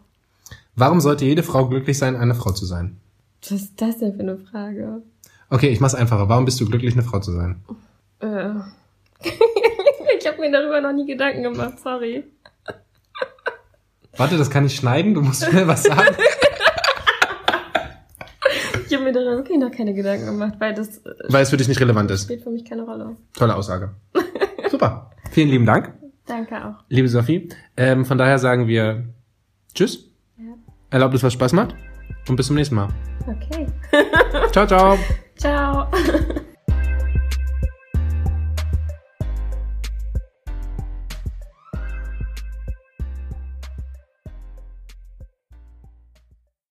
Warum 0.75 1.01
sollte 1.01 1.25
jede 1.25 1.43
Frau 1.43 1.67
glücklich 1.69 1.97
sein, 1.97 2.17
eine 2.17 2.35
Frau 2.35 2.53
zu 2.53 2.67
sein? 2.67 3.01
Was 3.43 3.51
ist 3.51 3.81
das 3.81 3.99
denn 3.99 4.15
für 4.15 4.21
eine 4.21 4.37
Frage? 4.37 5.03
Okay, 5.51 5.69
ich 5.69 5.81
mach's 5.81 5.95
einfacher. 5.95 6.29
Warum 6.29 6.45
bist 6.45 6.61
du 6.61 6.67
glücklich, 6.67 6.95
eine 6.95 7.03
Frau 7.03 7.21
zu 7.21 7.33
sein? 7.33 7.63
Äh. 8.21 8.51
ich 10.19 10.27
habe 10.27 10.41
mir 10.41 10.51
darüber 10.51 10.81
noch 10.81 10.93
nie 10.93 11.07
Gedanken 11.07 11.43
gemacht, 11.43 11.79
sorry. 11.83 12.25
Warte, 14.17 14.39
das 14.39 14.51
kann 14.51 14.65
ich 14.67 14.75
schneiden. 14.75 15.15
Du 15.15 15.21
musst 15.23 15.45
schnell 15.45 15.67
was 15.69 15.83
sagen. 15.83 16.17
Ich 18.89 18.95
habe 18.95 19.05
mir 19.05 19.13
darüber 19.13 19.37
wirklich 19.37 19.59
noch 19.59 19.71
keine 19.71 19.93
Gedanken 19.95 20.27
gemacht, 20.27 20.55
weil 20.59 20.73
das 20.73 20.99
äh, 20.99 21.11
Weil 21.29 21.43
es 21.43 21.51
für 21.51 21.57
dich 21.57 21.69
nicht 21.69 21.81
relevant 21.81 22.11
ist. 22.11 22.23
spielt 22.23 22.43
für 22.43 22.51
mich 22.51 22.65
keine 22.65 22.83
Rolle. 22.83 23.17
Tolle 23.37 23.55
Aussage. 23.57 23.95
Super. 24.71 25.11
Vielen 25.33 25.49
lieben 25.49 25.67
Dank, 25.67 25.93
Danke 26.25 26.65
auch. 26.65 26.75
liebe 26.89 27.09
Sophie. 27.09 27.49
Ähm, 27.77 28.05
von 28.05 28.17
daher 28.17 28.39
sagen 28.39 28.69
wir 28.69 29.05
Tschüss. 29.75 30.09
Ja. 30.39 30.55
Erlaubt 30.91 31.15
es, 31.15 31.23
was 31.23 31.33
Spaß 31.33 31.53
macht. 31.53 31.75
Und 32.29 32.37
bis 32.37 32.47
zum 32.47 32.57
nächsten 32.57 32.77
Mal. 32.77 32.89
Okay. 33.27 33.67
Ciao, 34.53 34.67
ciao. 34.67 34.97
Ciao. 35.47 35.89